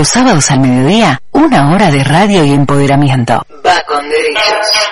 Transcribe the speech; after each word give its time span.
Los 0.00 0.08
sábados 0.08 0.50
al 0.50 0.60
mediodía, 0.60 1.20
una 1.32 1.74
hora 1.74 1.90
de 1.90 2.02
radio 2.02 2.42
y 2.42 2.52
empoderamiento. 2.52 3.34
Va 3.66 3.82
con 3.86 4.02
derechos. 4.08 4.90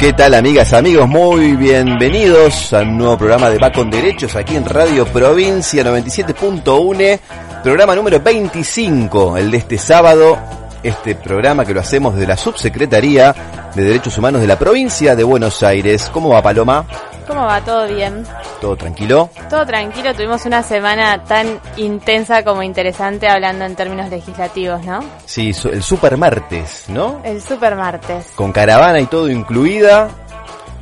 ¿Qué 0.00 0.14
tal 0.14 0.32
amigas, 0.32 0.72
amigos? 0.72 1.06
Muy 1.06 1.56
bienvenidos 1.56 2.72
al 2.72 2.96
nuevo 2.96 3.18
programa 3.18 3.50
de 3.50 3.58
Va 3.58 3.70
con 3.70 3.90
Derechos 3.90 4.34
aquí 4.34 4.56
en 4.56 4.64
Radio 4.64 5.04
Provincia 5.04 5.84
97.1, 5.84 7.20
programa 7.62 7.94
número 7.94 8.18
25, 8.18 9.36
el 9.36 9.50
de 9.50 9.58
este 9.58 9.76
sábado, 9.76 10.38
este 10.82 11.16
programa 11.16 11.66
que 11.66 11.74
lo 11.74 11.80
hacemos 11.80 12.14
desde 12.14 12.28
la 12.28 12.38
Subsecretaría 12.38 13.34
de 13.74 13.84
Derechos 13.84 14.16
Humanos 14.16 14.40
de 14.40 14.46
la 14.46 14.58
provincia 14.58 15.14
de 15.14 15.22
Buenos 15.22 15.62
Aires. 15.62 16.08
¿Cómo 16.10 16.30
va 16.30 16.40
Paloma? 16.40 16.86
¿Cómo 17.30 17.46
va? 17.46 17.60
¿Todo 17.60 17.86
bien? 17.86 18.26
¿Todo 18.60 18.74
tranquilo? 18.74 19.30
Todo 19.48 19.64
tranquilo. 19.64 20.12
Tuvimos 20.12 20.44
una 20.46 20.64
semana 20.64 21.22
tan 21.22 21.60
intensa 21.76 22.42
como 22.42 22.64
interesante 22.64 23.28
hablando 23.28 23.64
en 23.64 23.76
términos 23.76 24.10
legislativos, 24.10 24.84
¿no? 24.84 24.98
Sí, 25.26 25.52
el 25.70 25.80
super 25.80 26.16
martes, 26.16 26.86
¿no? 26.88 27.20
El 27.22 27.40
super 27.40 27.76
martes. 27.76 28.26
Con 28.34 28.50
caravana 28.50 28.98
y 28.98 29.06
todo 29.06 29.30
incluida. 29.30 30.08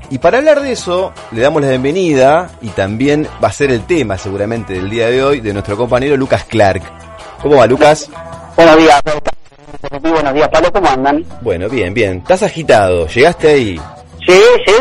Y 0.09 0.17
para 0.21 0.39
hablar 0.39 0.63
de 0.63 0.73
eso, 0.73 1.13
le 1.33 1.43
damos 1.43 1.61
la 1.61 1.69
bienvenida 1.69 2.49
y 2.63 2.69
también 2.69 3.29
va 3.45 3.49
a 3.49 3.53
ser 3.53 3.71
el 3.71 3.83
tema 3.85 4.17
seguramente 4.17 4.73
del 4.73 4.89
día 4.89 5.11
de 5.11 5.23
hoy 5.23 5.41
de 5.41 5.53
nuestro 5.53 5.77
compañero 5.77 6.17
Lucas 6.17 6.45
Clark. 6.45 6.83
¿Cómo 7.43 7.57
va 7.57 7.67
Lucas? 7.67 8.09
Buenos 8.57 8.79
días, 8.79 9.03
buenos 10.01 10.33
días 10.33 10.49
Pablo, 10.49 10.73
¿cómo 10.73 10.89
andan? 10.89 11.27
Bueno, 11.43 11.69
bien, 11.69 11.93
bien. 11.93 12.19
¿Estás 12.19 12.43
agitado? 12.43 13.07
¿Llegaste 13.07 13.49
ahí? 13.49 13.81
Sí, 14.27 14.41
sí, 14.67 14.73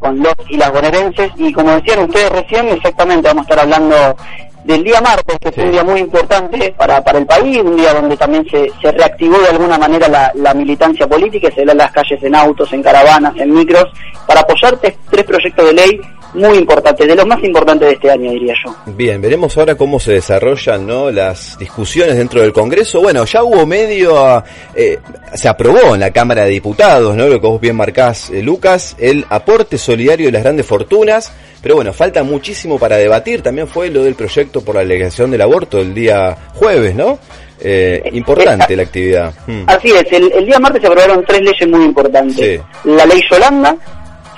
con 0.00 0.22
los 0.22 0.34
y 0.48 0.56
las 0.56 0.72
bonaerenses. 0.72 1.32
Y 1.36 1.52
como 1.52 1.72
decían 1.72 2.04
ustedes 2.04 2.30
recién, 2.30 2.68
exactamente 2.68 3.28
vamos 3.28 3.42
a 3.42 3.44
estar 3.44 3.58
hablando 3.60 4.16
del 4.64 4.82
día 4.82 5.00
martes, 5.00 5.38
que 5.38 5.48
es 5.50 5.58
un 5.58 5.70
día 5.70 5.84
muy 5.84 6.00
importante 6.00 6.74
para, 6.76 7.02
para 7.02 7.18
el 7.18 7.26
país, 7.26 7.58
un 7.58 7.76
día 7.76 7.92
donde 7.92 8.16
también 8.16 8.46
se, 8.50 8.70
se 8.80 8.90
reactivó 8.92 9.38
de 9.38 9.48
alguna 9.48 9.78
manera 9.78 10.08
la, 10.08 10.32
la 10.34 10.54
militancia 10.54 11.06
política, 11.06 11.50
se 11.54 11.64
ve 11.64 11.72
en 11.72 11.78
las 11.78 11.92
calles 11.92 12.22
en 12.22 12.34
autos, 12.34 12.72
en 12.72 12.82
caravanas, 12.82 13.34
en 13.36 13.52
micros, 13.52 13.84
para 14.26 14.40
apoyar 14.40 14.78
tres 14.78 15.24
proyectos 15.24 15.66
de 15.66 15.72
ley 15.72 16.00
muy 16.34 16.58
importante, 16.58 17.06
de 17.06 17.14
los 17.14 17.26
más 17.26 17.42
importantes 17.42 17.88
de 17.88 17.94
este 17.94 18.10
año, 18.10 18.30
diría 18.32 18.54
yo. 18.64 18.74
Bien, 18.86 19.20
veremos 19.20 19.56
ahora 19.56 19.76
cómo 19.76 20.00
se 20.00 20.12
desarrollan 20.12 20.86
¿no? 20.86 21.10
las 21.10 21.56
discusiones 21.58 22.16
dentro 22.16 22.40
del 22.42 22.52
Congreso. 22.52 23.00
Bueno, 23.00 23.24
ya 23.24 23.42
hubo 23.44 23.64
medio, 23.66 24.42
eh, 24.74 24.98
se 25.34 25.48
aprobó 25.48 25.94
en 25.94 26.00
la 26.00 26.10
Cámara 26.10 26.44
de 26.44 26.50
Diputados, 26.50 27.16
¿no? 27.16 27.28
lo 27.28 27.40
que 27.40 27.46
vos 27.46 27.60
bien 27.60 27.76
marcás, 27.76 28.30
eh, 28.30 28.42
Lucas, 28.42 28.96
el 28.98 29.24
aporte 29.30 29.78
solidario 29.78 30.26
de 30.26 30.32
las 30.32 30.42
grandes 30.42 30.66
fortunas. 30.66 31.32
Pero 31.62 31.76
bueno, 31.76 31.94
falta 31.94 32.22
muchísimo 32.22 32.78
para 32.78 32.96
debatir. 32.96 33.40
También 33.40 33.66
fue 33.66 33.88
lo 33.88 34.02
del 34.02 34.14
proyecto 34.14 34.53
por 34.62 34.76
la 34.76 34.84
legislación 34.84 35.30
del 35.30 35.42
aborto 35.42 35.80
el 35.80 35.94
día 35.94 36.36
jueves, 36.54 36.94
¿no? 36.94 37.18
Eh, 37.60 38.10
importante 38.12 38.76
la 38.76 38.82
actividad. 38.82 39.32
Hmm. 39.46 39.64
Así 39.66 39.90
es, 39.90 40.04
el, 40.12 40.30
el, 40.32 40.46
día 40.46 40.58
martes 40.58 40.82
se 40.82 40.88
aprobaron 40.88 41.24
tres 41.24 41.40
leyes 41.40 41.68
muy 41.68 41.84
importantes. 41.84 42.60
La 42.84 43.06
ley 43.06 43.22
Yolanda, 43.30 43.76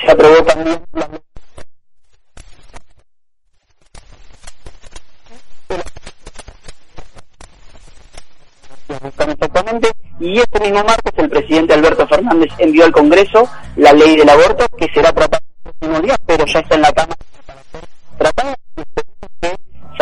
se 0.04 0.12
aprobó 0.12 0.42
también 0.44 0.78
la 0.92 1.08
exactamente, 8.88 9.90
y 10.20 10.38
este 10.38 10.60
mismo 10.60 10.84
martes 10.84 11.12
el 11.16 11.28
presidente 11.28 11.74
Alberto 11.74 12.06
Fernández 12.06 12.50
envió 12.58 12.84
al 12.84 12.92
Congreso 12.92 13.48
la 13.76 13.92
ley 13.92 14.16
del 14.16 14.28
aborto 14.28 14.66
que 14.76 14.86
será 14.92 15.12
tratada 15.12 15.42
el 15.64 15.72
próximo 15.72 16.00
día, 16.00 16.16
pero 16.26 16.46
ya 16.46 16.60
está 16.60 16.74
en 16.76 16.82
la 16.82 16.92
Cámara 16.92 17.16
tratada 18.18 18.56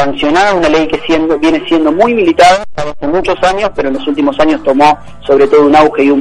sancionada, 0.04 0.54
una 0.54 0.68
ley 0.68 0.86
que 0.86 1.00
siendo, 1.06 1.38
viene 1.38 1.62
siendo 1.66 1.90
muy 1.90 2.14
militada 2.14 2.64
hace 2.76 3.06
muchos 3.06 3.36
años, 3.42 3.70
pero 3.74 3.88
en 3.88 3.94
los 3.94 4.06
últimos 4.06 4.38
años 4.40 4.62
tomó 4.62 4.98
sobre 5.26 5.46
todo 5.46 5.66
un 5.66 5.76
auge 5.76 6.04
y 6.04 6.10
un, 6.10 6.20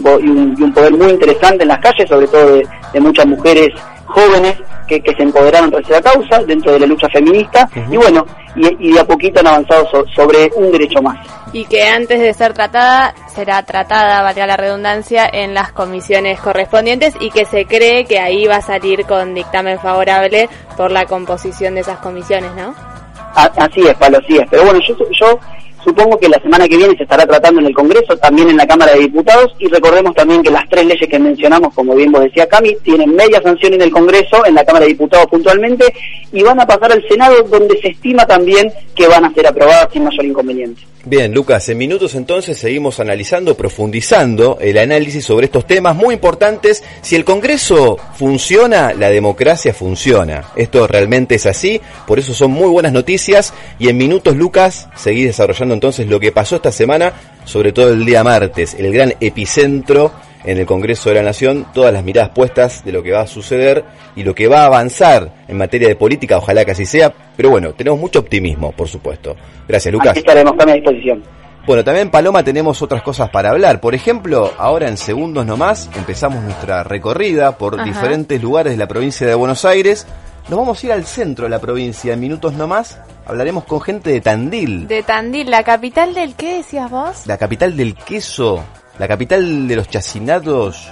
y 0.57 0.63
un, 0.63 0.73
poder 0.73 0.93
muy 0.93 1.11
interesante 1.11 1.63
en 1.63 1.69
las 1.69 1.79
calles, 1.79 2.07
sobre 2.09 2.27
todo 2.27 2.61
de 2.93 2.99
muchas 2.99 3.25
mujeres 3.25 3.69
jóvenes 4.05 4.55
que, 4.87 5.01
se 5.15 5.23
empoderaron 5.23 5.71
tras 5.71 5.89
la 5.89 6.01
causa 6.01 6.39
dentro 6.43 6.73
de 6.73 6.79
la 6.79 6.85
lucha 6.85 7.07
feminista 7.09 7.67
y 7.89 7.97
bueno, 7.97 8.25
y, 8.55 8.93
de 8.93 8.99
a 8.99 9.05
poquito 9.05 9.39
han 9.39 9.47
avanzado 9.47 9.87
sobre 10.15 10.51
un 10.55 10.71
derecho 10.71 11.01
más. 11.01 11.17
Y 11.51 11.65
que 11.65 11.83
antes 11.83 12.19
de 12.19 12.33
ser 12.33 12.53
tratada, 12.53 13.13
será 13.27 13.63
tratada, 13.63 14.21
valga 14.21 14.47
la 14.47 14.57
redundancia, 14.57 15.29
en 15.31 15.53
las 15.53 15.71
comisiones 15.71 16.39
correspondientes 16.39 17.15
y 17.19 17.29
que 17.29 17.45
se 17.45 17.65
cree 17.65 18.05
que 18.05 18.19
ahí 18.19 18.45
va 18.45 18.57
a 18.57 18.61
salir 18.61 19.05
con 19.05 19.33
dictamen 19.33 19.79
favorable 19.79 20.49
por 20.77 20.91
la 20.91 21.05
composición 21.05 21.75
de 21.75 21.81
esas 21.81 21.99
comisiones, 21.99 22.51
¿no? 22.55 22.92
Así 23.35 23.81
es, 23.81 23.95
Palo, 23.95 24.19
así 24.19 24.37
es. 24.37 24.47
Pero 24.49 24.63
bueno, 24.63 24.79
yo 24.79 25.39
Supongo 25.83 26.17
que 26.17 26.29
la 26.29 26.39
semana 26.41 26.67
que 26.67 26.77
viene 26.77 26.95
se 26.95 27.03
estará 27.03 27.25
tratando 27.25 27.59
en 27.59 27.67
el 27.67 27.73
Congreso, 27.73 28.17
también 28.17 28.49
en 28.49 28.57
la 28.57 28.65
Cámara 28.65 28.93
de 28.93 28.99
Diputados, 28.99 29.53
y 29.59 29.67
recordemos 29.67 30.15
también 30.15 30.41
que 30.41 30.49
las 30.49 30.67
tres 30.69 30.85
leyes 30.85 31.09
que 31.09 31.19
mencionamos, 31.19 31.73
como 31.73 31.93
bien 31.95 32.11
vos 32.11 32.23
decía 32.23 32.47
Cami, 32.47 32.75
tienen 32.83 33.13
media 33.15 33.41
sanción 33.41 33.73
en 33.73 33.81
el 33.81 33.91
Congreso, 33.91 34.45
en 34.45 34.55
la 34.55 34.63
Cámara 34.63 34.85
de 34.85 34.91
Diputados 34.91 35.27
puntualmente, 35.27 35.93
y 36.31 36.41
van 36.41 36.59
a 36.59 36.65
pasar 36.65 36.91
al 36.91 37.05
Senado, 37.07 37.43
donde 37.43 37.77
se 37.81 37.89
estima 37.89 38.25
también 38.25 38.71
que 38.95 39.07
van 39.07 39.25
a 39.25 39.33
ser 39.33 39.47
aprobadas 39.47 39.89
sin 39.91 40.03
mayor 40.03 40.25
inconveniente. 40.25 40.83
Bien, 41.05 41.33
Lucas, 41.33 41.67
en 41.67 41.77
minutos 41.77 42.15
entonces 42.15 42.57
seguimos 42.57 43.01
analizando, 43.01 43.57
profundizando 43.57 44.57
el 44.61 44.77
análisis 44.77 45.25
sobre 45.25 45.47
estos 45.47 45.67
temas 45.67 45.97
muy 45.97 46.13
importantes. 46.13 46.81
Si 47.01 47.17
el 47.17 47.25
Congreso 47.25 47.97
funciona, 48.15 48.93
la 48.93 49.09
democracia 49.09 49.73
funciona. 49.73 50.45
Esto 50.55 50.87
realmente 50.87 51.35
es 51.35 51.45
así, 51.45 51.81
por 52.07 52.19
eso 52.19 52.33
son 52.33 52.51
muy 52.51 52.69
buenas 52.69 52.93
noticias 52.93 53.53
y 53.79 53.89
en 53.89 53.97
minutos, 53.97 54.37
Lucas, 54.37 54.87
seguí 54.95 55.25
desarrollando 55.25 55.72
entonces 55.73 56.07
lo 56.07 56.19
que 56.19 56.31
pasó 56.31 56.57
esta 56.57 56.71
semana, 56.71 57.13
sobre 57.45 57.71
todo 57.71 57.89
el 57.89 58.05
día 58.05 58.23
martes, 58.23 58.75
el 58.75 58.93
gran 58.93 59.13
epicentro 59.19 60.11
en 60.43 60.57
el 60.57 60.65
Congreso 60.65 61.09
de 61.09 61.15
la 61.15 61.23
Nación, 61.23 61.65
todas 61.73 61.93
las 61.93 62.03
miradas 62.03 62.29
puestas 62.29 62.83
de 62.83 62.91
lo 62.91 63.01
que 63.01 63.11
va 63.11 63.21
a 63.21 63.27
suceder 63.27 63.83
y 64.15 64.23
lo 64.23 64.35
que 64.35 64.47
va 64.47 64.63
a 64.63 64.65
avanzar 64.65 65.45
en 65.47 65.57
materia 65.57 65.87
de 65.87 65.95
política, 65.95 66.37
ojalá 66.37 66.65
que 66.65 66.71
así 66.71 66.85
sea, 66.85 67.13
pero 67.35 67.49
bueno, 67.49 67.73
tenemos 67.73 67.99
mucho 67.99 68.19
optimismo, 68.19 68.71
por 68.71 68.87
supuesto. 68.87 69.35
Gracias, 69.67 69.93
Lucas. 69.93 70.17
estaremos 70.17 70.53
a 70.59 70.73
disposición. 70.73 71.23
Bueno, 71.65 71.81
también 71.85 72.09
Paloma 72.09 72.43
tenemos 72.43 72.81
otras 72.81 73.01
cosas 73.01 73.29
para 73.29 73.51
hablar. 73.51 73.79
Por 73.79 73.95
ejemplo, 73.95 74.51
ahora 74.57 74.89
en 74.89 74.97
segundos 74.97 75.45
nomás 75.45 75.89
empezamos 75.95 76.43
nuestra 76.43 76.83
recorrida 76.83 77.57
por 77.57 77.81
diferentes 77.85 78.41
lugares 78.41 78.73
de 78.73 78.77
la 78.77 78.87
provincia 78.87 79.25
de 79.25 79.33
Buenos 79.33 79.63
Aires. 79.63 80.05
Nos 80.49 80.59
vamos 80.59 80.83
a 80.83 80.85
ir 80.85 80.91
al 80.91 81.05
centro 81.05 81.45
de 81.45 81.49
la 81.49 81.59
provincia 81.59 82.13
en 82.13 82.19
minutos 82.19 82.53
nomás. 82.53 82.99
Hablaremos 83.25 83.63
con 83.63 83.79
gente 83.79 84.09
de 84.09 84.19
Tandil. 84.19 84.87
De 84.87 85.01
Tandil, 85.01 85.49
la 85.49 85.63
capital 85.63 86.13
del 86.13 86.35
qué 86.35 86.57
decías 86.57 86.91
vos? 86.91 87.25
La 87.25 87.37
capital 87.37 87.77
del 87.77 87.95
queso, 87.95 88.61
la 88.99 89.07
capital 89.07 89.67
de 89.67 89.75
los 89.77 89.87
chacinados, 89.87 90.91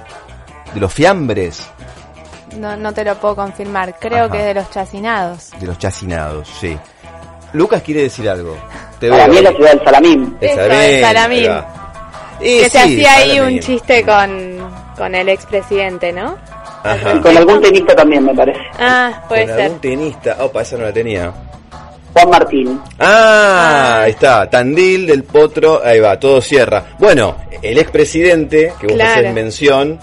de 0.74 0.80
los 0.80 0.94
fiambres. 0.94 1.68
No, 2.58 2.78
no 2.78 2.94
te 2.94 3.04
lo 3.04 3.16
puedo 3.16 3.36
confirmar, 3.36 3.98
creo 4.00 4.30
que 4.30 4.40
es 4.40 4.46
de 4.46 4.54
los 4.54 4.70
chacinados. 4.70 5.52
De 5.60 5.68
los 5.68 5.78
chacinados, 5.78 6.48
sí. 6.60 6.78
Lucas 7.54 7.82
quiere 7.82 8.04
decir 8.04 8.30
algo. 8.30 8.56
Te 9.00 9.10
Para 9.10 9.28
mí 9.28 9.38
es 9.38 9.44
la 9.44 9.52
ciudad 9.52 9.72
del 9.72 9.84
Salamín. 9.84 10.38
El 10.40 11.02
Salamín. 11.02 11.52
que 12.40 12.70
se 12.70 12.80
hacía 12.80 13.16
ahí 13.16 13.40
un 13.42 13.60
chiste 13.60 14.06
con, 14.06 14.60
con 14.96 15.14
el 15.14 15.28
expresidente, 15.28 16.14
¿no? 16.14 16.38
Ajá. 16.84 17.22
Con 17.22 17.38
algún 17.38 17.62
tenista 17.62 17.96
también, 17.96 18.26
me 18.26 18.34
parece. 18.34 18.60
Ah, 18.80 19.24
puede 19.28 19.46
con 19.46 19.56
ser. 19.56 19.66
algún 19.66 19.80
tenista. 19.80 20.38
Opa, 20.40 20.62
esa 20.62 20.78
no 20.78 20.84
la 20.84 20.94
tenía. 20.94 21.34
Juan 22.14 22.30
Martín. 22.30 22.82
Ah, 23.00 24.00
ah, 24.00 24.02
ahí 24.04 24.12
está, 24.12 24.50
Tandil 24.50 25.08
del 25.08 25.24
Potro, 25.24 25.82
ahí 25.84 26.00
va, 26.00 26.20
todo 26.20 26.42
cierra. 26.42 26.84
Bueno, 27.00 27.38
el 27.62 27.78
expresidente, 27.78 28.74
que 28.80 28.88
vos 28.88 28.96
claro. 28.96 29.22
haces 29.22 29.34
mención, 29.34 30.00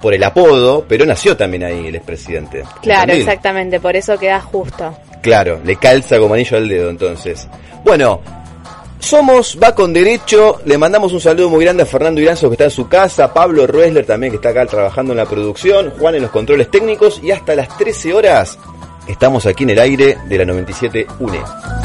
por 0.00 0.12
el 0.12 0.22
apodo, 0.22 0.84
pero 0.86 1.06
nació 1.06 1.36
también 1.36 1.64
ahí 1.64 1.86
el 1.86 1.94
expresidente. 1.94 2.64
Claro, 2.82 3.12
exactamente, 3.12 3.80
por 3.80 3.96
eso 3.96 4.18
queda 4.18 4.40
justo. 4.40 4.94
Claro, 5.22 5.60
le 5.64 5.76
calza 5.76 6.18
como 6.18 6.34
anillo 6.34 6.58
al 6.58 6.68
dedo 6.68 6.90
entonces. 6.90 7.48
Bueno, 7.84 8.20
somos 9.04 9.58
Va 9.62 9.74
con 9.74 9.92
Derecho, 9.92 10.60
le 10.64 10.78
mandamos 10.78 11.12
un 11.12 11.20
saludo 11.20 11.50
muy 11.50 11.64
grande 11.64 11.82
a 11.82 11.86
Fernando 11.86 12.20
Iranzo 12.20 12.48
que 12.48 12.54
está 12.54 12.64
en 12.64 12.70
su 12.70 12.88
casa, 12.88 13.32
Pablo 13.32 13.66
Ruesler 13.66 14.06
también 14.06 14.32
que 14.32 14.36
está 14.36 14.48
acá 14.48 14.66
trabajando 14.66 15.12
en 15.12 15.18
la 15.18 15.26
producción, 15.26 15.92
Juan 15.98 16.14
en 16.14 16.22
los 16.22 16.30
controles 16.30 16.70
técnicos 16.70 17.20
y 17.22 17.30
hasta 17.30 17.54
las 17.54 17.76
13 17.76 18.14
horas 18.14 18.58
Estamos 19.06 19.44
aquí 19.44 19.64
en 19.64 19.70
el 19.70 19.78
aire 19.78 20.16
de 20.26 20.38
la 20.38 20.44
97 20.46 21.06
UNE. 21.20 21.83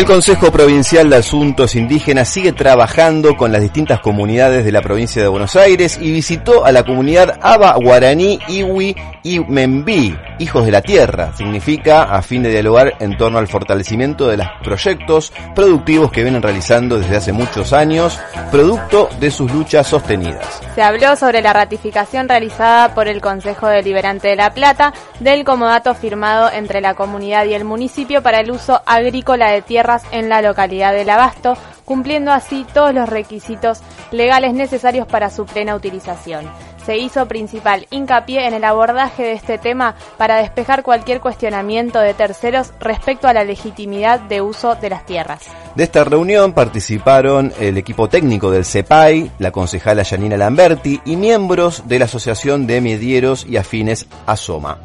El 0.00 0.06
Consejo 0.06 0.50
Provincial 0.50 1.10
de 1.10 1.16
Asuntos 1.16 1.74
Indígenas 1.74 2.26
sigue 2.26 2.52
trabajando 2.52 3.36
con 3.36 3.52
las 3.52 3.60
distintas 3.60 4.00
comunidades 4.00 4.64
de 4.64 4.72
la 4.72 4.80
provincia 4.80 5.20
de 5.20 5.28
Buenos 5.28 5.56
Aires 5.56 5.98
y 6.00 6.10
visitó 6.10 6.64
a 6.64 6.72
la 6.72 6.84
comunidad 6.84 7.38
Aba 7.42 7.74
Guaraní 7.74 8.38
Iwi 8.48 8.96
y 9.22 9.40
Membí, 9.40 10.16
Hijos 10.38 10.64
de 10.64 10.72
la 10.72 10.80
Tierra. 10.80 11.36
Significa 11.36 12.04
a 12.04 12.22
fin 12.22 12.42
de 12.42 12.48
dialogar 12.48 12.94
en 12.98 13.18
torno 13.18 13.38
al 13.38 13.46
fortalecimiento 13.46 14.26
de 14.26 14.38
los 14.38 14.46
proyectos 14.64 15.34
productivos 15.54 16.10
que 16.10 16.22
vienen 16.22 16.40
realizando 16.40 16.98
desde 16.98 17.16
hace 17.16 17.34
muchos 17.34 17.74
años, 17.74 18.18
producto 18.50 19.10
de 19.20 19.30
sus 19.30 19.52
luchas 19.52 19.86
sostenidas. 19.86 20.62
Se 20.74 20.80
habló 20.80 21.14
sobre 21.14 21.42
la 21.42 21.52
ratificación 21.52 22.26
realizada 22.26 22.94
por 22.94 23.06
el 23.06 23.20
Consejo 23.20 23.66
Deliberante 23.68 24.28
de 24.28 24.36
La 24.36 24.54
Plata 24.54 24.94
del 25.18 25.44
comodato 25.44 25.94
firmado 25.94 26.50
entre 26.50 26.80
la 26.80 26.94
comunidad 26.94 27.44
y 27.44 27.52
el 27.52 27.66
municipio 27.66 28.22
para 28.22 28.40
el 28.40 28.50
uso 28.50 28.80
agrícola 28.86 29.50
de 29.50 29.60
tierra 29.60 29.89
en 30.12 30.28
la 30.28 30.42
localidad 30.42 30.92
del 30.92 31.10
Abasto, 31.10 31.54
cumpliendo 31.84 32.30
así 32.30 32.64
todos 32.72 32.94
los 32.94 33.08
requisitos 33.08 33.80
legales 34.12 34.54
necesarios 34.54 35.06
para 35.06 35.30
su 35.30 35.44
plena 35.44 35.74
utilización. 35.74 36.46
Se 36.84 36.96
hizo 36.96 37.26
principal 37.26 37.86
hincapié 37.90 38.46
en 38.46 38.54
el 38.54 38.64
abordaje 38.64 39.22
de 39.22 39.32
este 39.32 39.58
tema 39.58 39.94
para 40.16 40.36
despejar 40.36 40.82
cualquier 40.82 41.20
cuestionamiento 41.20 42.00
de 42.00 42.14
terceros 42.14 42.72
respecto 42.80 43.28
a 43.28 43.32
la 43.32 43.44
legitimidad 43.44 44.20
de 44.20 44.40
uso 44.40 44.76
de 44.76 44.90
las 44.90 45.04
tierras. 45.04 45.42
De 45.74 45.84
esta 45.84 46.04
reunión 46.04 46.52
participaron 46.52 47.52
el 47.60 47.76
equipo 47.76 48.08
técnico 48.08 48.50
del 48.50 48.64
CEPAI, 48.64 49.32
la 49.38 49.50
concejala 49.50 50.02
Yanina 50.02 50.36
Lamberti 50.36 51.00
y 51.04 51.16
miembros 51.16 51.82
de 51.86 51.98
la 51.98 52.06
Asociación 52.06 52.66
de 52.66 52.80
Medieros 52.80 53.46
y 53.46 53.56
Afines 53.56 54.06
ASOMA. 54.26 54.78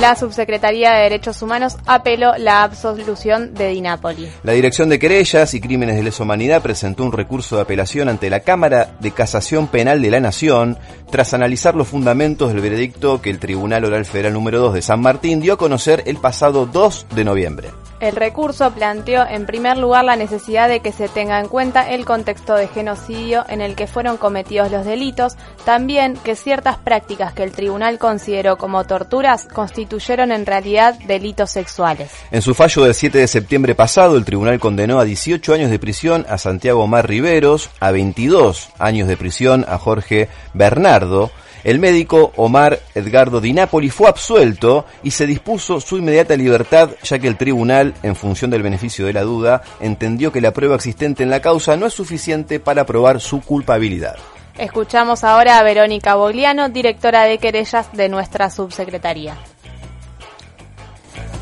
La 0.00 0.16
Subsecretaría 0.16 0.92
de 0.92 1.02
Derechos 1.02 1.42
Humanos 1.42 1.76
apeló 1.84 2.32
la 2.38 2.62
absolución 2.62 3.52
de 3.52 3.68
Dinápoli. 3.68 4.30
La 4.44 4.54
Dirección 4.54 4.88
de 4.88 4.98
Querellas 4.98 5.52
y 5.52 5.60
Crímenes 5.60 5.96
de 5.96 6.02
Lesa 6.02 6.22
Humanidad 6.22 6.62
presentó 6.62 7.04
un 7.04 7.12
recurso 7.12 7.56
de 7.56 7.62
apelación 7.62 8.08
ante 8.08 8.30
la 8.30 8.40
Cámara 8.40 8.96
de 9.00 9.10
Casación 9.10 9.68
Penal 9.68 10.00
de 10.00 10.10
la 10.10 10.20
Nación 10.20 10.78
tras 11.10 11.34
analizar 11.34 11.74
los 11.74 11.88
fundamentos 11.88 12.50
del 12.50 12.62
veredicto 12.62 13.20
que 13.20 13.28
el 13.28 13.38
Tribunal 13.38 13.84
Oral 13.84 14.06
Federal 14.06 14.32
número 14.32 14.58
2 14.60 14.74
de 14.74 14.82
San 14.82 15.02
Martín 15.02 15.42
dio 15.42 15.52
a 15.52 15.58
conocer 15.58 16.02
el 16.06 16.16
pasado 16.16 16.64
2 16.64 17.08
de 17.14 17.24
noviembre. 17.24 17.68
El 18.00 18.16
recurso 18.16 18.70
planteó 18.70 19.26
en 19.26 19.44
primer 19.44 19.76
lugar 19.76 20.06
la 20.06 20.16
necesidad 20.16 20.70
de 20.70 20.80
que 20.80 20.90
se 20.90 21.08
tenga 21.08 21.38
en 21.38 21.48
cuenta 21.48 21.90
el 21.90 22.06
contexto 22.06 22.54
de 22.54 22.66
genocidio 22.66 23.44
en 23.48 23.60
el 23.60 23.74
que 23.76 23.86
fueron 23.86 24.16
cometidos 24.16 24.70
los 24.72 24.86
delitos, 24.86 25.36
también 25.66 26.14
que 26.14 26.34
ciertas 26.34 26.78
prácticas 26.78 27.34
que 27.34 27.42
el 27.42 27.52
tribunal 27.52 27.98
consideró 27.98 28.56
como 28.56 28.84
torturas 28.84 29.46
constituyeron 29.52 30.32
en 30.32 30.46
realidad 30.46 30.94
delitos 31.06 31.50
sexuales. 31.50 32.10
En 32.30 32.40
su 32.40 32.54
fallo 32.54 32.84
del 32.84 32.94
7 32.94 33.18
de 33.18 33.28
septiembre 33.28 33.74
pasado, 33.74 34.16
el 34.16 34.24
tribunal 34.24 34.58
condenó 34.58 34.98
a 34.98 35.04
18 35.04 35.52
años 35.52 35.70
de 35.70 35.78
prisión 35.78 36.24
a 36.30 36.38
Santiago 36.38 36.82
Omar 36.82 37.06
Riveros, 37.06 37.68
a 37.80 37.90
22 37.90 38.70
años 38.78 39.08
de 39.08 39.18
prisión 39.18 39.66
a 39.68 39.76
Jorge 39.76 40.30
Bernardo, 40.54 41.30
el 41.64 41.78
médico 41.78 42.32
Omar 42.36 42.80
Edgardo 42.94 43.40
Di 43.40 43.52
Napoli 43.52 43.90
fue 43.90 44.08
absuelto 44.08 44.86
y 45.02 45.10
se 45.10 45.26
dispuso 45.26 45.80
su 45.80 45.98
inmediata 45.98 46.36
libertad, 46.36 46.90
ya 47.02 47.18
que 47.18 47.28
el 47.28 47.36
tribunal, 47.36 47.94
en 48.02 48.16
función 48.16 48.50
del 48.50 48.62
beneficio 48.62 49.06
de 49.06 49.12
la 49.12 49.22
duda, 49.22 49.62
entendió 49.80 50.32
que 50.32 50.40
la 50.40 50.52
prueba 50.52 50.76
existente 50.76 51.22
en 51.22 51.30
la 51.30 51.40
causa 51.40 51.76
no 51.76 51.86
es 51.86 51.94
suficiente 51.94 52.60
para 52.60 52.86
probar 52.86 53.20
su 53.20 53.40
culpabilidad. 53.40 54.16
Escuchamos 54.58 55.24
ahora 55.24 55.58
a 55.58 55.62
Verónica 55.62 56.14
Bogliano, 56.16 56.68
directora 56.68 57.24
de 57.24 57.38
querellas 57.38 57.92
de 57.92 58.08
nuestra 58.08 58.50
subsecretaría. 58.50 59.36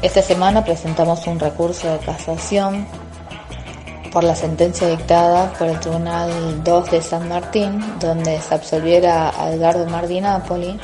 Esta 0.02 0.22
semana 0.22 0.64
presentamos 0.64 1.26
un 1.26 1.40
recurso 1.40 1.92
de 1.92 1.98
casación 1.98 2.86
por 4.12 4.24
la 4.24 4.34
sentencia 4.34 4.88
dictada 4.88 5.52
por 5.58 5.68
el 5.68 5.78
Tribunal 5.80 6.62
2 6.64 6.90
de 6.90 7.02
San 7.02 7.28
Martín, 7.28 7.82
donde 8.00 8.40
se 8.40 8.54
absolviera 8.54 9.30
a 9.30 9.50
Edgardo 9.52 9.86
Mardinapoli. 9.86 10.78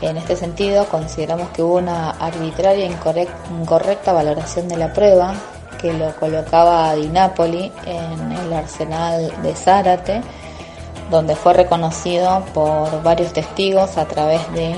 En 0.00 0.16
este 0.16 0.36
sentido, 0.36 0.86
consideramos 0.86 1.48
que 1.50 1.62
hubo 1.62 1.76
una 1.76 2.10
arbitraria 2.10 2.86
e 2.86 2.90
incorrecta 3.60 4.12
valoración 4.12 4.68
de 4.68 4.76
la 4.76 4.92
prueba 4.92 5.34
que 5.78 5.92
lo 5.92 6.14
colocaba 6.16 6.90
a 6.90 6.94
Di 6.94 7.08
Napoli 7.08 7.72
en 7.86 8.32
el 8.32 8.52
arsenal 8.52 9.32
de 9.42 9.54
Zárate, 9.54 10.22
donde 11.10 11.36
fue 11.36 11.52
reconocido 11.52 12.44
por 12.52 13.02
varios 13.02 13.32
testigos 13.32 13.96
a 13.96 14.06
través 14.06 14.40
de, 14.52 14.74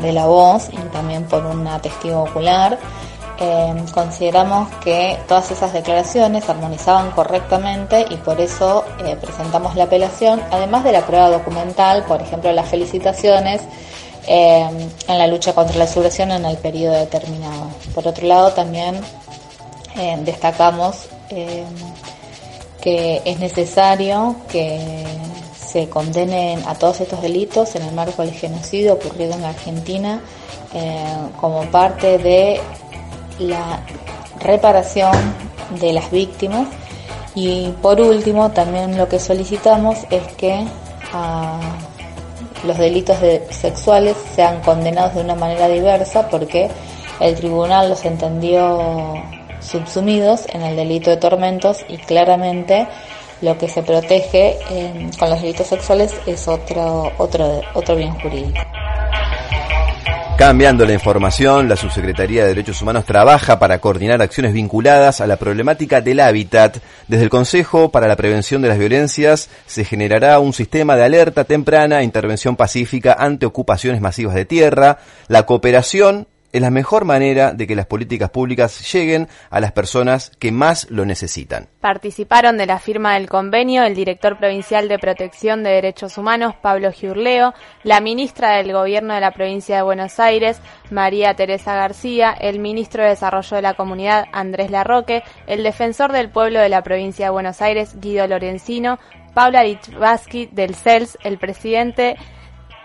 de 0.00 0.12
la 0.12 0.26
voz 0.26 0.68
y 0.72 0.76
también 0.92 1.24
por 1.24 1.44
una 1.44 1.80
testigo 1.80 2.22
ocular 2.22 2.78
Em, 3.40 3.86
consideramos 3.86 4.68
que 4.82 5.16
todas 5.28 5.52
esas 5.52 5.72
declaraciones 5.72 6.48
armonizaban 6.48 7.12
correctamente 7.12 8.04
y 8.10 8.16
por 8.16 8.40
eso 8.40 8.84
eh, 9.04 9.14
presentamos 9.14 9.76
la 9.76 9.84
apelación, 9.84 10.42
además 10.50 10.82
de 10.82 10.90
la 10.90 11.06
prueba 11.06 11.30
documental, 11.30 12.02
por 12.02 12.20
ejemplo, 12.20 12.50
las 12.50 12.68
felicitaciones 12.68 13.60
em, 14.26 14.76
en 15.06 15.18
la 15.18 15.28
lucha 15.28 15.52
contra 15.52 15.76
la 15.76 15.86
subversión 15.86 16.32
en 16.32 16.44
el 16.46 16.56
periodo 16.56 16.94
determinado. 16.96 17.68
Por 17.94 18.08
otro 18.08 18.26
lado, 18.26 18.50
también 18.54 19.00
em, 19.94 20.24
destacamos 20.24 21.08
que 22.80 23.22
es 23.24 23.38
necesario 23.38 24.34
que 24.50 25.04
se 25.54 25.88
condenen 25.88 26.60
a 26.66 26.74
todos 26.74 27.02
estos 27.02 27.22
delitos 27.22 27.76
en 27.76 27.82
el 27.82 27.94
marco 27.94 28.22
del 28.22 28.32
genocidio 28.32 28.94
ocurrido 28.94 29.34
en 29.34 29.44
Argentina 29.44 30.22
como 31.38 31.62
parte 31.70 32.16
de 32.18 32.60
la 33.38 33.80
reparación 34.40 35.12
de 35.80 35.92
las 35.92 36.10
víctimas 36.10 36.68
y 37.34 37.68
por 37.82 38.00
último 38.00 38.50
también 38.50 38.96
lo 38.96 39.08
que 39.08 39.18
solicitamos 39.18 39.98
es 40.10 40.22
que 40.36 40.64
ah, 41.12 41.60
los 42.64 42.78
delitos 42.78 43.16
sexuales 43.50 44.16
sean 44.34 44.60
condenados 44.62 45.14
de 45.14 45.20
una 45.20 45.34
manera 45.34 45.68
diversa 45.68 46.28
porque 46.28 46.68
el 47.20 47.34
tribunal 47.34 47.88
los 47.88 48.04
entendió 48.04 49.14
subsumidos 49.60 50.46
en 50.48 50.62
el 50.62 50.76
delito 50.76 51.10
de 51.10 51.16
tormentos 51.16 51.84
y 51.88 51.98
claramente 51.98 52.86
lo 53.40 53.56
que 53.56 53.68
se 53.68 53.82
protege 53.82 54.58
eh, 54.70 55.10
con 55.18 55.30
los 55.30 55.40
delitos 55.40 55.66
sexuales 55.66 56.14
es 56.26 56.48
otro, 56.48 57.12
otro, 57.18 57.60
otro 57.74 57.94
bien 57.94 58.12
jurídico. 58.20 58.60
Cambiando 60.38 60.86
la 60.86 60.92
información, 60.92 61.68
la 61.68 61.74
Subsecretaría 61.74 62.42
de 62.42 62.50
Derechos 62.50 62.80
Humanos 62.80 63.04
trabaja 63.04 63.58
para 63.58 63.80
coordinar 63.80 64.22
acciones 64.22 64.52
vinculadas 64.52 65.20
a 65.20 65.26
la 65.26 65.36
problemática 65.36 66.00
del 66.00 66.20
hábitat. 66.20 66.76
Desde 67.08 67.24
el 67.24 67.28
Consejo 67.28 67.90
para 67.90 68.06
la 68.06 68.14
Prevención 68.14 68.62
de 68.62 68.68
las 68.68 68.78
Violencias 68.78 69.50
se 69.66 69.84
generará 69.84 70.38
un 70.38 70.52
sistema 70.52 70.94
de 70.94 71.02
alerta 71.02 71.42
temprana 71.42 72.04
intervención 72.04 72.54
pacífica 72.54 73.16
ante 73.18 73.46
ocupaciones 73.46 74.00
masivas 74.00 74.36
de 74.36 74.44
tierra, 74.44 74.98
la 75.26 75.44
cooperación 75.44 76.28
es 76.52 76.62
la 76.62 76.70
mejor 76.70 77.04
manera 77.04 77.52
de 77.52 77.66
que 77.66 77.76
las 77.76 77.86
políticas 77.86 78.30
públicas 78.30 78.92
lleguen 78.92 79.28
a 79.50 79.60
las 79.60 79.72
personas 79.72 80.30
que 80.38 80.50
más 80.50 80.90
lo 80.90 81.04
necesitan. 81.04 81.68
Participaron 81.80 82.56
de 82.56 82.66
la 82.66 82.78
firma 82.78 83.14
del 83.14 83.28
convenio 83.28 83.84
el 83.84 83.94
director 83.94 84.38
provincial 84.38 84.88
de 84.88 84.98
Protección 84.98 85.62
de 85.62 85.70
Derechos 85.70 86.16
Humanos, 86.16 86.54
Pablo 86.60 86.90
Giurleo, 86.90 87.54
la 87.82 88.00
ministra 88.00 88.56
del 88.56 88.72
Gobierno 88.72 89.14
de 89.14 89.20
la 89.20 89.32
provincia 89.32 89.76
de 89.76 89.82
Buenos 89.82 90.18
Aires, 90.18 90.60
María 90.90 91.34
Teresa 91.34 91.74
García, 91.74 92.32
el 92.32 92.58
ministro 92.58 93.02
de 93.02 93.10
Desarrollo 93.10 93.56
de 93.56 93.62
la 93.62 93.74
Comunidad, 93.74 94.24
Andrés 94.32 94.70
Larroque, 94.70 95.22
el 95.46 95.62
defensor 95.62 96.12
del 96.12 96.30
pueblo 96.30 96.60
de 96.60 96.68
la 96.68 96.82
provincia 96.82 97.26
de 97.26 97.30
Buenos 97.30 97.60
Aires, 97.60 98.00
Guido 98.00 98.26
Lorenzino, 98.26 98.98
Paula 99.34 99.62
Litvasky 99.62 100.46
del 100.46 100.74
CELS, 100.74 101.18
el 101.22 101.38
presidente 101.38 102.16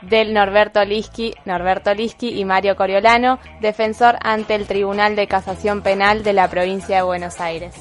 del 0.10 0.34
Norberto 0.34 0.84
Liski, 0.84 1.34
Norberto 1.46 1.94
Liski 1.94 2.40
y 2.40 2.46
Mario 2.46 2.76
Coriolano, 2.76 3.40
defensor 3.62 4.18
ante 4.22 4.56
el 4.56 4.68
Tribunal 4.68 5.16
de 5.16 5.28
Casación 5.28 5.82
Penal 5.82 6.24
de 6.24 6.34
la 6.34 6.48
provincia 6.50 6.98
de 6.98 7.04
Buenos 7.04 7.40
Aires. 7.40 7.74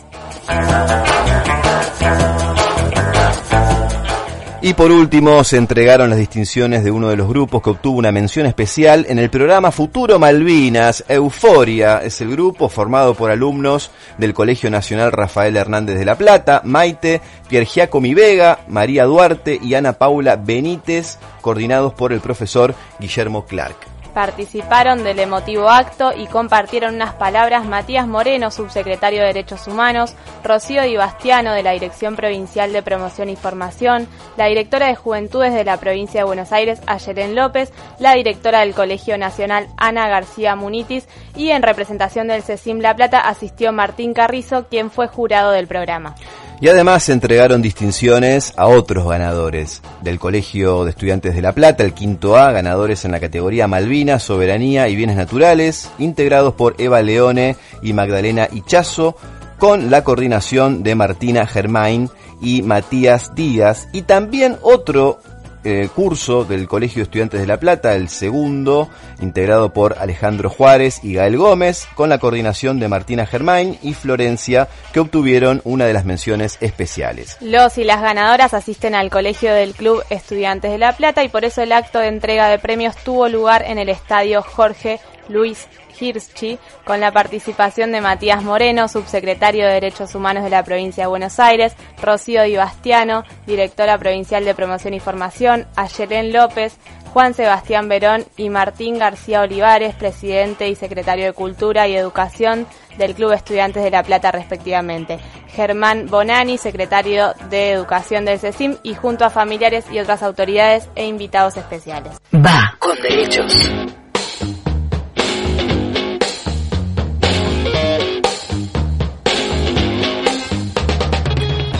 Y 4.64 4.75
por 4.75 4.92
último, 4.92 5.42
se 5.42 5.57
entregaron 5.57 6.09
las 6.09 6.21
distinciones 6.21 6.85
de 6.85 6.92
uno 6.92 7.09
de 7.09 7.16
los 7.16 7.26
grupos 7.26 7.61
que 7.61 7.71
obtuvo 7.71 7.99
una 7.99 8.12
mención 8.12 8.47
especial 8.47 9.04
en 9.09 9.19
el 9.19 9.28
programa 9.28 9.73
Futuro 9.73 10.21
Malvinas. 10.21 11.04
Euforia 11.09 11.99
es 11.99 12.21
el 12.21 12.31
grupo 12.31 12.69
formado 12.69 13.14
por 13.14 13.33
alumnos 13.33 13.90
del 14.19 14.33
Colegio 14.33 14.71
Nacional 14.71 15.11
Rafael 15.11 15.57
Hernández 15.57 15.99
de 15.99 16.04
la 16.04 16.16
Plata, 16.16 16.62
Maite, 16.64 17.21
Piergiacomi 17.49 18.14
Vega, 18.14 18.61
María 18.69 19.04
Duarte 19.04 19.59
y 19.61 19.75
Ana 19.75 19.95
Paula 19.95 20.37
Benítez, 20.37 21.19
coordinados 21.40 21.92
por 21.95 22.12
el 22.12 22.21
profesor 22.21 22.73
Guillermo 23.00 23.45
Clark. 23.45 23.91
Participaron 24.14 25.04
del 25.04 25.19
emotivo 25.19 25.71
acto 25.71 26.12
y 26.14 26.26
compartieron 26.26 26.95
unas 26.95 27.14
palabras 27.14 27.64
Matías 27.64 28.07
Moreno, 28.07 28.50
subsecretario 28.50 29.21
de 29.21 29.28
Derechos 29.28 29.66
Humanos, 29.66 30.14
Rocío 30.45 30.83
Di 30.83 30.97
Bastiano 30.97 31.52
de 31.52 31.62
la 31.62 31.73
Dirección 31.73 32.14
Provincial 32.14 32.73
de 32.73 32.83
Promoción 32.83 33.31
y 33.31 33.37
Formación, 33.37 34.07
la 34.37 34.47
directora 34.47 34.88
de 34.88 34.97
Juventudes 34.97 35.54
de 35.54 35.64
la 35.64 35.78
provincia 35.78 36.21
de 36.21 36.26
Buenos 36.26 36.52
Aires, 36.52 36.81
Ayelen 36.87 37.35
López, 37.35 37.73
la 37.99 38.14
directora 38.14 38.61
del 38.61 38.75
Colegio 38.75 39.16
Nacional, 39.16 39.69
Ana 39.76 40.09
García 40.09 40.57
Munitis, 40.57 41.09
y 41.35 41.50
en 41.50 41.62
representación 41.62 42.28
del 42.28 42.42
CECIM 42.42 42.81
La 42.81 42.95
Plata 42.95 43.21
asistió 43.21 43.73
Martín 43.73 44.12
Carrizo, 44.12 44.69
quien 44.69 44.90
fue 44.90 45.09
jurado 45.09 45.52
del 45.52 45.66
programa. 45.66 46.14
Y 46.62 46.69
además 46.69 47.02
se 47.02 47.12
entregaron 47.12 47.61
distinciones 47.61 48.52
a 48.57 48.69
otros 48.69 49.09
ganadores. 49.09 49.83
Del 50.00 50.21
Colegio 50.21 50.85
de 50.85 50.90
Estudiantes 50.90 51.35
de 51.35 51.42
La 51.42 51.50
Plata, 51.50 51.83
el 51.83 51.92
quinto 51.92 52.37
A, 52.37 52.52
ganadores 52.52 53.04
en 53.04 53.11
la 53.11 53.19
categoría 53.19 53.66
Malvinas, 53.66 54.23
Soberanía 54.23 54.88
y 54.88 54.95
Bienes 54.95 55.16
Naturales, 55.16 55.90
integrados 55.99 56.54
por 56.54 56.76
Eva 56.78 57.02
Leone 57.02 57.57
y 57.83 57.95
Magdalena 57.95 58.47
Ichazo, 58.52 59.16
con 59.59 59.90
la 59.90 60.04
coordinación 60.04 60.85
de 60.85 60.95
Martina 60.95 61.49
Germain 61.49 62.09
y 62.40 62.62
Matías 62.62 63.35
Díaz, 63.35 63.88
y 63.92 64.02
también 64.02 64.57
otro 64.62 65.19
eh, 65.64 65.88
curso 65.95 66.45
del 66.45 66.69
Colegio 66.69 67.00
de 67.00 67.04
Estudiantes 67.04 67.40
de 67.40 67.47
La 67.47 67.61
Plata, 67.61 67.95
el 67.95 68.09
segundo, 68.09 68.90
integrado 69.21 69.73
por 69.73 69.99
Alejandro 69.99 70.50
Juárez 70.50 71.00
y 71.02 71.14
Gael 71.14 71.37
Gómez, 71.37 71.87
con 71.95 72.09
la 72.09 72.19
coordinación 72.19 72.81
de 72.81 72.88
Martina 72.88 73.26
Germain 73.26 73.78
y 73.83 73.95
Florencia, 73.95 74.69
que 74.92 75.00
obtuvieron 75.00 75.61
una 75.64 75.87
de 75.87 75.92
las 75.92 76.04
menciones 76.04 76.59
especiales. 76.61 77.37
Los 77.40 77.78
y 77.78 77.85
las 77.85 78.02
ganadoras 78.02 78.54
asisten 78.54 78.95
al 78.95 79.11
Colegio 79.11 79.52
del 79.52 79.75
Club 79.75 80.02
Estudiantes 80.11 80.71
de 80.71 80.78
La 80.78 80.97
Plata 80.97 81.25
y 81.25 81.28
por 81.28 81.45
eso 81.45 81.62
el 81.62 81.73
acto 81.73 81.99
de 81.99 82.09
entrega 82.09 82.49
de 82.49 82.59
premios 82.59 82.97
tuvo 82.97 83.28
lugar 83.28 83.64
en 83.66 83.78
el 83.78 83.88
estadio 83.88 84.42
Jorge 84.42 85.00
Luis 85.28 85.69
Hirschi, 85.99 86.58
con 86.84 87.00
la 87.00 87.12
participación 87.12 87.92
de 87.92 88.00
Matías 88.00 88.42
Moreno, 88.42 88.88
subsecretario 88.88 89.66
de 89.66 89.75
Derechos 89.75 90.14
Humanos 90.14 90.44
de 90.44 90.50
la 90.50 90.64
provincia 90.64 91.04
de 91.04 91.08
Buenos 91.08 91.38
Aires, 91.38 91.75
Rocío 92.00 92.42
Di 92.42 92.56
Bastiano, 92.56 93.25
directora 93.46 93.99
provincial 93.99 94.44
de 94.44 94.54
Promoción 94.54 94.94
y 94.94 95.00
Formación, 95.00 95.66
Ayelén 95.76 96.32
López, 96.32 96.76
Juan 97.12 97.34
Sebastián 97.34 97.88
Verón 97.88 98.25
y 98.38 98.49
Martín 98.49 98.99
García 98.99 99.42
Olivares, 99.42 99.94
presidente 99.94 100.68
y 100.68 100.75
secretario 100.75 101.26
de 101.26 101.32
Cultura 101.34 101.87
y 101.87 101.94
Educación 101.94 102.66
del 102.96 103.14
Club 103.14 103.32
Estudiantes 103.32 103.84
de 103.84 103.90
La 103.90 104.02
Plata 104.02 104.32
respectivamente. 104.32 105.18
Germán 105.49 106.06
Bonani, 106.06 106.56
secretario 106.56 107.34
de 107.50 107.72
Educación 107.72 108.25
del 108.25 108.38
CECIM 108.38 108.78
y 108.82 108.94
junto 108.94 109.26
a 109.26 109.30
familiares 109.30 109.84
y 109.92 109.99
otras 109.99 110.22
autoridades 110.22 110.88
e 110.94 111.06
invitados 111.06 111.58
especiales. 111.58 112.16
Va 112.34 112.76
con 112.78 112.96
derechos. 113.02 113.70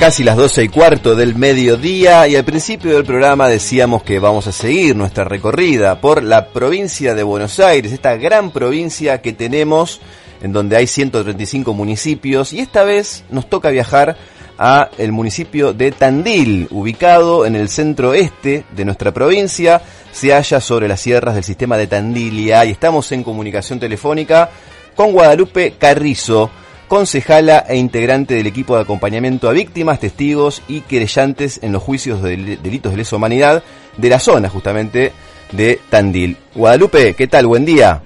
Casi 0.03 0.25
las 0.25 0.37
12 0.37 0.65
y 0.65 0.69
cuarto 0.69 1.15
del 1.15 1.37
mediodía 1.37 2.27
y 2.27 2.35
al 2.35 2.45
principio 2.45 2.93
del 2.93 3.05
programa 3.05 3.47
decíamos 3.47 4.03
que 4.03 4.19
vamos 4.19 4.49
a 4.49 4.53
seguir 4.53 4.97
nuestra 4.97 5.23
recorrida 5.23 6.01
por 6.01 6.25
la 6.25 6.49
provincia 6.49 7.15
de 7.15 7.23
Buenos 7.23 7.61
Aires, 7.61 7.93
esta 7.93 8.17
gran 8.17 8.51
provincia 8.51 9.23
que 9.23 9.33
tenemos 9.33 10.01
en 10.43 10.53
donde 10.53 10.77
hay 10.77 10.89
135 10.89 11.73
municipios 11.73 12.53
y 12.53 12.59
esta 12.59 12.83
vez 12.83 13.23
nos 13.31 13.49
toca 13.49 13.71
viajar 13.71 14.17
a 14.59 14.91
el 14.99 15.13
municipio 15.13 15.73
de 15.73 15.93
Tandil, 15.93 16.67
ubicado 16.73 17.47
en 17.47 17.55
el 17.55 17.69
centro 17.69 18.13
este 18.13 18.65
de 18.75 18.85
nuestra 18.85 19.13
provincia, 19.13 19.83
se 20.11 20.33
halla 20.33 20.61
sobre 20.61 20.89
las 20.89 20.99
sierras 20.99 21.37
del 21.37 21.45
sistema 21.45 21.77
de 21.77 21.87
Tandilia 21.87 22.65
y 22.65 22.73
estamos 22.73 23.13
en 23.13 23.23
comunicación 23.23 23.79
telefónica 23.79 24.51
con 24.97 25.13
Guadalupe 25.13 25.75
Carrizo 25.79 26.51
concejala 26.93 27.65
e 27.71 27.77
integrante 27.77 28.35
del 28.35 28.47
equipo 28.47 28.77
de 28.77 28.83
acompañamiento 28.83 29.49
a 29.49 29.53
víctimas, 29.53 29.99
testigos 29.99 30.63
y 30.69 30.83
querellantes 30.83 31.59
en 31.63 31.73
los 31.73 31.83
juicios 31.83 32.21
de 32.21 32.37
delitos 32.37 32.93
de 32.93 32.99
lesa 32.99 33.17
humanidad 33.17 33.63
de 33.97 34.11
la 34.11 34.19
zona 34.19 34.51
justamente 34.51 35.11
de 35.53 35.81
Tandil. 35.89 36.37
Guadalupe, 36.55 37.15
¿qué 37.15 37.27
tal? 37.29 37.47
Buen 37.47 37.65
día. 37.65 38.03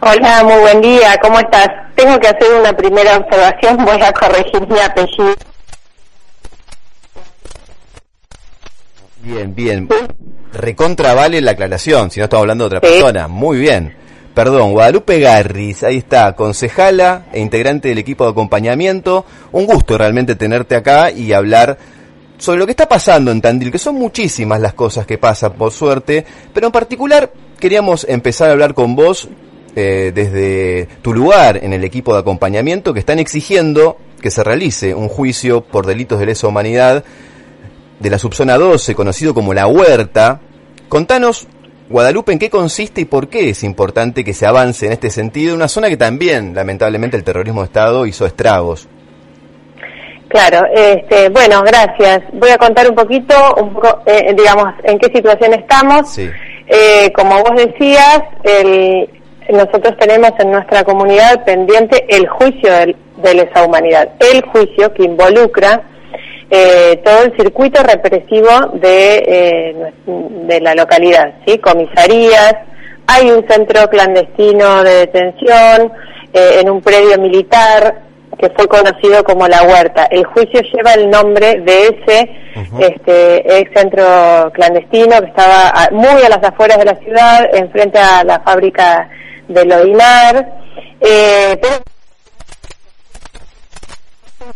Hola, 0.00 0.42
muy 0.44 0.60
buen 0.60 0.80
día, 0.80 1.14
¿cómo 1.20 1.40
estás? 1.40 1.68
Tengo 1.94 2.18
que 2.18 2.28
hacer 2.28 2.50
una 2.58 2.72
primera 2.74 3.18
observación, 3.18 3.76
voy 3.84 4.00
a 4.00 4.12
corregir 4.12 4.66
mi 4.66 4.80
apellido. 4.80 5.34
Bien, 9.22 9.54
bien. 9.54 9.88
Recontra 10.54 11.12
vale 11.12 11.42
la 11.42 11.50
aclaración, 11.50 12.10
si 12.10 12.18
no 12.18 12.24
estamos 12.24 12.44
hablando 12.44 12.66
de 12.66 12.78
otra 12.78 12.80
persona. 12.80 13.28
Muy 13.28 13.58
bien. 13.58 13.99
Perdón, 14.42 14.72
Guadalupe 14.72 15.20
Garris, 15.20 15.82
ahí 15.82 15.98
está, 15.98 16.34
concejala 16.34 17.26
e 17.30 17.40
integrante 17.40 17.88
del 17.88 17.98
equipo 17.98 18.24
de 18.24 18.30
acompañamiento. 18.30 19.26
Un 19.52 19.66
gusto 19.66 19.98
realmente 19.98 20.34
tenerte 20.34 20.76
acá 20.76 21.10
y 21.10 21.34
hablar 21.34 21.76
sobre 22.38 22.58
lo 22.58 22.64
que 22.64 22.70
está 22.70 22.88
pasando 22.88 23.32
en 23.32 23.42
Tandil, 23.42 23.70
que 23.70 23.76
son 23.76 23.96
muchísimas 23.96 24.58
las 24.58 24.72
cosas 24.72 25.04
que 25.04 25.18
pasan, 25.18 25.52
por 25.52 25.72
suerte, 25.72 26.24
pero 26.54 26.68
en 26.68 26.72
particular 26.72 27.30
queríamos 27.58 28.06
empezar 28.08 28.48
a 28.48 28.52
hablar 28.52 28.72
con 28.72 28.96
vos 28.96 29.28
eh, 29.76 30.10
desde 30.14 30.88
tu 31.02 31.12
lugar 31.12 31.62
en 31.62 31.74
el 31.74 31.84
equipo 31.84 32.14
de 32.14 32.20
acompañamiento 32.20 32.94
que 32.94 33.00
están 33.00 33.18
exigiendo 33.18 33.98
que 34.22 34.30
se 34.30 34.42
realice 34.42 34.94
un 34.94 35.08
juicio 35.08 35.60
por 35.60 35.84
delitos 35.84 36.18
de 36.18 36.24
lesa 36.24 36.48
humanidad 36.48 37.04
de 37.98 38.08
la 38.08 38.18
subzona 38.18 38.56
12, 38.56 38.94
conocido 38.94 39.34
como 39.34 39.52
la 39.52 39.66
Huerta. 39.66 40.40
Contanos 40.88 41.46
Guadalupe, 41.90 42.30
¿en 42.30 42.38
qué 42.38 42.50
consiste 42.50 43.00
y 43.00 43.04
por 43.04 43.28
qué 43.28 43.50
es 43.50 43.64
importante 43.64 44.22
que 44.22 44.32
se 44.32 44.46
avance 44.46 44.86
en 44.86 44.92
este 44.92 45.10
sentido? 45.10 45.56
Una 45.56 45.66
zona 45.66 45.88
que 45.88 45.96
también, 45.96 46.54
lamentablemente, 46.54 47.16
el 47.16 47.24
terrorismo 47.24 47.62
de 47.62 47.66
Estado 47.66 48.06
hizo 48.06 48.24
estragos. 48.24 48.86
Claro, 50.28 50.60
este, 50.72 51.28
bueno, 51.30 51.62
gracias. 51.62 52.20
Voy 52.32 52.50
a 52.50 52.58
contar 52.58 52.88
un 52.88 52.94
poquito, 52.94 53.34
un 53.60 53.74
poco, 53.74 54.02
eh, 54.06 54.32
digamos, 54.38 54.72
en 54.84 55.00
qué 55.00 55.10
situación 55.12 55.52
estamos. 55.54 56.16
Eh, 56.16 57.10
como 57.12 57.42
vos 57.42 57.56
decías, 57.56 58.20
nosotros 59.50 59.96
tenemos 59.98 60.30
en 60.38 60.52
nuestra 60.52 60.84
comunidad 60.84 61.44
pendiente 61.44 62.06
el 62.08 62.28
juicio 62.28 62.70
de 62.70 63.34
lesa 63.34 63.64
humanidad, 63.64 64.10
el 64.20 64.42
juicio 64.42 64.94
que 64.94 65.02
involucra 65.02 65.89
eh, 66.50 67.00
todo 67.04 67.22
el 67.24 67.36
circuito 67.36 67.82
represivo 67.82 68.50
de, 68.74 69.24
eh, 69.26 69.92
de 70.06 70.60
la 70.60 70.74
localidad, 70.74 71.34
¿sí? 71.46 71.58
Comisarías, 71.58 72.54
hay 73.06 73.30
un 73.30 73.46
centro 73.48 73.88
clandestino 73.88 74.82
de 74.82 75.06
detención 75.06 75.92
eh, 76.32 76.60
en 76.60 76.70
un 76.70 76.80
predio 76.80 77.18
militar 77.18 78.02
que 78.38 78.50
fue 78.50 78.66
conocido 78.66 79.22
como 79.24 79.46
La 79.48 79.62
Huerta. 79.62 80.06
El 80.10 80.24
juicio 80.24 80.60
lleva 80.72 80.94
el 80.94 81.10
nombre 81.10 81.60
de 81.60 81.88
ese 81.88 82.30
este, 82.78 83.58
ex 83.58 83.70
centro 83.78 84.50
clandestino 84.52 85.20
que 85.20 85.26
estaba 85.26 85.72
muy 85.92 86.22
a 86.22 86.28
las 86.28 86.42
afueras 86.42 86.78
de 86.78 86.84
la 86.86 86.94
ciudad, 86.96 87.54
enfrente 87.54 87.98
a 87.98 88.24
la 88.24 88.40
fábrica 88.40 89.08
de 89.46 89.64
Lodinar. 89.64 90.54
Eh, 91.00 91.58
pero 91.60 91.74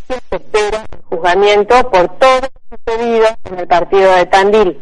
se 0.07 0.35
espera 0.35 0.85
el 0.91 1.01
juzgamiento 1.09 1.89
por 1.89 2.07
todo 2.17 2.39
lo 2.41 2.77
sucedido 2.77 3.27
en 3.45 3.59
el 3.59 3.67
partido 3.67 4.15
de 4.15 4.25
Tandil, 4.25 4.79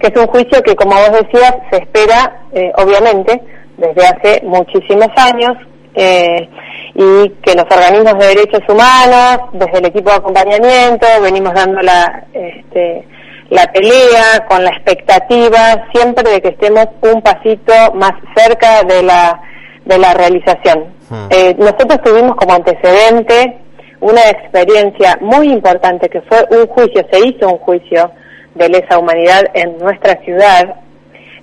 que 0.00 0.06
es 0.06 0.16
un 0.16 0.26
juicio 0.26 0.62
que, 0.62 0.76
como 0.76 0.94
vos 0.94 1.12
decías, 1.12 1.54
se 1.70 1.78
espera, 1.78 2.42
eh, 2.52 2.72
obviamente, 2.76 3.42
desde 3.76 4.06
hace 4.06 4.42
muchísimos 4.44 5.08
años, 5.16 5.56
eh, 5.94 6.48
y 6.94 7.28
que 7.42 7.54
los 7.54 7.64
organismos 7.70 8.18
de 8.18 8.26
derechos 8.26 8.60
humanos, 8.68 9.50
desde 9.52 9.78
el 9.78 9.86
equipo 9.86 10.10
de 10.10 10.16
acompañamiento, 10.16 11.06
venimos 11.22 11.54
dando 11.54 11.80
la, 11.80 12.26
este, 12.32 13.06
la 13.50 13.64
pelea 13.72 14.46
con 14.48 14.64
la 14.64 14.70
expectativa 14.70 15.86
siempre 15.92 16.30
de 16.30 16.42
que 16.42 16.48
estemos 16.48 16.86
un 17.02 17.22
pasito 17.22 17.72
más 17.94 18.12
cerca 18.34 18.82
de 18.82 19.02
la, 19.02 19.40
de 19.84 19.98
la 19.98 20.14
realización. 20.14 20.94
Hmm. 21.08 21.28
Eh, 21.30 21.54
nosotros 21.58 22.00
tuvimos 22.02 22.36
como 22.36 22.54
antecedente 22.54 23.58
una 24.00 24.20
experiencia 24.28 25.18
muy 25.20 25.50
importante 25.52 26.08
que 26.08 26.20
fue 26.22 26.44
un 26.50 26.66
juicio, 26.66 27.06
se 27.10 27.26
hizo 27.26 27.48
un 27.48 27.58
juicio 27.58 28.10
de 28.54 28.68
lesa 28.68 28.98
humanidad 28.98 29.44
en 29.54 29.78
nuestra 29.78 30.16
ciudad, 30.22 30.76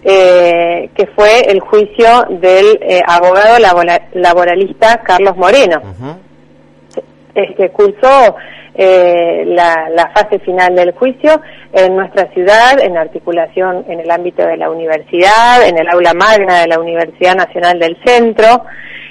eh, 0.03 0.89
que 0.95 1.07
fue 1.07 1.41
el 1.47 1.59
juicio 1.61 2.25
del 2.29 2.77
eh, 2.81 3.01
abogado 3.07 3.57
laboralista 4.13 5.01
Carlos 5.03 5.37
Moreno. 5.37 5.81
Este 7.33 7.69
cursó 7.69 8.35
eh, 8.75 9.43
la, 9.45 9.89
la, 9.89 10.09
fase 10.09 10.39
final 10.39 10.75
del 10.75 10.93
juicio 10.93 11.41
en 11.71 11.95
nuestra 11.95 12.27
ciudad, 12.33 12.79
en 12.79 12.97
articulación 12.97 13.85
en 13.87 13.99
el 13.99 14.09
ámbito 14.11 14.45
de 14.45 14.57
la 14.57 14.69
universidad, 14.69 15.67
en 15.67 15.77
el 15.77 15.87
aula 15.87 16.13
magna 16.13 16.61
de 16.61 16.67
la 16.67 16.79
Universidad 16.79 17.35
Nacional 17.35 17.79
del 17.79 17.97
Centro, 18.03 18.65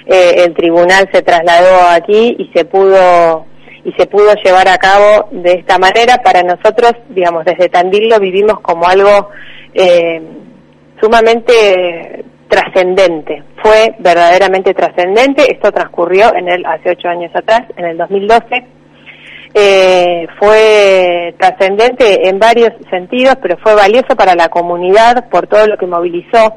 eh, 0.05 0.43
el 0.45 0.53
tribunal 0.53 1.09
se 1.11 1.21
trasladó 1.21 1.87
aquí 1.89 2.35
y 2.37 2.51
se 2.53 2.65
pudo 2.65 3.45
y 3.85 3.91
se 3.93 4.05
pudo 4.07 4.33
llevar 4.43 4.67
a 4.69 4.77
cabo 4.77 5.27
de 5.31 5.53
esta 5.53 5.77
manera. 5.77 6.17
Para 6.23 6.41
nosotros, 6.41 6.93
digamos, 7.09 7.45
desde 7.45 7.69
Tandil 7.69 8.09
lo 8.09 8.19
vivimos 8.19 8.59
como 8.61 8.87
algo 8.87 9.29
eh, 9.73 10.21
sumamente 11.01 12.23
trascendente, 12.47 13.43
fue 13.61 13.95
verdaderamente 13.99 14.73
trascendente. 14.73 15.51
Esto 15.51 15.71
transcurrió 15.71 16.33
en 16.35 16.47
el 16.47 16.65
hace 16.65 16.91
ocho 16.91 17.07
años 17.09 17.31
atrás, 17.35 17.63
en 17.75 17.85
el 17.85 17.97
2012. 17.97 18.65
Eh, 19.55 20.27
fue 20.39 21.35
trascendente 21.37 22.27
en 22.27 22.39
varios 22.39 22.71
sentidos, 22.89 23.35
pero 23.41 23.57
fue 23.57 23.75
valioso 23.75 24.15
para 24.15 24.35
la 24.35 24.49
comunidad 24.49 25.29
por 25.29 25.47
todo 25.47 25.67
lo 25.67 25.77
que 25.77 25.85
movilizó. 25.85 26.55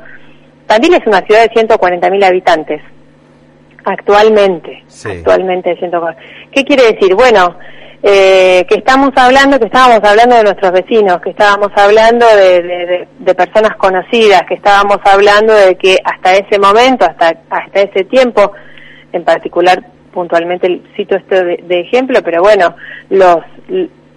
Tandil 0.67 0.95
es 0.95 1.07
una 1.07 1.21
ciudad 1.21 1.43
de 1.43 1.51
140.000 1.51 2.25
habitantes, 2.25 2.83
actualmente. 3.87 4.85
Actualmente, 5.05 5.79
¿Qué 6.53 6.65
quiere 6.65 6.93
decir? 6.93 7.15
Bueno, 7.15 7.57
eh, 8.03 8.67
que 8.69 8.77
estamos 8.77 9.11
hablando, 9.17 9.59
que 9.59 9.67
estábamos 9.67 10.01
hablando 10.03 10.37
de 10.37 10.43
nuestros 10.43 10.73
vecinos, 10.73 11.21
que 11.21 11.31
estábamos 11.31 11.71
hablando 11.77 12.27
de, 12.27 13.07
personas 13.35 13.77
conocidas, 13.77 14.43
que 14.49 14.55
estábamos 14.55 14.99
hablando 15.05 15.55
de 15.55 15.77
que 15.77 15.97
hasta 16.05 16.35
ese 16.35 16.59
momento, 16.59 17.07
hasta, 17.07 17.39
hasta 17.49 17.81
ese 17.81 18.05
tiempo, 18.05 18.53
en 19.13 19.25
particular 19.25 19.83
puntualmente 20.13 20.83
cito 20.97 21.17
esto 21.17 21.35
de, 21.45 21.81
ejemplo, 21.81 22.21
pero 22.25 22.43
bueno, 22.43 22.75
los, 23.11 23.39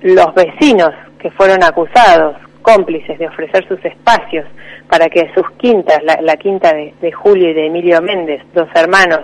los 0.02 0.34
vecinos 0.34 0.92
que 1.20 1.30
fueron 1.32 1.62
acusados, 1.64 2.38
cómplices 2.62 3.20
de 3.20 3.28
ofrecer 3.28 3.68
sus 3.68 3.84
espacios 3.84 4.46
para 4.90 5.10
que 5.10 5.30
sus 5.36 5.50
quintas, 5.58 6.00
la, 6.04 6.38
quinta 6.38 6.74
de, 6.74 6.94
de 7.02 7.12
Julio 7.12 7.50
y 7.50 7.54
de 7.54 7.68
Emilio 7.68 8.02
Méndez, 8.02 8.42
dos 8.54 8.70
hermanos, 8.76 9.22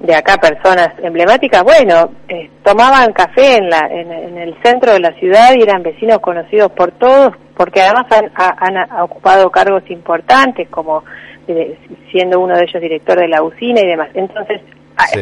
de 0.00 0.14
acá 0.14 0.36
personas 0.36 0.90
emblemáticas, 1.02 1.62
bueno, 1.64 2.10
eh, 2.28 2.50
tomaban 2.62 3.12
café 3.12 3.56
en, 3.56 3.68
la, 3.68 3.88
en, 3.90 4.38
el 4.38 4.54
centro 4.62 4.92
de 4.92 5.00
la 5.00 5.12
ciudad 5.14 5.54
y 5.54 5.62
eran 5.62 5.82
vecinos 5.82 6.20
conocidos 6.20 6.70
por 6.72 6.92
todos, 6.92 7.34
porque 7.56 7.82
además 7.82 8.06
han, 8.36 8.76
ocupado 9.00 9.50
cargos 9.50 9.82
importantes, 9.90 10.68
como 10.68 11.02
eh, 11.48 11.76
siendo 12.12 12.38
uno 12.38 12.56
de 12.56 12.62
ellos 12.62 12.80
director 12.80 13.18
de 13.18 13.28
la 13.28 13.42
usina 13.42 13.80
y 13.80 13.86
demás. 13.88 14.10
Entonces, 14.14 14.60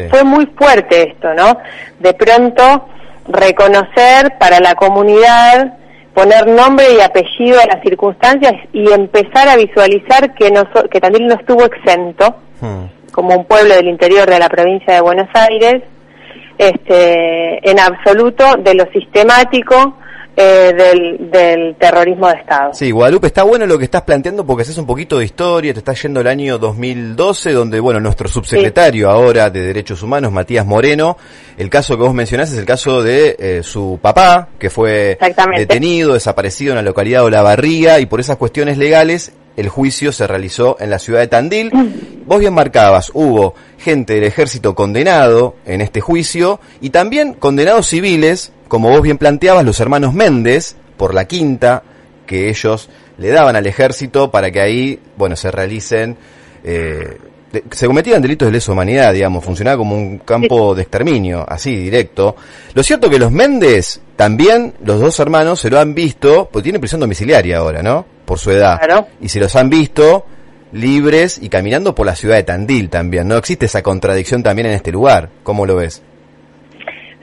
fue 0.09 0.23
muy 0.23 0.45
fuerte 0.47 1.09
esto, 1.09 1.33
¿no? 1.33 1.57
De 1.99 2.13
pronto, 2.13 2.87
reconocer 3.27 4.37
para 4.39 4.59
la 4.59 4.75
comunidad, 4.75 5.73
poner 6.13 6.47
nombre 6.47 6.85
y 6.97 7.01
apellido 7.01 7.59
a 7.59 7.65
las 7.65 7.81
circunstancias 7.81 8.53
y 8.73 8.91
empezar 8.91 9.49
a 9.49 9.55
visualizar 9.55 10.35
que, 10.35 10.51
no, 10.51 10.65
que 10.89 10.99
también 10.99 11.27
no 11.27 11.33
estuvo 11.33 11.65
exento. 11.65 12.35
Hmm 12.61 12.96
como 13.17 13.35
un 13.35 13.45
pueblo 13.45 13.73
del 13.73 13.87
interior 13.87 14.29
de 14.29 14.37
la 14.37 14.47
provincia 14.47 14.93
de 14.93 15.01
Buenos 15.01 15.27
Aires, 15.33 15.81
este, 16.55 17.67
en 17.67 17.79
absoluto 17.79 18.45
de 18.59 18.75
lo 18.75 18.85
sistemático 18.91 19.97
eh, 20.35 20.71
del, 20.71 21.75
terrorismo 21.79 22.27
de 22.27 22.35
Estado. 22.35 22.73
Sí, 22.75 22.91
Guadalupe, 22.91 23.25
está 23.25 23.41
bueno 23.41 23.65
lo 23.65 23.79
que 23.79 23.85
estás 23.85 24.03
planteando 24.03 24.45
porque 24.45 24.61
haces 24.61 24.77
un 24.77 24.85
poquito 24.85 25.17
de 25.17 25.25
historia, 25.25 25.73
te 25.73 25.79
está 25.79 25.93
yendo 25.93 26.21
el 26.21 26.27
año 26.27 26.59
2012, 26.59 27.53
donde, 27.53 27.79
bueno, 27.79 27.99
nuestro 27.99 28.27
subsecretario 28.27 29.09
ahora 29.09 29.49
de 29.49 29.63
Derechos 29.63 30.03
Humanos, 30.03 30.31
Matías 30.31 30.67
Moreno, 30.67 31.17
el 31.57 31.71
caso 31.71 31.97
que 31.97 32.03
vos 32.03 32.13
mencionás 32.13 32.51
es 32.51 32.59
el 32.59 32.65
caso 32.65 33.01
de 33.01 33.35
eh, 33.39 33.63
su 33.63 33.97
papá, 33.99 34.49
que 34.59 34.69
fue 34.69 35.17
detenido, 35.57 36.13
desaparecido 36.13 36.73
en 36.73 36.75
la 36.75 36.83
localidad 36.83 37.21
de 37.21 37.25
Olavarría, 37.25 37.99
y 37.99 38.05
por 38.05 38.19
esas 38.19 38.37
cuestiones 38.37 38.77
legales 38.77 39.33
el 39.57 39.69
juicio 39.69 40.11
se 40.11 40.27
realizó 40.27 40.77
en 40.79 40.91
la 40.91 40.99
ciudad 40.99 41.19
de 41.19 41.27
Tandil. 41.27 41.71
Vos 42.25 42.39
bien 42.39 42.53
marcabas, 42.53 43.11
hubo 43.13 43.55
gente 43.79 44.13
del 44.13 44.23
ejército 44.23 44.75
condenado 44.75 45.55
en 45.65 45.81
este 45.81 45.99
juicio 45.99 46.59
y 46.79 46.91
también 46.91 47.33
condenados 47.33 47.87
civiles, 47.87 48.53
como 48.67 48.89
vos 48.89 49.01
bien 49.01 49.17
planteabas, 49.17 49.65
los 49.65 49.79
hermanos 49.79 50.13
Méndez, 50.13 50.75
por 50.95 51.13
la 51.13 51.25
quinta 51.25 51.83
que 52.27 52.49
ellos 52.49 52.89
le 53.17 53.29
daban 53.29 53.55
al 53.55 53.65
ejército 53.65 54.29
para 54.29 54.51
que 54.51 54.61
ahí, 54.61 54.99
bueno, 55.17 55.35
se 55.35 55.49
realicen, 55.49 56.17
eh, 56.63 57.17
se 57.71 57.87
cometían 57.87 58.21
delitos 58.21 58.47
de 58.47 58.51
lesa 58.51 58.73
humanidad, 58.73 59.11
digamos, 59.11 59.43
funcionaba 59.43 59.77
como 59.77 59.95
un 59.95 60.19
campo 60.19 60.75
de 60.75 60.83
exterminio, 60.83 61.43
así, 61.47 61.75
directo. 61.75 62.35
Lo 62.75 62.83
cierto 62.83 63.09
que 63.09 63.17
los 63.17 63.31
Méndez, 63.31 64.01
también, 64.15 64.75
los 64.83 64.99
dos 64.99 65.19
hermanos, 65.19 65.61
se 65.61 65.71
lo 65.71 65.79
han 65.79 65.95
visto, 65.95 66.47
pues 66.51 66.61
tienen 66.61 66.81
prisión 66.81 67.01
domiciliaria 67.01 67.57
ahora, 67.57 67.81
¿no? 67.81 68.16
Por 68.27 68.37
su 68.37 68.51
edad. 68.51 68.79
Y 69.21 69.29
se 69.29 69.39
los 69.39 69.55
han 69.55 69.69
visto 69.69 70.25
libres 70.73 71.39
y 71.41 71.47
caminando 71.47 71.95
por 71.95 72.05
la 72.05 72.13
ciudad 72.13 72.35
de 72.35 72.43
Tandil 72.43 72.89
también. 72.89 73.27
¿No 73.27 73.37
existe 73.37 73.65
esa 73.65 73.81
contradicción 73.81 74.43
también 74.43 74.67
en 74.67 74.73
este 74.73 74.91
lugar? 74.91 75.29
¿Cómo 75.43 75.65
lo 75.65 75.77
ves? 75.77 76.03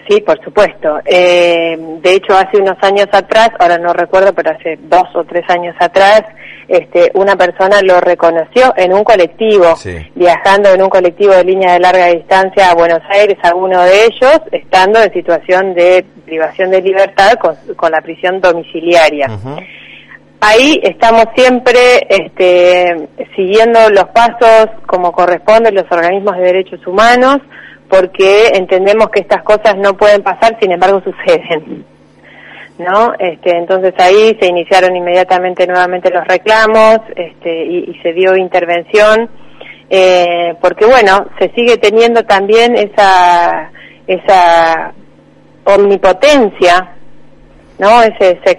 Sí, 0.08 0.20
por 0.22 0.42
supuesto. 0.42 0.98
Eh, 1.04 1.76
de 2.02 2.14
hecho, 2.14 2.36
hace 2.36 2.58
unos 2.58 2.76
años 2.82 3.06
atrás, 3.12 3.50
ahora 3.58 3.78
no 3.78 3.92
recuerdo, 3.92 4.32
pero 4.32 4.50
hace 4.50 4.78
dos 4.82 5.04
o 5.14 5.24
tres 5.24 5.44
años 5.48 5.74
atrás, 5.78 6.22
este, 6.68 7.10
una 7.14 7.36
persona 7.36 7.80
lo 7.82 8.00
reconoció 8.00 8.72
en 8.76 8.94
un 8.94 9.04
colectivo, 9.04 9.74
viajando 10.14 10.70
en 10.70 10.82
un 10.82 10.88
colectivo 10.88 11.34
de 11.34 11.44
línea 11.44 11.74
de 11.74 11.80
larga 11.80 12.06
distancia 12.06 12.70
a 12.70 12.74
Buenos 12.74 13.02
Aires, 13.10 13.36
alguno 13.42 13.82
de 13.82 14.06
ellos 14.06 14.40
estando 14.52 15.02
en 15.02 15.12
situación 15.12 15.74
de 15.74 16.04
privación 16.24 16.70
de 16.70 16.80
libertad 16.80 17.34
con, 17.38 17.92
la 17.92 18.00
prisión 18.00 18.40
domiciliaria 18.40 19.28
ahí 20.44 20.78
estamos 20.82 21.24
siempre 21.34 22.06
este, 22.08 23.08
siguiendo 23.34 23.88
los 23.90 24.04
pasos 24.10 24.68
como 24.86 25.12
corresponden 25.12 25.74
los 25.74 25.90
organismos 25.90 26.36
de 26.36 26.42
derechos 26.42 26.86
humanos, 26.86 27.38
porque 27.88 28.48
entendemos 28.54 29.08
que 29.08 29.20
estas 29.20 29.42
cosas 29.42 29.76
no 29.76 29.96
pueden 29.96 30.22
pasar, 30.22 30.56
sin 30.60 30.72
embargo 30.72 31.02
suceden. 31.02 31.84
¿No? 32.76 33.14
Este, 33.20 33.56
entonces 33.56 33.94
ahí 33.98 34.36
se 34.40 34.48
iniciaron 34.48 34.96
inmediatamente 34.96 35.64
nuevamente 35.64 36.10
los 36.10 36.26
reclamos 36.26 36.98
este, 37.14 37.64
y, 37.64 37.96
se 38.02 38.12
dio 38.12 38.36
intervención, 38.36 39.30
eh, 39.88 40.54
porque 40.60 40.84
bueno, 40.84 41.24
se 41.38 41.50
sigue 41.54 41.76
teniendo 41.76 42.24
también 42.24 42.74
esa, 42.74 43.70
esa 44.08 44.92
omnipotencia 45.64 46.93
¿no? 47.84 48.02
Ese, 48.02 48.38
ese 48.42 48.56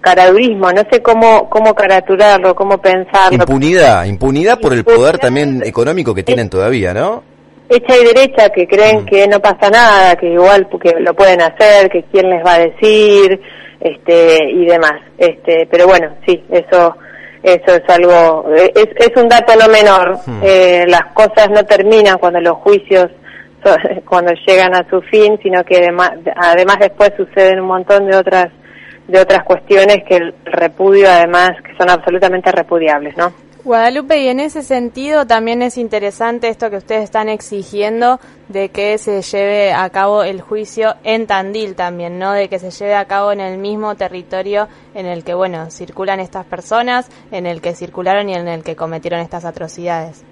caradurismo, 0.00 0.72
no 0.72 0.82
sé 0.90 1.00
cómo, 1.00 1.48
cómo 1.48 1.74
caraturarlo, 1.74 2.56
cómo 2.56 2.78
pensarlo. 2.78 3.36
Impunidad, 3.38 4.04
impunidad 4.04 4.58
por 4.58 4.72
el 4.72 4.84
poder 4.84 5.18
también 5.18 5.62
económico 5.64 6.12
que 6.12 6.24
tienen 6.24 6.50
todavía, 6.50 6.92
¿no? 6.92 7.22
Hecha 7.68 7.96
y 7.96 8.04
derecha 8.04 8.50
que 8.50 8.66
creen 8.66 9.02
mm. 9.02 9.06
que 9.06 9.28
no 9.28 9.38
pasa 9.38 9.70
nada, 9.70 10.16
que 10.16 10.26
igual 10.26 10.66
porque 10.70 10.94
lo 10.98 11.14
pueden 11.14 11.40
hacer, 11.40 11.88
que 11.88 12.04
quién 12.10 12.28
les 12.28 12.44
va 12.44 12.54
a 12.54 12.58
decir, 12.58 13.40
este, 13.80 14.50
y 14.50 14.66
demás. 14.66 15.00
Este, 15.16 15.68
pero 15.70 15.86
bueno, 15.86 16.08
sí, 16.26 16.44
eso, 16.50 16.96
eso 17.44 17.76
es 17.76 17.82
algo, 17.88 18.46
es, 18.54 18.88
es 18.96 19.16
un 19.16 19.28
dato 19.28 19.54
no 19.54 19.68
menor. 19.68 20.18
Mm. 20.26 20.40
Eh, 20.42 20.84
las 20.88 21.12
cosas 21.14 21.48
no 21.50 21.64
terminan 21.64 22.18
cuando 22.18 22.40
los 22.40 22.56
juicios 22.58 23.06
cuando 24.08 24.32
llegan 24.46 24.74
a 24.74 24.88
su 24.88 25.00
fin, 25.02 25.38
sino 25.42 25.64
que 25.64 25.76
además, 25.76 26.12
además 26.36 26.76
después 26.80 27.12
suceden 27.16 27.60
un 27.60 27.66
montón 27.66 28.06
de 28.06 28.16
otras 28.16 28.48
de 29.08 29.20
otras 29.20 29.42
cuestiones 29.42 30.04
que 30.08 30.16
el 30.16 30.34
repudio 30.44 31.10
además 31.10 31.50
que 31.64 31.76
son 31.76 31.90
absolutamente 31.90 32.52
repudiables, 32.52 33.16
¿no? 33.16 33.32
Guadalupe, 33.64 34.18
y 34.18 34.26
en 34.26 34.40
ese 34.40 34.64
sentido 34.64 35.24
también 35.24 35.62
es 35.62 35.78
interesante 35.78 36.48
esto 36.48 36.68
que 36.68 36.78
ustedes 36.78 37.04
están 37.04 37.28
exigiendo 37.28 38.18
de 38.48 38.70
que 38.70 38.98
se 38.98 39.22
lleve 39.22 39.72
a 39.72 39.88
cabo 39.90 40.24
el 40.24 40.40
juicio 40.40 40.96
en 41.04 41.28
Tandil 41.28 41.76
también, 41.76 42.18
¿no? 42.18 42.32
De 42.32 42.48
que 42.48 42.58
se 42.58 42.72
lleve 42.72 42.96
a 42.96 43.04
cabo 43.04 43.30
en 43.30 43.38
el 43.38 43.58
mismo 43.58 43.94
territorio 43.94 44.66
en 44.94 45.06
el 45.06 45.22
que, 45.22 45.34
bueno, 45.34 45.70
circulan 45.70 46.18
estas 46.18 46.44
personas, 46.44 47.08
en 47.30 47.46
el 47.46 47.60
que 47.60 47.76
circularon 47.76 48.28
y 48.28 48.34
en 48.34 48.48
el 48.48 48.64
que 48.64 48.74
cometieron 48.74 49.20
estas 49.20 49.44
atrocidades. 49.44 50.24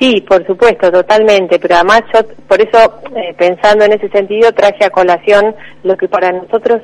Sí, 0.00 0.22
por 0.22 0.46
supuesto, 0.46 0.90
totalmente, 0.90 1.58
pero 1.58 1.74
además 1.74 2.02
yo 2.14 2.20
por 2.48 2.58
eso, 2.58 3.00
eh, 3.14 3.34
pensando 3.36 3.84
en 3.84 3.92
ese 3.92 4.08
sentido, 4.08 4.50
traje 4.52 4.82
a 4.82 4.90
colación 4.90 5.54
lo 5.82 5.94
que 5.96 6.08
para 6.08 6.32
nosotros 6.32 6.80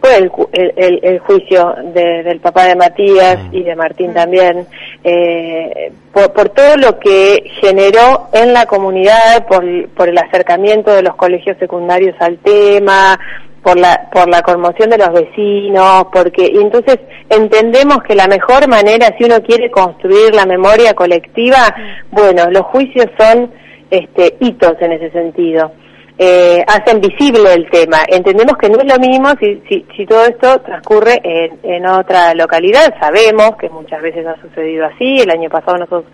fue 0.00 0.16
el, 0.16 1.00
el, 1.02 1.18
juicio 1.20 1.74
del 1.94 2.40
papá 2.40 2.66
de 2.66 2.76
Matías 2.76 3.38
mm. 3.50 3.54
y 3.54 3.62
de 3.62 3.76
Martín 3.76 4.14
también, 4.14 4.66
eh, 5.04 5.92
por, 6.12 6.32
por, 6.32 6.48
todo 6.50 6.76
lo 6.76 6.98
que 6.98 7.44
generó 7.60 8.28
en 8.32 8.52
la 8.52 8.66
comunidad, 8.66 9.46
por, 9.48 9.64
por 9.90 10.08
el 10.08 10.18
acercamiento 10.18 10.92
de 10.92 11.02
los 11.02 11.14
colegios 11.16 11.56
secundarios 11.58 12.16
al 12.20 12.38
tema, 12.38 13.18
por 13.62 13.78
la 13.78 14.08
por 14.10 14.28
la 14.28 14.42
conmoción 14.42 14.90
de 14.90 14.98
los 14.98 15.12
vecinos, 15.12 16.06
porque 16.12 16.50
y 16.52 16.58
entonces 16.58 16.98
entendemos 17.28 18.02
que 18.02 18.14
la 18.14 18.26
mejor 18.26 18.68
manera 18.68 19.14
si 19.16 19.24
uno 19.24 19.40
quiere 19.42 19.70
construir 19.70 20.34
la 20.34 20.46
memoria 20.46 20.94
colectiva, 20.94 21.74
bueno, 22.10 22.50
los 22.50 22.62
juicios 22.66 23.06
son 23.18 23.52
este 23.90 24.36
hitos 24.40 24.74
en 24.80 24.92
ese 24.92 25.10
sentido. 25.10 25.72
Eh, 26.18 26.62
hacen 26.66 27.00
visible 27.00 27.52
el 27.54 27.68
tema. 27.70 27.98
Entendemos 28.06 28.56
que 28.58 28.68
no 28.68 28.78
es 28.78 28.84
lo 28.84 28.98
mismo 29.00 29.30
si, 29.40 29.62
si, 29.68 29.84
si 29.96 30.06
todo 30.06 30.24
esto 30.26 30.60
transcurre 30.60 31.20
en, 31.24 31.58
en, 31.62 31.86
otra 31.86 32.34
localidad. 32.34 32.94
Sabemos 33.00 33.56
que 33.58 33.70
muchas 33.70 34.00
veces 34.02 34.26
ha 34.26 34.40
sucedido 34.40 34.86
así. 34.86 35.20
El 35.20 35.30
año 35.30 35.48
pasado 35.48 35.78
nosotros 35.78 36.04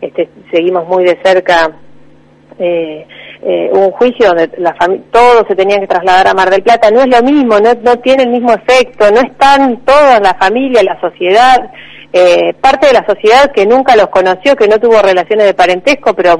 este, 0.00 0.28
seguimos 0.50 0.86
muy 0.86 1.04
de 1.04 1.18
cerca 1.22 1.70
eh, 2.58 3.06
eh, 3.44 3.70
un 3.72 3.90
juicio 3.92 4.28
donde 4.28 4.50
la 4.58 4.74
todos 5.10 5.46
se 5.46 5.54
tenían 5.54 5.80
que 5.80 5.86
trasladar 5.86 6.28
a 6.28 6.34
Mar 6.34 6.50
del 6.50 6.62
Plata, 6.62 6.90
no 6.90 7.00
es 7.00 7.08
lo 7.08 7.22
mismo, 7.22 7.60
no, 7.60 7.74
no 7.82 7.98
tiene 7.98 8.24
el 8.24 8.30
mismo 8.30 8.52
efecto, 8.52 9.10
no 9.10 9.20
están 9.20 9.78
toda 9.84 10.20
la 10.20 10.34
familia, 10.34 10.82
la 10.82 11.00
sociedad 11.00 11.70
eh, 12.16 12.54
parte 12.60 12.86
de 12.86 12.92
la 12.92 13.04
sociedad 13.04 13.50
que 13.50 13.66
nunca 13.66 13.96
los 13.96 14.06
conoció, 14.06 14.54
que 14.54 14.68
no 14.68 14.78
tuvo 14.78 15.02
relaciones 15.02 15.46
de 15.46 15.54
parentesco, 15.54 16.14
pero 16.14 16.38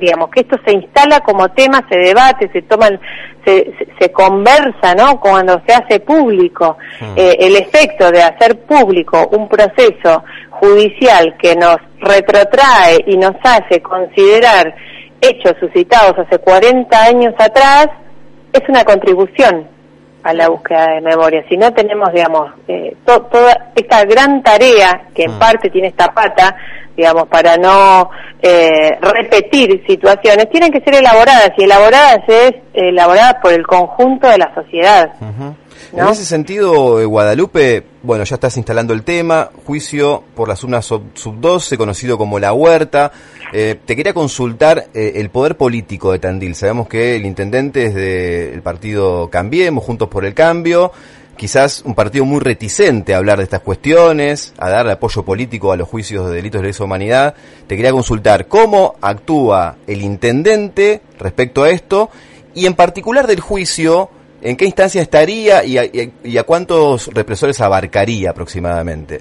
digamos 0.00 0.30
que 0.30 0.40
esto 0.40 0.56
se 0.64 0.72
instala 0.72 1.20
como 1.20 1.50
tema, 1.50 1.86
se 1.90 1.98
debate, 1.98 2.48
se 2.50 2.62
toman, 2.62 2.98
se, 3.44 3.70
se, 3.98 4.10
conversa, 4.12 4.94
¿no? 4.96 5.20
Cuando 5.20 5.60
se 5.66 5.74
hace 5.74 6.00
público, 6.00 6.78
hmm. 7.00 7.18
eh, 7.18 7.36
el 7.38 7.56
efecto 7.56 8.10
de 8.10 8.22
hacer 8.22 8.60
público 8.60 9.28
un 9.32 9.46
proceso 9.46 10.24
judicial 10.48 11.36
que 11.36 11.54
nos 11.54 11.76
retrotrae 11.98 13.04
y 13.06 13.18
nos 13.18 13.34
hace 13.42 13.82
considerar 13.82 14.74
hechos 15.20 15.54
suscitados 15.60 16.18
hace 16.18 16.38
40 16.38 17.02
años 17.02 17.34
atrás, 17.38 17.88
es 18.52 18.68
una 18.68 18.84
contribución 18.84 19.68
a 20.22 20.32
la 20.32 20.48
búsqueda 20.48 20.94
de 20.94 21.00
memoria. 21.00 21.44
Si 21.48 21.56
no 21.56 21.72
tenemos, 21.72 22.12
digamos, 22.12 22.52
eh, 22.68 22.96
toda 23.04 23.72
esta 23.74 24.04
gran 24.04 24.42
tarea 24.42 25.08
que 25.14 25.24
en 25.24 25.36
mm. 25.36 25.38
parte 25.38 25.70
tiene 25.70 25.88
esta 25.88 26.12
pata, 26.12 26.54
digamos, 26.96 27.26
para 27.28 27.56
no 27.56 28.10
eh, 28.42 28.98
repetir 29.00 29.82
situaciones, 29.86 30.50
tienen 30.50 30.70
que 30.70 30.80
ser 30.80 30.96
elaboradas 30.96 31.52
y 31.56 31.64
elaboradas 31.64 32.20
es 32.28 32.52
elaboradas 32.74 33.36
por 33.42 33.52
el 33.52 33.66
conjunto 33.66 34.28
de 34.28 34.38
la 34.38 34.54
sociedad. 34.54 35.10
En 35.92 36.06
ese 36.06 36.24
sentido, 36.24 37.00
eh, 37.00 37.04
Guadalupe, 37.04 37.84
bueno, 38.04 38.22
ya 38.22 38.36
estás 38.36 38.56
instalando 38.56 38.94
el 38.94 39.02
tema, 39.02 39.50
juicio 39.66 40.22
por 40.36 40.48
las 40.48 40.62
urnas 40.62 40.86
sub-12, 40.86 41.76
conocido 41.76 42.16
como 42.16 42.38
La 42.38 42.52
Huerta. 42.52 43.10
Eh, 43.52 43.76
te 43.84 43.96
quería 43.96 44.14
consultar 44.14 44.86
eh, 44.94 45.14
el 45.16 45.30
poder 45.30 45.56
político 45.56 46.12
de 46.12 46.20
Tandil. 46.20 46.54
Sabemos 46.54 46.88
que 46.88 47.16
el 47.16 47.26
intendente 47.26 47.86
es 47.86 47.94
del 47.94 48.62
partido 48.62 49.28
Cambiemos, 49.30 49.82
Juntos 49.82 50.08
por 50.08 50.24
el 50.24 50.32
Cambio. 50.32 50.92
Quizás 51.36 51.82
un 51.84 51.96
partido 51.96 52.24
muy 52.24 52.38
reticente 52.38 53.12
a 53.12 53.16
hablar 53.16 53.38
de 53.38 53.44
estas 53.44 53.60
cuestiones, 53.60 54.54
a 54.58 54.70
darle 54.70 54.92
apoyo 54.92 55.24
político 55.24 55.72
a 55.72 55.76
los 55.76 55.88
juicios 55.88 56.28
de 56.28 56.36
delitos 56.36 56.60
de 56.60 56.68
lesa 56.68 56.84
humanidad. 56.84 57.34
Te 57.66 57.76
quería 57.76 57.92
consultar 57.92 58.46
cómo 58.46 58.94
actúa 59.00 59.76
el 59.88 60.02
intendente 60.02 61.02
respecto 61.18 61.64
a 61.64 61.70
esto 61.70 62.10
y 62.54 62.66
en 62.66 62.74
particular 62.74 63.26
del 63.26 63.40
juicio 63.40 64.10
¿En 64.42 64.56
qué 64.56 64.64
instancia 64.64 65.02
estaría 65.02 65.64
y 65.64 65.76
a, 66.38 66.42
cuántos 66.44 67.08
represores 67.12 67.60
abarcaría 67.60 68.30
aproximadamente? 68.30 69.20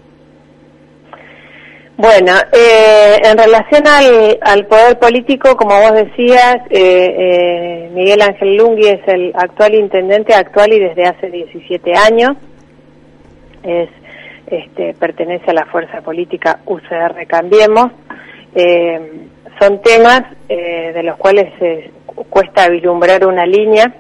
Bueno, 1.98 2.32
eh, 2.54 3.18
en 3.26 3.38
relación 3.38 3.84
al, 3.86 4.66
poder 4.68 4.98
político, 4.98 5.58
como 5.58 5.78
vos 5.82 5.92
decías, 5.92 6.56
eh, 6.70 7.16
eh, 7.20 7.90
Miguel 7.94 8.22
Ángel 8.22 8.56
Lungui 8.56 8.88
es 8.88 9.06
el 9.08 9.34
actual 9.36 9.76
intendente 9.76 10.34
actual 10.34 10.72
y 10.72 10.80
desde 10.80 11.04
hace 11.04 11.30
17 11.30 11.94
años. 11.96 12.38
Es, 13.64 13.90
este, 14.48 14.94
pertenece 14.94 15.52
a 15.52 15.54
la 15.54 15.66
fuerza 15.66 16.00
política 16.00 16.62
UCR 16.66 17.28
Cambiemos. 17.28 17.92
son 19.60 19.82
temas 19.82 20.22
de 20.48 21.04
los 21.04 21.18
cuales 21.18 21.52
cuesta 22.30 22.70
vislumbrar 22.70 23.26
una 23.26 23.46
línea 23.46 23.94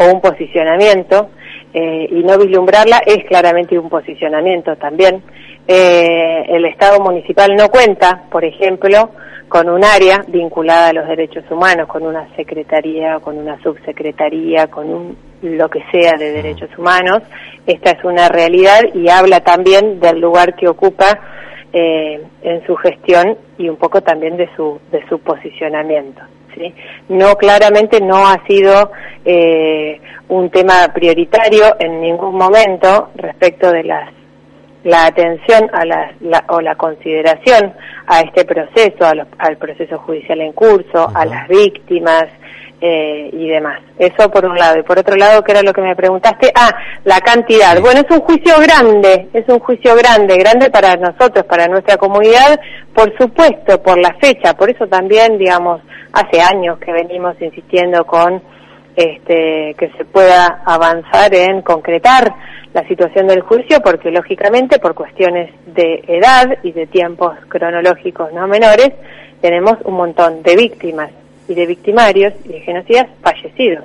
o 0.00 0.12
un 0.12 0.20
posicionamiento, 0.20 1.28
eh, 1.74 2.08
y 2.10 2.22
no 2.24 2.38
vislumbrarla 2.38 3.02
es 3.06 3.24
claramente 3.26 3.78
un 3.78 3.88
posicionamiento 3.88 4.76
también. 4.76 5.22
Eh, 5.68 6.44
el 6.48 6.64
Estado 6.64 7.00
municipal 7.00 7.54
no 7.54 7.68
cuenta, 7.68 8.22
por 8.30 8.44
ejemplo, 8.44 9.10
con 9.48 9.68
un 9.68 9.84
área 9.84 10.24
vinculada 10.26 10.88
a 10.88 10.92
los 10.92 11.06
derechos 11.06 11.44
humanos, 11.50 11.86
con 11.86 12.04
una 12.04 12.26
secretaría, 12.34 13.20
con 13.20 13.36
una 13.36 13.60
subsecretaría, 13.62 14.68
con 14.68 14.88
un 14.88 15.16
lo 15.42 15.68
que 15.68 15.82
sea 15.90 16.12
de 16.18 16.32
derechos 16.32 16.70
humanos. 16.76 17.22
Esta 17.66 17.90
es 17.90 18.04
una 18.04 18.28
realidad 18.28 18.80
y 18.94 19.08
habla 19.08 19.40
también 19.40 20.00
del 20.00 20.20
lugar 20.20 20.54
que 20.54 20.68
ocupa 20.68 21.18
eh, 21.72 22.20
en 22.42 22.66
su 22.66 22.74
gestión 22.76 23.36
y 23.58 23.68
un 23.68 23.76
poco 23.76 24.02
también 24.02 24.36
de 24.36 24.48
su 24.56 24.80
de 24.90 25.06
su 25.08 25.18
posicionamiento. 25.20 26.22
¿Sí? 26.54 26.74
No, 27.08 27.36
claramente 27.36 28.00
no 28.00 28.26
ha 28.26 28.44
sido 28.46 28.92
eh, 29.24 30.00
un 30.28 30.50
tema 30.50 30.88
prioritario 30.92 31.76
en 31.78 32.00
ningún 32.00 32.36
momento 32.36 33.10
respecto 33.16 33.70
de 33.70 33.84
las 33.84 34.10
la 34.82 35.06
atención 35.06 35.68
a 35.72 35.84
la, 35.84 36.14
o 36.48 36.60
la 36.60 36.74
consideración 36.74 37.74
a 38.06 38.20
este 38.20 38.44
proceso, 38.44 39.04
al 39.38 39.56
proceso 39.58 39.98
judicial 39.98 40.40
en 40.40 40.52
curso, 40.52 41.10
a 41.14 41.26
las 41.26 41.48
víctimas, 41.48 42.24
eh, 42.80 43.28
y 43.32 43.48
demás. 43.48 43.80
Eso 43.98 44.30
por 44.30 44.46
un 44.46 44.56
lado. 44.56 44.78
Y 44.78 44.82
por 44.82 44.98
otro 44.98 45.16
lado, 45.16 45.42
¿qué 45.42 45.52
era 45.52 45.62
lo 45.62 45.72
que 45.72 45.82
me 45.82 45.94
preguntaste? 45.94 46.50
Ah, 46.54 46.70
la 47.04 47.20
cantidad. 47.20 47.78
Bueno, 47.80 48.00
es 48.00 48.10
un 48.10 48.22
juicio 48.22 48.54
grande, 48.58 49.28
es 49.34 49.46
un 49.48 49.58
juicio 49.58 49.94
grande, 49.96 50.38
grande 50.38 50.70
para 50.70 50.96
nosotros, 50.96 51.44
para 51.44 51.66
nuestra 51.66 51.96
comunidad, 51.98 52.58
por 52.94 53.14
supuesto, 53.18 53.82
por 53.82 53.98
la 53.98 54.14
fecha. 54.14 54.54
Por 54.54 54.70
eso 54.70 54.86
también, 54.86 55.36
digamos, 55.36 55.82
hace 56.12 56.40
años 56.40 56.78
que 56.78 56.92
venimos 56.92 57.40
insistiendo 57.40 58.04
con 58.06 58.42
este, 58.96 59.74
que 59.78 59.90
se 59.96 60.04
pueda 60.04 60.62
avanzar 60.64 61.34
en 61.34 61.62
concretar 61.62 62.34
la 62.72 62.86
situación 62.86 63.26
del 63.26 63.42
juicio, 63.42 63.80
porque 63.82 64.10
lógicamente, 64.10 64.78
por 64.78 64.94
cuestiones 64.94 65.50
de 65.66 66.02
edad 66.06 66.58
y 66.62 66.72
de 66.72 66.86
tiempos 66.86 67.36
cronológicos 67.48 68.32
no 68.32 68.46
menores, 68.46 68.90
tenemos 69.40 69.74
un 69.84 69.94
montón 69.94 70.42
de 70.42 70.56
víctimas 70.56 71.10
y 71.50 71.54
de 71.54 71.66
victimarios 71.66 72.32
y 72.44 72.52
de 72.52 72.60
genocidas 72.60 73.06
fallecidos. 73.22 73.84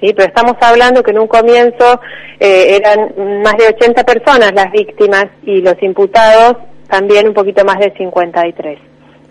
¿sí? 0.00 0.12
Pero 0.14 0.28
estamos 0.28 0.54
hablando 0.60 1.02
que 1.02 1.10
en 1.10 1.18
un 1.18 1.26
comienzo 1.26 2.00
eh, 2.38 2.76
eran 2.76 3.42
más 3.42 3.56
de 3.56 3.68
80 3.68 4.04
personas 4.04 4.52
las 4.54 4.70
víctimas 4.70 5.26
y 5.42 5.60
los 5.60 5.74
imputados 5.82 6.56
también 6.88 7.28
un 7.28 7.34
poquito 7.34 7.64
más 7.64 7.78
de 7.78 7.92
53. 7.96 8.78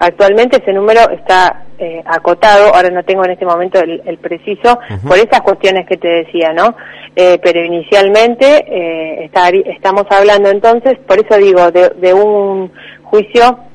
Actualmente 0.01 0.61
ese 0.61 0.71
número 0.71 1.09
está 1.09 1.65
eh, 1.77 2.01
acotado, 2.05 2.73
ahora 2.73 2.89
no 2.89 3.03
tengo 3.03 3.25
en 3.25 3.31
este 3.31 3.45
momento 3.45 3.79
el, 3.81 4.17
preciso, 4.17 4.79
por 5.05 5.17
esas 5.17 5.41
cuestiones 5.41 5.85
que 5.87 5.97
te 5.97 6.07
decía, 6.07 6.53
¿no? 6.53 6.73
Eh, 7.15 7.37
pero 7.43 7.63
inicialmente 7.65 9.25
está, 9.25 9.49
estamos 9.49 10.05
hablando 10.09 10.49
entonces, 10.49 10.97
por 11.05 11.19
eso 11.19 11.37
digo, 11.37 11.69
de, 11.71 11.89
de 11.97 12.13
un 12.13 12.71
juicio 13.03 13.68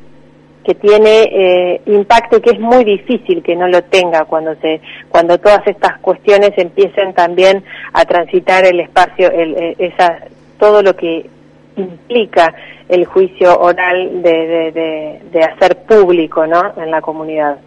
que 0.64 0.74
tiene 0.74 1.22
eh, 1.30 1.80
impacto 1.86 2.40
que 2.40 2.50
es 2.50 2.60
muy 2.60 2.84
difícil 2.84 3.42
que 3.42 3.54
no 3.54 3.68
lo 3.68 3.82
tenga 3.84 4.24
cuando 4.24 4.54
se 4.56 4.80
cuando 5.08 5.38
todas 5.38 5.66
estas 5.66 5.98
cuestiones 6.00 6.52
empiecen 6.56 7.12
también 7.14 7.62
a 7.92 8.04
transitar 8.04 8.64
el 8.64 8.80
espacio 8.80 9.30
el, 9.30 9.54
eh, 9.56 9.76
esa 9.78 10.20
todo 10.58 10.82
lo 10.82 10.96
que 10.96 11.28
implica 11.76 12.54
el 12.88 13.04
juicio 13.04 13.58
oral 13.58 14.22
de, 14.22 14.30
de, 14.72 15.20
de, 15.30 15.42
hacer 15.42 15.84
público 15.84 16.46
no 16.46 16.74
en 16.76 16.90
la 16.90 17.00
comunidad. 17.00 17.58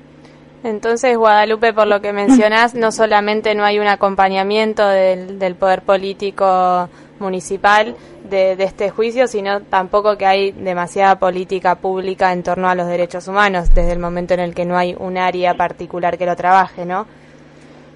Entonces, 0.64 1.18
Guadalupe, 1.18 1.74
por 1.74 1.88
lo 1.88 2.02
que 2.02 2.14
mencionás, 2.14 2.76
no 2.76 2.92
solamente 2.92 3.56
no 3.56 3.64
hay 3.64 3.80
un 3.80 3.88
acompañamiento 3.88 4.88
del, 4.88 5.40
del 5.40 5.56
poder 5.56 5.82
político 5.82 6.90
municipal 7.20 7.96
de, 8.30 8.54
este 8.60 8.90
juicio, 8.90 9.28
sino 9.28 9.62
tampoco 9.62 10.18
que 10.18 10.26
hay 10.26 10.52
demasiada 10.52 11.20
política 11.20 11.76
pública 11.76 12.34
en 12.34 12.44
torno 12.44 12.70
a 12.70 12.76
los 12.76 12.88
derechos 12.88 13.28
humanos 13.28 13.74
desde 13.74 13.94
el 13.94 14.00
momento 14.00 14.34
en 14.34 14.42
el 14.42 14.54
que 14.54 14.66
no 14.66 14.78
hay 14.78 14.96
un 14.98 15.18
área 15.18 15.54
particular 15.56 16.18
que 16.18 16.26
lo 16.26 16.36
trabaje, 16.36 16.86
¿no? 16.86 17.08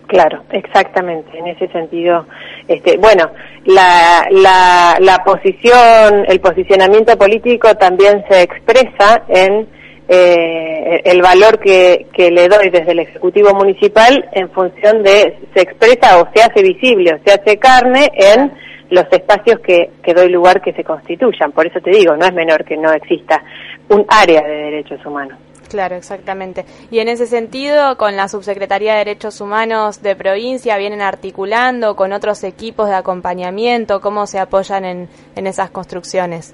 Claro, 0.08 0.44
exactamente. 0.52 1.38
En 1.38 1.48
ese 1.48 1.68
sentido, 1.70 2.26
este, 2.68 2.98
bueno, 2.98 3.32
la, 3.66 4.28
la, 4.30 4.98
la 5.00 5.24
posición, 5.24 6.26
el 6.28 6.42
posicionamiento 6.42 7.18
político 7.18 7.76
también 7.76 8.24
se 8.30 8.42
expresa 8.42 9.24
en 9.30 9.68
eh, 10.14 11.02
el 11.06 11.22
valor 11.22 11.58
que, 11.60 12.08
que 12.12 12.32
le 12.32 12.50
doy 12.50 12.70
desde 12.70 12.92
el 12.92 13.00
Ejecutivo 13.00 13.54
Municipal 13.54 14.28
en 14.34 14.50
función 14.52 15.04
de, 15.04 15.38
se 15.54 15.62
expresa 15.62 16.20
o 16.20 16.28
se 16.36 16.44
hace 16.44 16.62
visible 16.62 17.14
o 17.14 17.20
se 17.26 17.32
hace 17.32 17.58
carne 17.58 18.12
en 18.14 18.52
los 18.92 19.06
espacios 19.10 19.60
que, 19.62 19.90
que 20.04 20.14
doy 20.14 20.30
lugar 20.30 20.62
que 20.62 20.74
se 20.74 20.84
constituyan. 20.84 21.52
Por 21.52 21.66
eso 21.66 21.80
te 21.80 21.90
digo, 21.90 22.16
no 22.16 22.26
es 22.26 22.34
menor 22.34 22.64
que 22.64 22.78
no 22.78 22.92
exista 22.92 23.42
un 23.90 24.06
área 24.08 24.42
de 24.42 24.54
derechos 24.54 25.04
humanos. 25.06 25.40
Claro, 25.70 25.96
exactamente. 25.96 26.66
Y 26.92 27.00
en 27.00 27.08
ese 27.08 27.26
sentido, 27.26 27.96
con 27.98 28.18
la 28.18 28.28
Subsecretaría 28.28 28.92
de 28.92 29.00
Derechos 29.00 29.40
Humanos 29.40 30.04
de 30.04 30.18
provincia, 30.18 30.78
vienen 30.78 31.02
articulando 31.02 31.96
con 31.96 32.12
otros 32.12 32.44
equipos 32.44 32.90
de 32.90 32.96
acompañamiento, 32.96 34.02
¿cómo 34.02 34.28
se 34.28 34.40
apoyan 34.40 34.84
en, 34.84 35.08
en 35.38 35.48
esas 35.48 35.72
construcciones? 35.72 36.54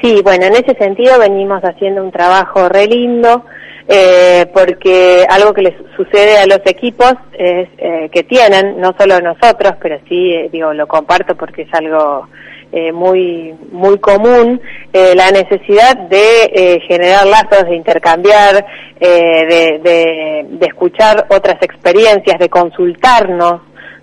Sí, 0.00 0.22
bueno, 0.24 0.46
en 0.46 0.54
ese 0.54 0.74
sentido 0.78 1.18
venimos 1.18 1.60
haciendo 1.62 2.02
un 2.02 2.10
trabajo 2.10 2.68
re 2.70 2.86
lindo 2.86 3.44
eh, 3.86 4.46
porque 4.54 5.26
algo 5.28 5.52
que 5.52 5.62
les 5.62 5.74
sucede 5.96 6.38
a 6.38 6.46
los 6.46 6.60
equipos 6.64 7.12
es 7.34 7.68
eh, 7.76 8.08
que 8.10 8.22
tienen, 8.22 8.80
no 8.80 8.94
solo 8.98 9.20
nosotros, 9.20 9.74
pero 9.80 9.98
sí, 10.08 10.32
eh, 10.32 10.48
digo, 10.50 10.72
lo 10.72 10.86
comparto 10.86 11.34
porque 11.34 11.62
es 11.62 11.74
algo 11.74 12.28
eh, 12.72 12.92
muy 12.92 13.54
muy 13.70 13.98
común, 13.98 14.60
la 14.92 15.30
necesidad 15.30 15.96
de 16.08 16.80
generar 16.88 17.26
lazos, 17.26 17.68
de 17.68 17.76
intercambiar, 17.76 18.64
de, 18.98 19.80
de, 19.82 20.46
de, 20.48 20.66
escuchar 20.66 21.26
otras 21.28 21.60
experiencias, 21.62 22.38
de 22.38 22.48
consultarnos, 22.48 23.60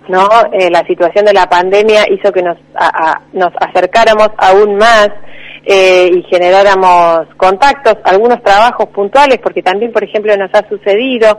¿no? 0.08 0.28
la 0.70 0.86
situación 0.86 1.24
de 1.24 1.32
la 1.32 1.46
pandemia 1.46 2.04
hizo 2.10 2.30
que 2.32 2.42
nos, 2.42 2.56
a, 2.74 3.20
nos 3.32 3.52
acercáramos 3.60 4.28
aún 4.38 4.76
más 4.76 5.10
eh, 5.64 6.10
y 6.12 6.22
generáramos 6.24 7.28
contactos, 7.36 7.96
algunos 8.04 8.42
trabajos 8.42 8.88
puntuales, 8.88 9.38
porque 9.42 9.62
también, 9.62 9.92
por 9.92 10.02
ejemplo, 10.02 10.36
nos 10.36 10.50
ha 10.54 10.68
sucedido 10.68 11.38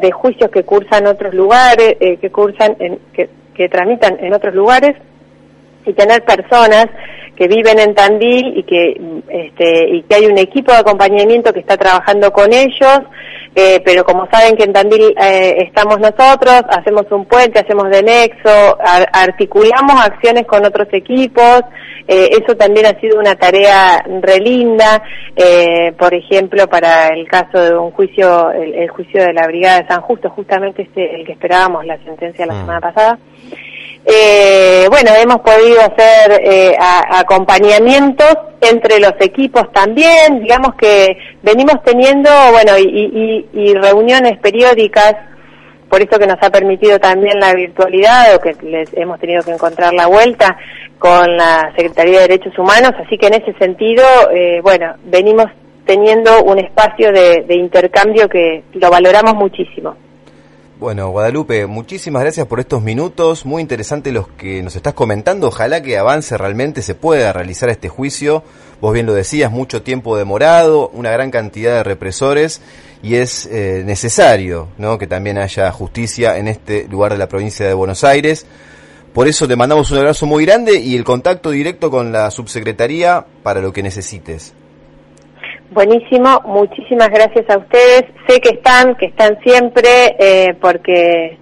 de 0.00 0.12
juicios 0.12 0.50
que 0.50 0.64
cursan 0.64 1.06
otros 1.06 1.34
lugares, 1.34 1.96
eh, 2.00 2.16
que 2.18 2.30
cursan, 2.30 2.76
en, 2.78 2.98
que, 3.12 3.28
que 3.54 3.68
tramitan 3.68 4.16
en 4.20 4.32
otros 4.32 4.54
lugares, 4.54 4.94
y 5.86 5.92
tener 5.92 6.24
personas 6.24 6.86
que 7.36 7.48
viven 7.48 7.78
en 7.78 7.94
Tandil 7.94 8.58
y 8.58 8.62
que 8.62 9.00
este, 9.28 9.88
y 9.88 10.02
que 10.02 10.14
hay 10.14 10.26
un 10.26 10.38
equipo 10.38 10.72
de 10.72 10.78
acompañamiento 10.78 11.52
que 11.52 11.60
está 11.60 11.76
trabajando 11.76 12.32
con 12.32 12.52
ellos 12.52 13.00
eh, 13.54 13.80
pero 13.84 14.04
como 14.04 14.28
saben 14.30 14.56
que 14.56 14.64
en 14.64 14.72
Tandil 14.72 15.14
eh, 15.20 15.56
estamos 15.66 15.98
nosotros 15.98 16.62
hacemos 16.68 17.04
un 17.10 17.24
puente 17.26 17.58
hacemos 17.58 17.90
de 17.90 18.02
nexo 18.02 18.78
articulamos 19.12 20.00
acciones 20.04 20.46
con 20.46 20.64
otros 20.64 20.88
equipos 20.92 21.62
eh, 22.06 22.30
eso 22.32 22.54
también 22.56 22.86
ha 22.86 23.00
sido 23.00 23.18
una 23.18 23.34
tarea 23.34 24.04
relinda 24.20 25.02
eh, 25.34 25.92
por 25.98 26.12
ejemplo 26.12 26.68
para 26.68 27.08
el 27.08 27.26
caso 27.26 27.58
de 27.58 27.76
un 27.76 27.90
juicio 27.92 28.50
el, 28.50 28.74
el, 28.74 28.88
juicio 28.90 29.22
de 29.22 29.32
la 29.32 29.46
brigada 29.46 29.80
de 29.80 29.88
San 29.88 30.02
Justo 30.02 30.28
justamente 30.30 30.82
este 30.82 31.14
el 31.16 31.24
que 31.24 31.32
esperábamos 31.32 31.86
la 31.86 31.96
sentencia 32.04 32.44
la 32.44 32.54
mm. 32.54 32.60
semana 32.60 32.80
pasada 32.80 33.18
eh, 34.06 34.86
bueno, 34.90 35.12
hemos 35.16 35.40
podido 35.40 35.80
hacer 35.80 36.42
eh, 36.42 36.76
acompañamientos 36.78 38.36
entre 38.60 39.00
los 39.00 39.14
equipos 39.20 39.72
también, 39.72 40.40
digamos 40.42 40.74
que 40.74 41.16
venimos 41.42 41.82
teniendo, 41.84 42.30
bueno, 42.52 42.72
y, 42.78 43.74
reuniones 43.74 44.38
periódicas, 44.40 45.14
por 45.88 46.02
eso 46.02 46.18
que 46.18 46.26
nos 46.26 46.36
ha 46.42 46.50
permitido 46.50 46.98
también 46.98 47.40
la 47.40 47.54
virtualidad 47.54 48.34
o 48.34 48.40
que 48.40 48.54
les 48.62 48.90
hemos 48.94 49.18
tenido 49.20 49.42
que 49.42 49.52
encontrar 49.52 49.94
la 49.94 50.06
vuelta 50.06 50.56
con 50.98 51.36
la 51.36 51.72
Secretaría 51.76 52.20
de 52.20 52.28
Derechos 52.28 52.58
Humanos, 52.58 52.92
así 53.04 53.16
que 53.16 53.28
en 53.28 53.34
ese 53.34 53.54
sentido, 53.54 54.04
eh, 54.32 54.60
bueno, 54.62 54.94
venimos 55.04 55.46
teniendo 55.86 56.42
un 56.44 56.58
espacio 56.58 57.10
de 57.12 57.54
intercambio 57.54 58.28
que 58.28 58.64
lo 58.74 58.90
valoramos 58.90 59.34
muchísimo. 59.34 59.96
Bueno, 60.84 61.08
Guadalupe, 61.08 61.66
muchísimas 61.66 62.20
gracias 62.20 62.46
por 62.46 62.60
estos 62.60 62.82
minutos, 62.82 63.46
muy 63.46 63.62
interesante 63.62 64.12
los 64.12 64.28
que 64.28 64.62
nos 64.62 64.76
estás 64.76 64.92
comentando, 64.92 65.48
ojalá 65.48 65.82
que 65.82 65.96
avance 65.96 66.36
realmente, 66.36 66.82
se 66.82 66.94
pueda 66.94 67.32
realizar 67.32 67.70
este 67.70 67.88
juicio, 67.88 68.42
vos 68.82 68.92
bien 68.92 69.06
lo 69.06 69.14
decías, 69.14 69.50
mucho 69.50 69.80
tiempo 69.80 70.14
demorado, 70.14 70.90
una 70.90 71.10
gran 71.10 71.30
cantidad 71.30 71.76
de 71.76 71.84
represores 71.84 72.60
y 73.02 73.14
es 73.14 73.46
eh, 73.46 73.82
necesario 73.86 74.68
¿no? 74.76 74.98
que 74.98 75.06
también 75.06 75.38
haya 75.38 75.72
justicia 75.72 76.36
en 76.36 76.48
este 76.48 76.86
lugar 76.86 77.12
de 77.12 77.18
la 77.18 77.30
provincia 77.30 77.66
de 77.66 77.72
Buenos 77.72 78.04
Aires. 78.04 78.44
Por 79.14 79.26
eso 79.26 79.48
te 79.48 79.56
mandamos 79.56 79.90
un 79.90 79.96
abrazo 79.96 80.26
muy 80.26 80.44
grande 80.44 80.80
y 80.80 80.96
el 80.96 81.04
contacto 81.04 81.48
directo 81.48 81.90
con 81.90 82.12
la 82.12 82.30
subsecretaría 82.30 83.24
para 83.42 83.62
lo 83.62 83.72
que 83.72 83.82
necesites. 83.82 84.52
Buenísimo, 85.74 86.40
muchísimas 86.44 87.08
gracias 87.08 87.50
a 87.50 87.58
ustedes. 87.58 88.04
Sé 88.28 88.40
que 88.40 88.50
están, 88.50 88.94
que 88.94 89.06
están 89.06 89.36
siempre, 89.42 90.14
eh, 90.20 90.54
porque 90.60 91.36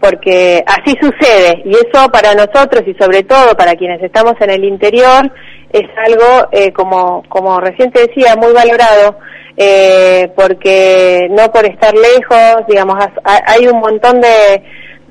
porque 0.00 0.64
así 0.66 0.96
sucede. 0.98 1.62
Y 1.66 1.72
eso 1.72 2.08
para 2.10 2.34
nosotros 2.34 2.84
y 2.86 2.94
sobre 2.94 3.22
todo 3.24 3.54
para 3.54 3.74
quienes 3.74 4.02
estamos 4.02 4.32
en 4.40 4.48
el 4.48 4.64
interior 4.64 5.30
es 5.70 5.86
algo 6.06 6.48
eh, 6.52 6.72
como 6.72 7.22
como 7.28 7.60
recién 7.60 7.92
te 7.92 8.06
decía 8.06 8.34
muy 8.34 8.54
valorado 8.54 9.18
eh, 9.58 10.32
porque 10.34 11.28
no 11.30 11.50
por 11.52 11.66
estar 11.66 11.92
lejos 11.92 12.66
digamos 12.68 12.96
hay 13.24 13.66
un 13.66 13.80
montón 13.80 14.22
de 14.22 14.62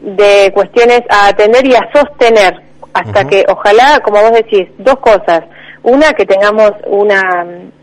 de 0.01 0.51
cuestiones 0.53 1.01
a 1.09 1.27
atender 1.27 1.67
y 1.67 1.75
a 1.75 1.89
sostener 1.93 2.61
hasta 2.93 3.27
que 3.27 3.43
ojalá 3.49 3.99
como 4.03 4.21
vos 4.21 4.31
decís 4.31 4.67
dos 4.77 4.95
cosas 4.99 5.41
una, 5.85 6.13
que 6.13 6.25
tengamos 6.25 6.71
una, 6.87 7.21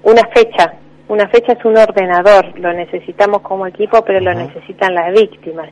una 0.03 0.23
fecha. 0.35 0.73
Una 1.09 1.29
fecha 1.29 1.53
es 1.53 1.65
un 1.65 1.77
ordenador, 1.77 2.59
lo 2.59 2.73
necesitamos 2.73 3.43
como 3.43 3.67
equipo, 3.67 4.03
pero 4.03 4.19
lo 4.21 4.33
necesitan 4.35 4.95
las 4.95 5.13
víctimas, 5.13 5.69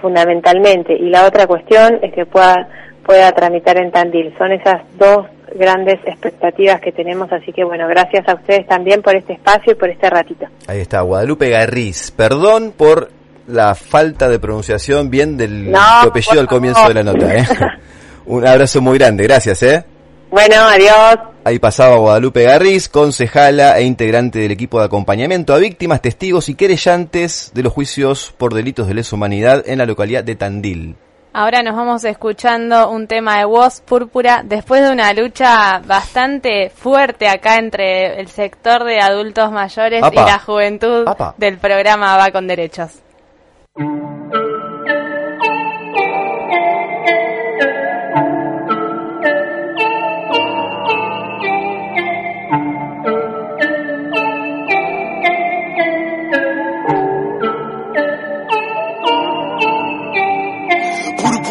fundamentalmente. 0.00 0.94
Y 0.94 1.10
la 1.10 1.26
otra 1.26 1.46
cuestión 1.46 1.98
es 2.02 2.12
que 2.14 2.24
pueda, 2.24 2.68
pueda 3.04 3.30
tramitar 3.32 3.76
en 3.78 3.92
Tandil. 3.92 4.34
Son 4.38 4.52
esas 4.52 4.82
dos 4.98 5.26
grandes 5.54 6.00
expectativas 6.06 6.80
que 6.80 6.92
tenemos, 6.92 7.30
así 7.32 7.52
que 7.52 7.64
bueno, 7.64 7.86
gracias 7.86 8.26
a 8.28 8.34
ustedes 8.34 8.66
también 8.66 9.02
por 9.02 9.14
este 9.14 9.34
espacio 9.34 9.72
y 9.72 9.76
por 9.76 9.90
este 9.90 10.08
ratito. 10.08 10.46
Ahí 10.66 10.80
está, 10.80 11.02
Guadalupe 11.02 11.50
Garriz. 11.50 12.10
Perdón 12.10 12.72
por 12.76 13.10
la 13.46 13.74
falta 13.74 14.28
de 14.28 14.38
pronunciación 14.38 15.10
bien 15.10 15.36
del 15.36 15.72
apellido 15.74 16.40
al 16.40 16.48
comienzo 16.48 16.88
de 16.88 16.94
la 16.94 17.02
nota. 17.02 17.34
¿eh? 17.34 17.44
Un 18.26 18.46
abrazo 18.46 18.80
muy 18.80 18.98
grande, 18.98 19.24
gracias. 19.24 19.62
¿eh? 19.62 19.84
Bueno, 20.30 20.56
adiós. 20.56 21.35
Ahí 21.46 21.60
pasaba 21.60 21.94
Guadalupe 21.98 22.42
Garriz, 22.42 22.88
concejala 22.88 23.78
e 23.78 23.84
integrante 23.84 24.40
del 24.40 24.50
equipo 24.50 24.80
de 24.80 24.86
acompañamiento 24.86 25.54
a 25.54 25.58
víctimas, 25.58 26.02
testigos 26.02 26.48
y 26.48 26.56
querellantes 26.56 27.52
de 27.54 27.62
los 27.62 27.72
juicios 27.72 28.34
por 28.36 28.52
delitos 28.52 28.88
de 28.88 28.94
lesa 28.94 29.14
humanidad 29.14 29.62
en 29.64 29.78
la 29.78 29.86
localidad 29.86 30.24
de 30.24 30.34
Tandil. 30.34 30.96
Ahora 31.32 31.62
nos 31.62 31.76
vamos 31.76 32.02
escuchando 32.04 32.90
un 32.90 33.06
tema 33.06 33.38
de 33.38 33.44
voz 33.44 33.80
púrpura 33.80 34.42
después 34.44 34.82
de 34.82 34.90
una 34.90 35.12
lucha 35.12 35.80
bastante 35.86 36.68
fuerte 36.68 37.28
acá 37.28 37.58
entre 37.58 38.18
el 38.18 38.26
sector 38.26 38.82
de 38.82 38.98
adultos 38.98 39.52
mayores 39.52 40.02
y 40.10 40.16
la 40.16 40.40
juventud 40.40 41.06
del 41.36 41.58
programa 41.58 42.16
Va 42.16 42.32
con 42.32 42.48
Derechos. 42.48 42.90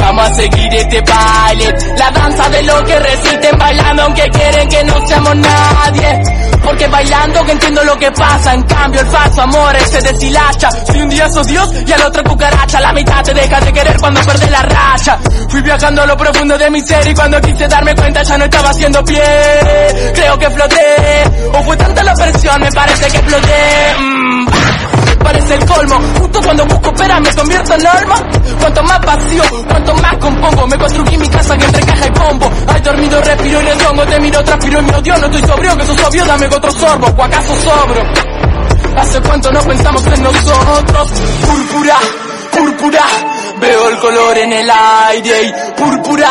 Vamos 0.00 0.30
a 0.30 0.34
seguir 0.34 0.74
este 0.74 1.00
baile, 1.02 1.74
la 1.96 2.10
danza 2.10 2.48
de 2.48 2.62
lo 2.62 2.84
que 2.84 2.98
resisten 2.98 3.58
bailando 3.58 4.02
aunque 4.02 4.28
quieren 4.30 4.68
que 4.68 4.84
no 4.84 5.06
seamos 5.06 5.36
nadie. 5.36 6.22
Porque 6.62 6.86
bailando 6.88 7.44
que 7.44 7.52
entiendo 7.52 7.84
lo 7.84 7.96
que 7.98 8.10
pasa, 8.12 8.54
en 8.54 8.62
cambio 8.62 9.00
el 9.00 9.06
falso 9.06 9.42
amor 9.42 9.76
se 9.90 10.00
deshilacha. 10.00 10.70
Si 10.70 11.00
un 11.00 11.08
día 11.08 11.28
sos 11.30 11.46
Dios 11.46 11.70
y 11.86 11.92
al 11.92 12.02
otro 12.02 12.22
cucaracha, 12.24 12.80
la 12.80 12.92
mitad 12.92 13.22
te 13.22 13.34
deja 13.34 13.60
de 13.60 13.72
querer 13.72 13.96
cuando 13.98 14.20
perdés 14.22 14.50
la 14.50 14.62
racha. 14.62 15.18
Fui 15.48 15.62
viajando 15.62 16.02
a 16.02 16.06
lo 16.06 16.16
profundo 16.16 16.58
de 16.58 16.70
mi 16.70 16.80
ser 16.82 17.06
y 17.06 17.14
cuando 17.14 17.40
quise 17.40 17.66
darme 17.68 17.94
cuenta 17.94 18.22
ya 18.22 18.38
no 18.38 18.44
estaba 18.44 18.70
haciendo 18.70 19.04
pie. 19.04 19.22
Creo 20.14 20.38
que 20.38 20.50
floté, 20.50 21.24
o 21.52 21.62
fue 21.62 21.76
tanta 21.76 22.02
la 22.02 22.14
presión, 22.14 22.60
me 22.60 22.72
parece 22.72 23.10
que 23.10 23.16
exploté. 23.16 23.94
Mm 23.98 25.07
parece 25.18 25.54
el 25.54 25.66
colmo. 25.66 25.96
Justo 26.18 26.40
cuando 26.42 26.66
busco 26.66 26.94
pera 26.94 27.20
me 27.20 27.34
convierto 27.34 27.74
en 27.74 27.82
norma. 27.82 28.16
Cuanto 28.60 28.82
más 28.82 29.00
vacío, 29.00 29.42
cuanto 29.68 29.94
más 29.94 30.16
compongo. 30.18 30.66
Me 30.66 30.78
construí 30.78 31.16
mi 31.16 31.28
casa 31.28 31.56
que 31.56 31.64
entre 31.64 31.82
caja 31.82 32.06
y 32.06 32.10
pombo. 32.10 32.50
Hay 32.68 32.80
dormido, 32.80 33.20
respiro 33.20 33.60
y 33.60 33.64
redongo. 33.64 34.06
Te 34.06 34.20
miro, 34.20 34.44
transpiro 34.44 34.80
y 34.80 34.82
me 34.82 34.94
odio. 34.96 35.18
No 35.18 35.26
estoy 35.26 35.42
sobrio, 35.42 35.76
que 35.76 35.86
sos 35.86 36.04
obvio, 36.04 36.24
dame 36.26 36.46
otro 36.46 36.72
sorbo. 36.72 37.06
¿O 37.16 37.22
acaso 37.22 37.54
sobro? 37.56 38.02
Hace 38.96 39.20
cuánto 39.20 39.52
no 39.52 39.60
pensamos 39.62 40.06
en 40.06 40.22
nosotros. 40.22 41.10
Púrpura, 41.46 41.96
púrpura. 42.52 43.04
Veo 43.60 43.88
el 43.88 43.98
color 43.98 44.38
en 44.38 44.52
el 44.52 44.70
aire 44.70 45.42
y 45.42 45.52
púrpura, 45.80 46.30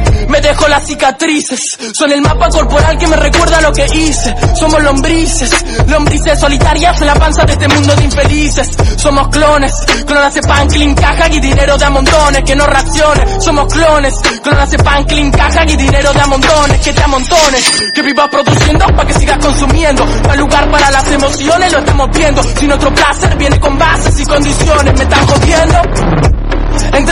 Me 0.31 0.39
dejo 0.39 0.65
las 0.69 0.87
cicatrices. 0.87 1.77
Son 1.91 2.09
el 2.09 2.21
mapa 2.21 2.47
corporal 2.47 2.97
que 2.97 3.05
me 3.05 3.17
recuerda 3.17 3.59
lo 3.59 3.73
que 3.73 3.85
hice. 3.85 4.33
Somos 4.55 4.81
lombrices, 4.81 5.65
lombrices 5.87 6.39
solitarias 6.39 7.01
en 7.01 7.07
la 7.07 7.15
panza 7.15 7.43
de 7.43 7.51
este 7.51 7.67
mundo 7.67 7.93
de 7.97 8.05
infelices. 8.05 8.69
Somos 8.95 9.27
clones, 9.27 9.73
clones 10.07 10.33
de 10.33 10.41
pan, 10.43 10.69
clean, 10.69 10.95
caja 10.95 11.27
y 11.27 11.39
dinero 11.41 11.77
de 11.77 11.83
a 11.83 11.89
montones. 11.89 12.43
Que 12.45 12.55
no 12.55 12.65
reacciones, 12.65 13.43
somos 13.43 13.73
clones, 13.73 14.13
clones 14.41 14.71
de 14.71 14.77
pan, 14.77 15.03
clean, 15.03 15.31
caja 15.31 15.65
y 15.65 15.75
dinero 15.75 16.13
de 16.13 16.21
a 16.21 16.27
montones. 16.27 16.79
Que 16.79 16.93
te 16.93 17.03
amontones, 17.03 17.91
que 17.93 18.01
vivas 18.01 18.29
produciendo 18.29 18.85
para 18.87 19.07
que 19.09 19.13
sigas 19.15 19.37
consumiendo. 19.37 20.05
No 20.05 20.31
hay 20.31 20.37
lugar 20.37 20.71
para 20.71 20.91
las 20.91 21.11
emociones, 21.11 21.73
lo 21.73 21.79
estamos 21.79 22.09
viendo. 22.17 22.41
Si 22.57 22.67
nuestro 22.67 22.93
placer 22.93 23.35
viene 23.35 23.59
con 23.59 23.77
bases 23.77 24.17
y 24.17 24.25
condiciones, 24.25 24.93
me 24.93 25.03
están. 25.03 25.40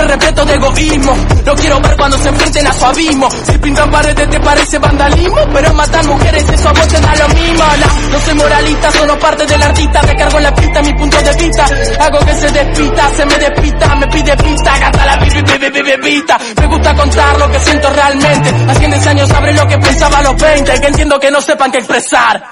Respeto 0.10 0.43
de 0.43 0.54
egoísmo, 0.56 1.15
no 1.45 1.54
quiero 1.54 1.80
ver 1.82 1.95
cuando 1.95 2.17
se 2.17 2.30
enfrenten 2.30 2.65
a 2.65 2.74
su 2.74 2.84
abismo. 2.84 3.30
Si 3.30 3.58
pintan 3.60 3.91
paredes 3.91 4.28
te 4.28 4.39
parece 4.39 4.80
vandalismo, 4.80 5.38
pero 5.54 5.72
matar 5.76 6.04
mujeres 6.06 6.50
eso 6.50 6.67
a 6.67 6.74
vos 6.74 6.88
te 6.88 7.00
da 7.00 7.15
lo 7.15 7.30
mismo. 7.30 7.63
No, 8.12 8.19
soy 8.22 8.34
moralista, 8.34 8.91
solo 8.91 9.19
parte 9.19 9.45
del 9.45 9.62
artista. 9.62 10.02
Recargo 10.02 10.39
la 10.39 10.56
pista, 10.56 10.82
mi 10.82 10.93
punto 10.95 11.17
de 11.17 11.34
vista. 11.36 11.65
Hago 12.00 12.19
que 12.26 12.34
se 12.34 12.52
despita, 12.52 13.10
se 13.15 13.26
me 13.28 13.38
despista, 13.38 13.95
me 13.95 14.08
pide 14.08 14.38
pista, 14.38 14.80
gasta 14.80 15.06
la 15.06 15.19
pista. 15.19 16.38
Me 16.60 16.65
gusta 16.65 16.95
contar 16.95 17.38
lo 17.38 17.52
que 17.52 17.60
siento 17.60 17.89
realmente. 17.91 18.50
Hace 18.67 18.88
10 18.88 19.08
años 19.08 19.30
sabré 19.30 19.54
lo 19.54 19.67
que 19.67 19.78
pensaba 19.78 20.17
a 20.17 20.24
los 20.24 20.36
20, 20.36 20.82
que 20.82 20.88
entiendo 20.88 21.19
que 21.19 21.30
no 21.30 21.39
sepan 21.39 21.72
qué 21.72 21.78
expresar. 21.78 22.43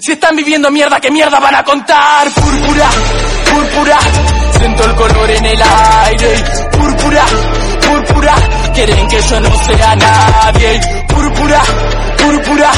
Si 0.00 0.12
están 0.12 0.36
viviendo 0.36 0.70
mierda, 0.70 1.00
¿qué 1.00 1.10
mierda 1.10 1.38
van 1.40 1.54
a 1.54 1.64
contar? 1.64 2.30
Púrpura, 2.30 2.88
púrpura, 3.50 3.98
siento 4.58 4.84
el 4.84 4.94
color 4.94 5.30
en 5.30 5.44
el 5.46 5.62
aire. 5.62 6.44
Púrpura, 6.72 7.24
púrpura, 7.86 8.34
quieren 8.74 9.08
que 9.08 9.22
yo 9.22 9.40
no 9.40 9.64
sea 9.64 9.96
nadie. 9.96 10.80
Púrpura, 11.08 11.62
púrpura, 12.18 12.70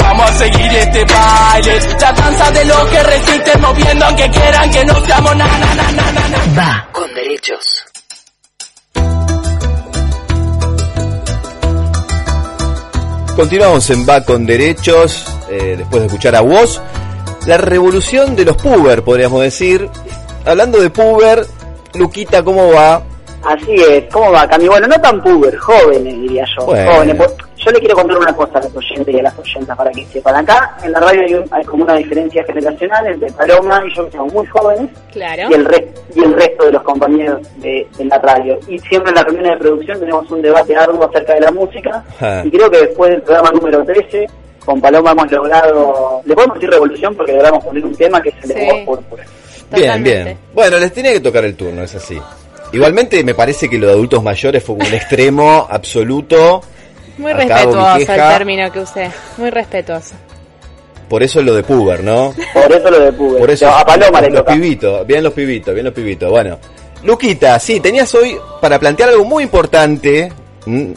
vamos 0.00 0.30
a 0.30 0.34
seguir 0.34 0.72
este 0.72 1.04
baile. 1.04 1.80
La 2.00 2.12
danza 2.12 2.50
de 2.50 2.64
lo 2.66 2.90
que 2.90 3.02
resisten 3.02 3.60
moviendo 3.60 4.04
aunque 4.04 4.30
quieran 4.30 4.70
que 4.70 4.84
no 4.84 5.06
seamos 5.06 5.36
nada, 5.36 5.58
nada, 5.58 5.92
nada. 5.92 6.38
Va 6.56 6.88
con 6.92 7.14
derechos. 7.14 7.87
Continuamos 13.38 13.88
en 13.90 14.04
Va 14.04 14.24
con 14.24 14.44
Derechos, 14.44 15.24
eh, 15.48 15.76
después 15.78 16.00
de 16.00 16.06
escuchar 16.06 16.34
a 16.34 16.40
vos. 16.40 16.82
La 17.46 17.56
revolución 17.56 18.34
de 18.34 18.44
los 18.44 18.56
puber, 18.56 19.04
podríamos 19.04 19.40
decir. 19.42 19.88
Hablando 20.44 20.80
de 20.80 20.90
puber, 20.90 21.46
Luquita, 21.94 22.42
¿cómo 22.42 22.72
va? 22.72 23.00
Así 23.44 23.76
es, 23.76 24.12
¿cómo 24.12 24.32
va, 24.32 24.48
Cami? 24.48 24.66
Bueno, 24.66 24.88
no 24.88 25.00
tan 25.00 25.22
puber, 25.22 25.56
jóvenes, 25.56 26.20
diría 26.20 26.44
yo. 26.58 26.66
Bueno. 26.66 26.92
Jóvenes. 26.94 27.16
Yo 27.68 27.74
le 27.74 27.80
quiero 27.80 27.96
contar 27.96 28.16
una 28.18 28.34
cosa 28.34 28.58
a 28.58 28.62
los 28.62 28.76
oyentes 28.76 29.14
y 29.14 29.20
a 29.20 29.22
las 29.24 29.38
oyentas 29.38 29.76
para 29.76 29.90
que 29.90 30.06
sepan. 30.06 30.36
Acá 30.36 30.74
en 30.82 30.90
la 30.92 31.00
radio 31.00 31.20
hay, 31.26 31.34
un- 31.34 31.44
hay 31.50 31.64
como 31.66 31.84
una 31.84 31.96
diferencia 31.96 32.42
generacional 32.44 33.06
entre 33.06 33.30
Paloma 33.32 33.82
y 33.86 33.94
yo, 33.94 34.06
que 34.06 34.16
somos 34.16 34.32
muy 34.32 34.46
jóvenes, 34.46 34.90
Claro. 35.12 35.42
y 35.50 35.52
el, 35.54 35.64
re- 35.66 35.92
y 36.14 36.20
el 36.24 36.32
resto 36.32 36.64
de 36.64 36.72
los 36.72 36.82
compañeros 36.82 37.40
de, 37.56 37.86
de 37.98 38.04
la 38.06 38.18
radio. 38.20 38.58
Y 38.68 38.78
siempre 38.78 39.10
en 39.10 39.16
las 39.16 39.24
reuniones 39.24 39.52
de 39.52 39.58
producción 39.58 40.00
tenemos 40.00 40.30
un 40.30 40.40
debate 40.40 40.74
arduo 40.76 41.04
acerca 41.04 41.34
de 41.34 41.40
la 41.42 41.50
música. 41.50 42.02
Ah. 42.20 42.42
Y 42.42 42.50
creo 42.50 42.70
que 42.70 42.78
después 42.78 43.10
del 43.10 43.20
programa 43.22 43.50
número 43.50 43.84
13, 43.84 44.26
con 44.64 44.80
Paloma 44.80 45.10
hemos 45.12 45.30
logrado, 45.30 46.22
le 46.24 46.34
podemos 46.34 46.54
decir 46.54 46.70
revolución 46.70 47.14
porque 47.14 47.32
logramos 47.34 47.62
poner 47.64 47.84
un 47.84 47.94
tema 47.94 48.22
que 48.22 48.30
es 48.30 48.34
el 48.44 48.48
de 48.48 48.54
Sí. 48.54 48.66
voz 48.86 48.96
púrpura. 48.98 49.24
Bien, 49.74 50.02
bien. 50.02 50.38
Bueno, 50.54 50.78
les 50.78 50.90
tenía 50.94 51.12
que 51.12 51.20
tocar 51.20 51.44
el 51.44 51.54
turno, 51.54 51.82
es 51.82 51.94
así. 51.94 52.18
Igualmente 52.72 53.22
me 53.24 53.34
parece 53.34 53.68
que 53.68 53.76
lo 53.78 53.88
de 53.88 53.92
adultos 53.92 54.22
mayores 54.22 54.64
fue 54.64 54.76
un 54.76 54.82
extremo 54.94 55.66
absoluto. 55.68 56.62
Muy 57.18 57.32
Acá 57.32 57.44
respetuoso 57.44 57.96
el 57.98 58.06
término 58.06 58.72
que 58.72 58.80
usé. 58.80 59.10
Muy 59.36 59.50
respetuoso. 59.50 60.14
Por 61.08 61.22
eso 61.22 61.40
es 61.40 61.46
lo 61.46 61.54
de 61.54 61.62
puber, 61.62 62.04
¿no? 62.04 62.34
Por 62.54 62.72
eso 62.72 62.90
lo 62.90 63.00
de 63.00 63.12
Puber. 63.12 63.40
Por 63.40 63.50
eso 63.50 63.68
a 63.68 63.84
Paloma 63.84 64.20
le 64.20 64.28
los 64.30 64.40
toca. 64.40 64.52
pibitos, 64.54 65.06
bien 65.06 65.24
los 65.24 65.32
pibitos, 65.32 65.72
bien 65.74 65.84
los 65.86 65.94
pibitos. 65.94 66.30
Bueno, 66.30 66.58
Luquita, 67.02 67.58
sí, 67.58 67.80
tenías 67.80 68.14
hoy 68.14 68.36
para 68.60 68.78
plantear 68.78 69.08
algo 69.10 69.24
muy 69.24 69.42
importante. 69.44 70.30
Mm, 70.66 70.92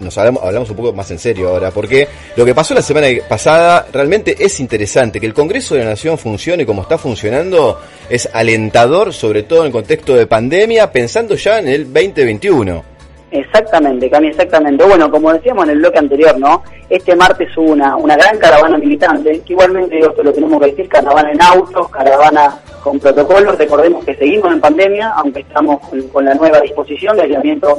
Nos 0.00 0.18
hablamos, 0.18 0.42
hablamos 0.42 0.68
un 0.68 0.76
poco 0.76 0.92
más 0.92 1.10
en 1.12 1.18
serio 1.18 1.48
ahora, 1.48 1.70
porque 1.70 2.06
lo 2.36 2.44
que 2.44 2.54
pasó 2.54 2.74
la 2.74 2.82
semana 2.82 3.06
pasada 3.26 3.86
realmente 3.90 4.36
es 4.38 4.60
interesante. 4.60 5.18
Que 5.18 5.26
el 5.26 5.32
Congreso 5.32 5.74
de 5.74 5.80
la 5.84 5.90
Nación 5.90 6.18
funcione 6.18 6.66
como 6.66 6.82
está 6.82 6.98
funcionando 6.98 7.80
es 8.10 8.28
alentador, 8.32 9.14
sobre 9.14 9.44
todo 9.44 9.60
en 9.60 9.66
el 9.66 9.72
contexto 9.72 10.14
de 10.14 10.26
pandemia, 10.26 10.92
pensando 10.92 11.36
ya 11.36 11.58
en 11.58 11.68
el 11.68 11.84
2021. 11.84 12.97
Exactamente, 13.30 14.08
Cami, 14.08 14.28
exactamente. 14.28 14.84
Bueno, 14.84 15.10
como 15.10 15.32
decíamos 15.32 15.64
en 15.64 15.70
el 15.70 15.78
bloque 15.78 15.98
anterior, 15.98 16.38
¿no? 16.38 16.62
Este 16.88 17.14
martes 17.14 17.54
hubo 17.56 17.72
una, 17.72 17.94
una 17.96 18.16
gran 18.16 18.38
caravana 18.38 18.78
militante, 18.78 19.40
que 19.40 19.52
igualmente 19.52 19.96
digo, 19.96 20.14
lo 20.22 20.32
tenemos 20.32 20.60
que 20.60 20.70
decir, 20.70 20.88
caravana 20.88 21.32
en 21.32 21.42
autos, 21.42 21.88
caravana 21.90 22.58
con 22.82 22.98
protocolos, 22.98 23.58
recordemos 23.58 24.04
que 24.04 24.14
seguimos 24.14 24.52
en 24.52 24.60
pandemia, 24.60 25.10
aunque 25.10 25.40
estamos 25.40 25.80
con, 25.80 26.00
con 26.08 26.24
la 26.24 26.34
nueva 26.34 26.60
disposición 26.60 27.16
de 27.16 27.24
aislamiento 27.24 27.78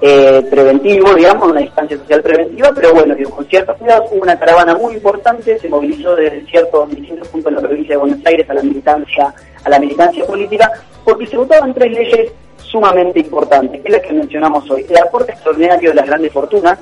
eh, 0.00 0.46
preventivo, 0.50 1.14
digamos, 1.14 1.50
una 1.50 1.60
distancia 1.60 1.96
social 1.96 2.22
preventiva, 2.22 2.70
pero 2.74 2.92
bueno, 2.92 3.14
digo, 3.14 3.30
con 3.30 3.46
ciertos 3.46 3.76
cuidados, 3.78 4.10
hubo 4.12 4.22
una 4.22 4.38
caravana 4.38 4.74
muy 4.74 4.94
importante, 4.94 5.58
se 5.58 5.68
movilizó 5.68 6.14
desde 6.14 6.44
ciertos 6.46 6.90
distintos 6.90 7.26
puntos 7.28 7.50
de 7.50 7.60
la 7.60 7.66
provincia 7.66 7.94
de 7.94 8.00
Buenos 8.00 8.26
Aires 8.26 8.48
a 8.50 8.54
la 8.54 8.62
militancia, 8.62 9.34
a 9.64 9.68
la 9.70 9.78
militancia 9.78 10.24
política, 10.26 10.70
porque 11.04 11.26
se 11.26 11.36
votaban 11.36 11.72
tres 11.72 11.92
leyes 11.92 12.32
sumamente 12.70 13.20
importantes, 13.20 13.80
que 13.80 13.88
es 13.88 13.94
la 13.94 14.02
que 14.02 14.12
mencionamos 14.12 14.68
hoy, 14.70 14.84
el 14.88 14.98
aporte 14.98 15.32
extraordinario 15.32 15.90
de 15.90 15.96
las 15.96 16.06
grandes 16.06 16.32
fortunas, 16.32 16.78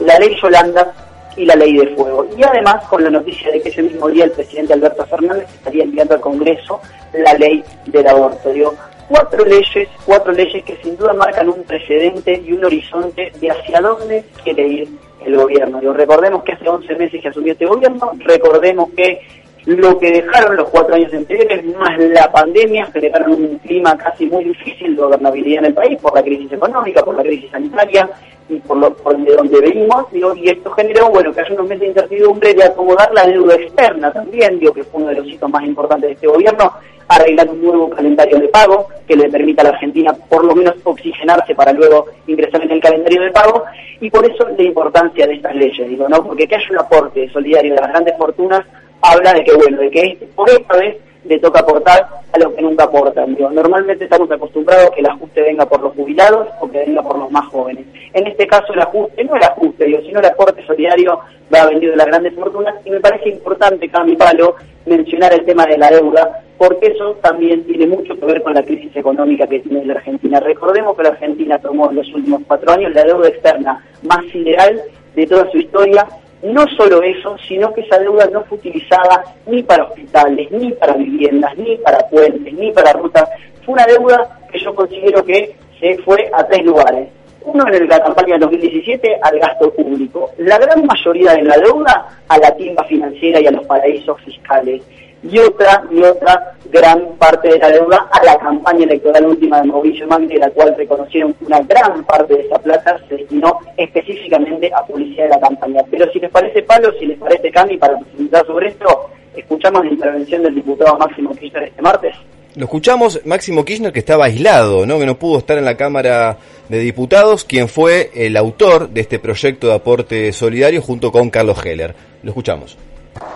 la 0.00 0.18
ley 0.18 0.36
Yolanda 0.40 0.92
y 1.36 1.44
la 1.44 1.54
ley 1.54 1.76
de 1.76 1.94
fuego. 1.94 2.26
Y 2.36 2.42
además 2.42 2.84
con 2.88 3.02
la 3.02 3.10
noticia 3.10 3.50
de 3.50 3.60
que 3.60 3.68
ese 3.68 3.82
mismo 3.82 4.08
día 4.08 4.24
el 4.24 4.32
presidente 4.32 4.72
Alberto 4.72 5.06
Fernández 5.06 5.48
estaría 5.54 5.84
enviando 5.84 6.14
al 6.14 6.20
Congreso 6.20 6.80
la 7.12 7.34
ley 7.34 7.62
del 7.86 8.06
aborto. 8.06 8.50
Digo, 8.52 8.74
cuatro 9.08 9.44
leyes, 9.44 9.88
cuatro 10.04 10.32
leyes 10.32 10.64
que 10.64 10.76
sin 10.82 10.96
duda 10.96 11.12
marcan 11.14 11.48
un 11.48 11.62
precedente 11.62 12.42
y 12.44 12.52
un 12.52 12.64
horizonte 12.64 13.32
de 13.40 13.50
hacia 13.50 13.80
dónde 13.80 14.24
quiere 14.42 14.66
ir 14.66 14.88
el 15.24 15.36
gobierno. 15.36 15.80
Digo, 15.80 15.92
recordemos 15.92 16.42
que 16.42 16.52
hace 16.52 16.68
11 16.68 16.94
meses 16.96 17.22
que 17.22 17.28
asumió 17.28 17.52
este 17.52 17.66
gobierno, 17.66 18.12
recordemos 18.18 18.90
que 18.96 19.20
lo 19.66 19.98
que 19.98 20.10
dejaron 20.10 20.56
los 20.56 20.68
cuatro 20.68 20.94
años 20.94 21.12
anteriores, 21.12 21.64
más 21.76 21.98
la 21.98 22.30
pandemia, 22.30 22.86
generaron 22.86 23.32
un 23.32 23.58
clima 23.58 23.96
casi 23.96 24.26
muy 24.26 24.44
difícil 24.44 24.96
de 24.96 25.02
gobernabilidad 25.02 25.60
en 25.60 25.66
el 25.66 25.74
país 25.74 25.98
por 26.00 26.14
la 26.14 26.22
crisis 26.22 26.52
económica, 26.52 27.04
por 27.04 27.16
la 27.16 27.22
crisis 27.22 27.50
sanitaria 27.50 28.08
y 28.48 28.56
por, 28.60 28.78
lo, 28.78 28.94
por 28.94 29.16
de 29.18 29.34
donde 29.34 29.60
venimos, 29.60 30.10
digo, 30.10 30.34
y 30.34 30.48
esto 30.48 30.70
generó, 30.70 31.10
bueno, 31.10 31.32
que 31.32 31.40
haya 31.40 31.52
unos 31.52 31.66
meses 31.66 31.80
de 31.80 31.86
incertidumbre 31.88 32.54
de 32.54 32.64
acomodar 32.64 33.12
la 33.12 33.26
deuda 33.26 33.56
externa 33.56 34.10
también, 34.10 34.58
digo, 34.58 34.72
que 34.72 34.84
fue 34.84 35.02
uno 35.02 35.10
de 35.10 35.16
los 35.16 35.26
hitos 35.26 35.50
más 35.50 35.62
importantes 35.64 36.08
de 36.08 36.14
este 36.14 36.26
gobierno, 36.26 36.72
arreglar 37.08 37.48
un 37.48 37.62
nuevo 37.62 37.90
calendario 37.90 38.38
de 38.38 38.48
pago 38.48 38.88
que 39.06 39.16
le 39.16 39.28
permita 39.28 39.62
a 39.62 39.64
la 39.64 39.70
Argentina 39.70 40.12
por 40.12 40.44
lo 40.44 40.54
menos 40.54 40.74
oxigenarse 40.84 41.54
para 41.54 41.72
luego 41.72 42.06
ingresar 42.26 42.62
en 42.62 42.70
el 42.70 42.80
calendario 42.80 43.22
de 43.22 43.30
pago 43.30 43.64
y 44.00 44.10
por 44.10 44.24
eso 44.30 44.46
la 44.56 44.62
importancia 44.62 45.26
de 45.26 45.34
estas 45.34 45.54
leyes, 45.54 45.88
digo, 45.88 46.08
¿no? 46.08 46.22
Porque 46.22 46.46
que 46.46 46.56
haya 46.56 46.66
un 46.70 46.78
aporte 46.78 47.28
solidario 47.30 47.74
de 47.74 47.80
las 47.80 47.90
grandes 47.90 48.16
fortunas 48.16 48.64
habla 49.02 49.32
de 49.34 49.44
que, 49.44 49.54
bueno, 49.54 49.78
de 49.78 49.90
que 49.90 50.28
por 50.34 50.48
esta 50.50 50.76
vez 50.76 50.96
le 51.24 51.38
toca 51.38 51.60
aportar 51.60 52.08
a 52.32 52.38
los 52.38 52.54
que 52.54 52.62
nunca 52.62 52.84
aportan. 52.84 53.34
Digo, 53.34 53.50
normalmente 53.50 54.04
estamos 54.04 54.30
acostumbrados 54.30 54.86
a 54.86 54.90
que 54.90 55.00
el 55.00 55.06
ajuste 55.06 55.42
venga 55.42 55.66
por 55.66 55.80
los 55.82 55.94
jubilados 55.94 56.48
o 56.60 56.70
que 56.70 56.78
venga 56.78 57.02
por 57.02 57.18
los 57.18 57.30
más 57.30 57.46
jóvenes. 57.48 57.84
En 58.14 58.26
este 58.26 58.46
caso 58.46 58.72
el 58.72 58.80
ajuste, 58.80 59.24
no 59.24 59.36
el 59.36 59.42
ajuste, 59.42 59.84
digo, 59.84 60.00
sino 60.02 60.20
el 60.20 60.26
aporte 60.26 60.64
solidario 60.66 61.20
va 61.52 61.62
a 61.62 61.66
venir 61.66 61.90
de 61.90 61.96
las 61.96 62.06
grandes 62.06 62.34
fortunas 62.34 62.74
y 62.84 62.90
me 62.90 63.00
parece 63.00 63.28
importante, 63.28 63.88
Cami 63.88 64.16
Palo, 64.16 64.56
mencionar 64.86 65.34
el 65.34 65.44
tema 65.44 65.66
de 65.66 65.76
la 65.76 65.90
deuda, 65.90 66.42
porque 66.56 66.88
eso 66.88 67.14
también 67.22 67.64
tiene 67.64 67.86
mucho 67.86 68.18
que 68.18 68.24
ver 68.24 68.42
con 68.42 68.54
la 68.54 68.62
crisis 68.62 68.94
económica 68.96 69.46
que 69.46 69.60
tiene 69.60 69.84
la 69.84 69.94
Argentina. 69.94 70.40
Recordemos 70.40 70.96
que 70.96 71.02
la 71.02 71.10
Argentina 71.10 71.58
tomó 71.58 71.90
en 71.90 71.96
los 71.96 72.14
últimos 72.14 72.42
cuatro 72.46 72.72
años 72.72 72.94
la 72.94 73.04
deuda 73.04 73.28
externa 73.28 73.84
más 74.02 74.24
sideral 74.32 74.80
de 75.14 75.26
toda 75.26 75.50
su 75.50 75.58
historia 75.58 76.06
no 76.42 76.66
solo 76.76 77.02
eso, 77.02 77.36
sino 77.46 77.72
que 77.72 77.80
esa 77.82 77.98
deuda 77.98 78.28
no 78.32 78.44
fue 78.44 78.58
utilizada 78.58 79.24
ni 79.46 79.62
para 79.62 79.84
hospitales, 79.84 80.50
ni 80.50 80.72
para 80.72 80.94
viviendas, 80.94 81.56
ni 81.56 81.76
para 81.76 81.98
puentes, 82.08 82.52
ni 82.52 82.70
para 82.72 82.92
rutas. 82.92 83.28
Fue 83.64 83.74
una 83.74 83.86
deuda 83.86 84.38
que 84.50 84.58
yo 84.58 84.74
considero 84.74 85.24
que 85.24 85.56
se 85.80 85.98
fue 85.98 86.30
a 86.32 86.46
tres 86.46 86.64
lugares. 86.64 87.08
Uno 87.42 87.64
en 87.66 87.88
la 87.88 88.02
campaña 88.02 88.34
del 88.34 88.40
2017 88.40 89.18
al 89.22 89.38
gasto 89.38 89.72
público. 89.72 90.30
La 90.38 90.58
gran 90.58 90.84
mayoría 90.84 91.32
de 91.32 91.42
la 91.42 91.56
deuda 91.56 92.18
a 92.28 92.38
la 92.38 92.54
timba 92.56 92.84
financiera 92.84 93.40
y 93.40 93.46
a 93.46 93.50
los 93.50 93.66
paraísos 93.66 94.20
fiscales. 94.22 94.82
Y 95.22 95.38
otra, 95.38 95.82
y 95.90 96.00
otra 96.00 96.54
gran 96.70 97.16
parte 97.18 97.48
de 97.48 97.58
la 97.58 97.70
deuda 97.70 98.08
a 98.10 98.24
la 98.24 98.38
campaña 98.38 98.84
electoral 98.84 99.26
última 99.26 99.60
de 99.60 99.68
Mauricio 99.68 100.06
Macri, 100.06 100.28
de 100.28 100.38
la 100.38 100.50
cual 100.50 100.74
reconocieron 100.76 101.32
que 101.34 101.44
una 101.44 101.60
gran 101.60 102.04
parte 102.04 102.34
de 102.34 102.42
esa 102.42 102.58
plata 102.58 102.98
se 103.08 103.16
destinó 103.16 103.58
específicamente 103.76 104.70
a 104.74 104.84
publicidad 104.84 105.24
de 105.24 105.30
la 105.30 105.40
campaña. 105.40 105.82
Pero 105.90 106.10
si 106.12 106.20
les 106.20 106.30
parece 106.30 106.62
palo, 106.62 106.92
si 106.98 107.06
les 107.06 107.18
parece 107.18 107.50
Cami, 107.50 107.76
para 107.78 107.98
presentar 107.98 108.46
sobre 108.46 108.68
esto, 108.68 109.10
escuchamos 109.34 109.84
la 109.84 109.90
intervención 109.90 110.42
del 110.42 110.54
diputado 110.54 110.96
Máximo 110.98 111.34
Kirchner 111.34 111.64
este 111.64 111.82
martes. 111.82 112.14
Lo 112.54 112.64
escuchamos 112.64 113.20
Máximo 113.24 113.64
Kirchner 113.64 113.92
que 113.92 114.00
estaba 114.00 114.24
aislado, 114.24 114.84
¿no? 114.84 114.98
Que 114.98 115.06
no 115.06 115.18
pudo 115.18 115.38
estar 115.38 115.58
en 115.58 115.64
la 115.64 115.76
Cámara 115.76 116.38
de 116.68 116.78
Diputados, 116.78 117.44
quien 117.44 117.68
fue 117.68 118.10
el 118.14 118.36
autor 118.36 118.88
de 118.88 119.00
este 119.00 119.18
proyecto 119.18 119.68
de 119.68 119.74
aporte 119.74 120.32
solidario 120.32 120.82
junto 120.82 121.12
con 121.12 121.30
Carlos 121.30 121.64
Heller. 121.64 121.94
Lo 122.22 122.30
escuchamos. 122.30 122.76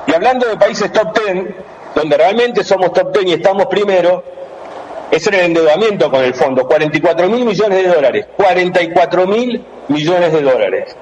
Y 0.06 0.14
hablando 0.14 0.48
de 0.48 0.56
países 0.56 0.92
top 0.92 1.18
10, 1.18 1.46
donde 1.94 2.16
realmente 2.16 2.64
somos 2.64 2.92
top 2.92 3.16
10 3.16 3.26
y 3.26 3.32
estamos 3.34 3.66
primero, 3.66 4.24
es 5.10 5.26
en 5.26 5.34
el 5.34 5.40
endeudamiento 5.40 6.10
con 6.10 6.22
el 6.24 6.34
fondo, 6.34 6.66
44 6.66 7.28
mil 7.28 7.44
millones 7.44 7.82
de 7.82 7.88
dólares, 7.88 8.26
44 8.36 9.26
mil 9.26 9.64
millones 9.88 10.32
de 10.32 10.40
dólares. 10.40 10.96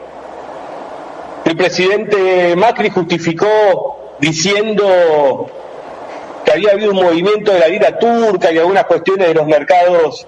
El 1.44 1.56
presidente 1.56 2.54
Macri 2.56 2.90
justificó 2.90 4.16
diciendo 4.18 5.48
que 6.44 6.52
había 6.52 6.72
habido 6.72 6.90
un 6.90 6.96
movimiento 6.96 7.52
de 7.52 7.60
la 7.60 7.68
vida 7.68 7.98
turca 7.98 8.52
y 8.52 8.58
algunas 8.58 8.84
cuestiones 8.84 9.28
de 9.28 9.34
los 9.34 9.46
mercados 9.46 10.26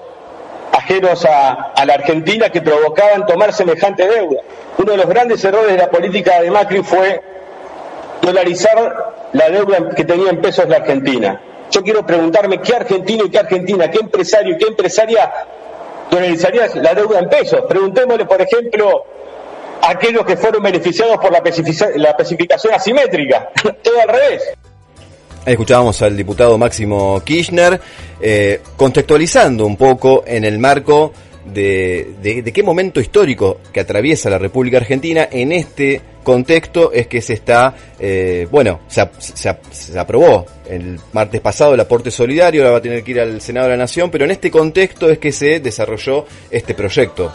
ajenos 0.72 1.24
a, 1.26 1.84
la 1.84 1.94
Argentina 1.94 2.50
que 2.50 2.62
provocaban 2.62 3.26
tomar 3.26 3.52
semejante 3.52 4.06
deuda. 4.06 4.40
Uno 4.78 4.92
de 4.92 4.96
los 4.96 5.06
grandes 5.06 5.44
errores 5.44 5.72
de 5.72 5.78
la 5.78 5.90
política 5.90 6.40
de 6.40 6.50
Macri 6.50 6.82
fue 6.82 7.20
dolarizar 8.22 9.28
la 9.32 9.50
deuda 9.50 9.90
que 9.94 10.04
tenía 10.04 10.30
en 10.30 10.40
pesos 10.40 10.68
la 10.68 10.76
Argentina. 10.76 11.40
Yo 11.70 11.82
quiero 11.82 12.06
preguntarme 12.06 12.60
qué 12.60 12.76
argentino 12.76 13.24
y 13.24 13.30
qué 13.30 13.38
argentina, 13.38 13.90
qué 13.90 13.98
empresario 13.98 14.54
y 14.54 14.58
qué 14.58 14.66
empresaria 14.66 15.30
dolarizaría 16.10 16.68
la 16.74 16.94
deuda 16.94 17.18
en 17.18 17.28
pesos. 17.28 17.62
Preguntémosle, 17.68 18.26
por 18.26 18.40
ejemplo, 18.40 19.04
a 19.80 19.90
aquellos 19.90 20.24
que 20.24 20.36
fueron 20.36 20.62
beneficiados 20.62 21.16
por 21.18 21.32
la, 21.32 21.38
especificación 21.38 22.74
asimétrica. 22.74 23.50
Todo 23.82 24.00
al 24.00 24.08
revés. 24.08 24.42
Escuchábamos 25.44 26.00
al 26.02 26.16
diputado 26.16 26.56
Máximo 26.56 27.20
Kirchner 27.24 27.80
eh, 28.20 28.60
contextualizando 28.76 29.66
un 29.66 29.76
poco 29.76 30.22
en 30.24 30.44
el 30.44 30.58
marco 30.60 31.12
de, 31.44 32.14
de, 32.22 32.52
qué 32.52 32.62
momento 32.62 33.00
histórico 33.00 33.58
que 33.72 33.80
atraviesa 33.80 34.30
la 34.30 34.38
República 34.38 34.76
Argentina 34.78 35.28
en 35.30 35.52
este 35.52 36.00
contexto 36.22 36.92
es 36.92 37.06
que 37.08 37.20
se 37.20 37.34
está, 37.34 37.74
eh, 37.98 38.46
bueno, 38.50 38.80
se, 38.86 39.08
se, 39.18 39.56
se, 39.70 39.98
aprobó 39.98 40.46
el 40.68 40.98
martes 41.12 41.40
pasado 41.40 41.74
el 41.74 41.80
aporte 41.80 42.10
solidario, 42.10 42.62
ahora 42.62 42.72
va 42.72 42.78
a 42.78 42.82
tener 42.82 43.02
que 43.02 43.10
ir 43.10 43.20
al 43.20 43.40
Senado 43.40 43.66
de 43.66 43.72
la 43.72 43.78
Nación, 43.78 44.10
pero 44.10 44.24
en 44.24 44.30
este 44.30 44.50
contexto 44.50 45.10
es 45.10 45.18
que 45.18 45.32
se 45.32 45.60
desarrolló 45.60 46.26
este 46.50 46.74
proyecto. 46.74 47.32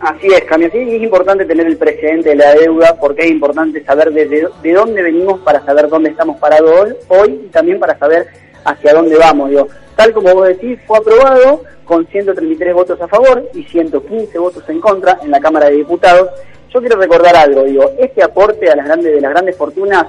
Así 0.00 0.28
es, 0.28 0.42
Cami, 0.44 0.66
así 0.66 0.78
es 0.78 1.02
importante 1.02 1.44
tener 1.44 1.66
el 1.66 1.76
precedente 1.76 2.30
de 2.30 2.36
la 2.36 2.54
deuda 2.54 2.96
porque 3.00 3.24
es 3.24 3.30
importante 3.30 3.84
saber 3.84 4.12
de, 4.12 4.48
de 4.62 4.72
dónde 4.72 5.02
venimos 5.02 5.40
para 5.40 5.64
saber 5.64 5.88
dónde 5.88 6.10
estamos 6.10 6.38
parados 6.38 6.94
hoy 7.08 7.40
y 7.46 7.48
también 7.48 7.78
para 7.78 7.98
saber 7.98 8.26
hacia 8.64 8.94
dónde 8.94 9.16
vamos. 9.16 9.50
Digo, 9.50 9.68
tal 9.96 10.12
como 10.12 10.34
vos 10.34 10.48
decís, 10.48 10.78
fue 10.86 10.98
aprobado 10.98 11.62
con 11.84 12.06
133 12.06 12.74
votos 12.74 13.00
a 13.00 13.08
favor 13.08 13.48
y 13.54 13.64
115 13.64 14.38
votos 14.38 14.62
en 14.68 14.80
contra 14.80 15.18
en 15.22 15.30
la 15.30 15.40
Cámara 15.40 15.66
de 15.66 15.76
Diputados. 15.76 16.30
Yo 16.72 16.80
quiero 16.80 16.96
recordar 16.96 17.34
algo, 17.36 17.64
digo, 17.64 17.90
este 17.98 18.22
aporte 18.22 18.70
a 18.70 18.76
las 18.76 18.86
grandes, 18.86 19.12
de 19.12 19.20
las 19.20 19.32
grandes 19.32 19.56
fortunas 19.56 20.06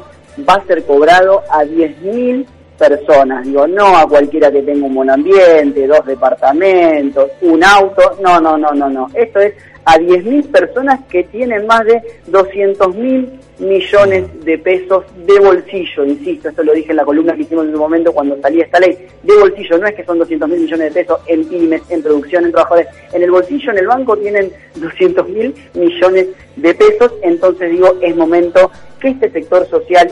va 0.48 0.54
a 0.56 0.66
ser 0.66 0.84
cobrado 0.84 1.44
a 1.50 1.64
10.000 1.64 2.46
personas, 2.78 3.46
digo, 3.46 3.68
no 3.68 3.96
a 3.96 4.08
cualquiera 4.08 4.52
que 4.52 4.64
tenga 4.64 4.86
un 4.86 4.96
buen 4.96 5.10
ambiente, 5.10 5.88
dos 5.88 6.06
departamentos, 6.06 7.32
un 7.42 7.64
auto, 7.64 8.18
no, 8.22 8.42
no, 8.42 8.58
no, 8.58 8.72
no, 8.72 8.90
no. 8.90 9.08
Esto 9.14 9.40
es 9.40 9.54
a 9.86 9.98
10.000 9.98 10.52
personas 10.52 11.00
que 11.10 11.24
tienen 11.24 11.66
más 11.66 11.86
de 11.86 12.02
200.000 12.30 13.30
millones 13.60 14.26
de 14.44 14.58
pesos 14.58 15.06
de 15.26 15.40
bolsillo, 15.40 16.06
insisto, 16.06 16.50
esto 16.50 16.64
lo 16.64 16.74
dije 16.74 16.92
en 16.92 16.98
la 16.98 17.06
columna 17.06 17.36
que 17.36 17.44
hicimos 17.44 17.66
en 17.66 17.74
su 17.74 17.78
momento 17.78 18.12
cuando 18.12 18.40
salía 18.42 18.66
esta 18.66 18.80
ley, 18.80 18.98
de 19.22 19.38
bolsillo, 19.38 19.78
no 19.78 19.88
es 19.88 19.94
que 19.94 20.04
son 20.04 20.20
200.000 20.20 20.48
millones 20.48 20.94
de 20.94 21.02
pesos 21.02 21.20
en 21.28 21.46
pymes, 21.46 21.82
en 21.90 22.02
producción, 22.02 22.46
en 22.46 22.52
trabajadores, 22.52 22.88
en 23.14 23.24
el 23.24 23.32
bolsillo, 23.32 23.72
en 23.72 23.78
el 23.78 23.88
banco 23.88 24.18
tienen 24.18 24.52
200.000 24.80 25.54
millones 25.76 26.28
de 26.56 26.74
pesos, 26.74 27.14
entonces 27.22 27.72
digo, 27.72 27.98
es 28.02 28.16
momento 28.16 28.72
que 29.00 29.10
este 29.10 29.30
sector 29.30 29.68
social 29.68 30.12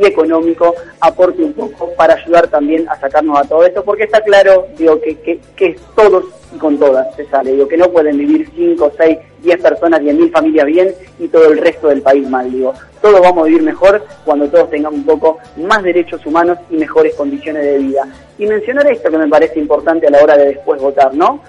y 0.00 0.06
económico 0.06 0.74
aporte 1.00 1.42
un 1.42 1.52
poco 1.52 1.92
para 1.96 2.14
ayudar 2.14 2.48
también 2.48 2.88
a 2.88 2.98
sacarnos 2.98 3.38
a 3.38 3.44
todo 3.44 3.64
esto, 3.64 3.84
porque 3.84 4.04
está 4.04 4.20
claro, 4.20 4.66
digo, 4.76 5.00
que, 5.00 5.18
que, 5.18 5.40
que 5.56 5.76
todos 5.94 6.24
y 6.54 6.58
con 6.58 6.78
todas 6.78 7.14
se 7.16 7.26
sale, 7.26 7.52
digo, 7.52 7.68
que 7.68 7.76
no 7.76 7.90
pueden 7.90 8.18
vivir 8.18 8.48
5, 8.54 8.92
6, 8.96 9.18
10 9.42 9.62
personas, 9.62 10.00
10 10.00 10.14
mil 10.14 10.30
familias 10.30 10.66
bien 10.66 10.94
y 11.18 11.28
todo 11.28 11.46
el 11.50 11.58
resto 11.58 11.88
del 11.88 12.02
país 12.02 12.28
mal, 12.28 12.50
digo, 12.50 12.72
todos 13.00 13.20
vamos 13.20 13.44
a 13.44 13.46
vivir 13.46 13.62
mejor 13.62 14.04
cuando 14.24 14.48
todos 14.48 14.70
tengamos 14.70 14.98
un 14.98 15.06
poco 15.06 15.38
más 15.56 15.82
derechos 15.82 16.24
humanos 16.26 16.58
y 16.70 16.76
mejores 16.76 17.14
condiciones 17.14 17.64
de 17.64 17.78
vida. 17.78 18.06
Y 18.38 18.46
mencionar 18.46 18.90
esto 18.90 19.10
que 19.10 19.18
me 19.18 19.28
parece 19.28 19.58
importante 19.58 20.06
a 20.06 20.10
la 20.10 20.22
hora 20.22 20.36
de 20.36 20.46
después 20.46 20.80
votar, 20.80 21.14
¿no? 21.14 21.40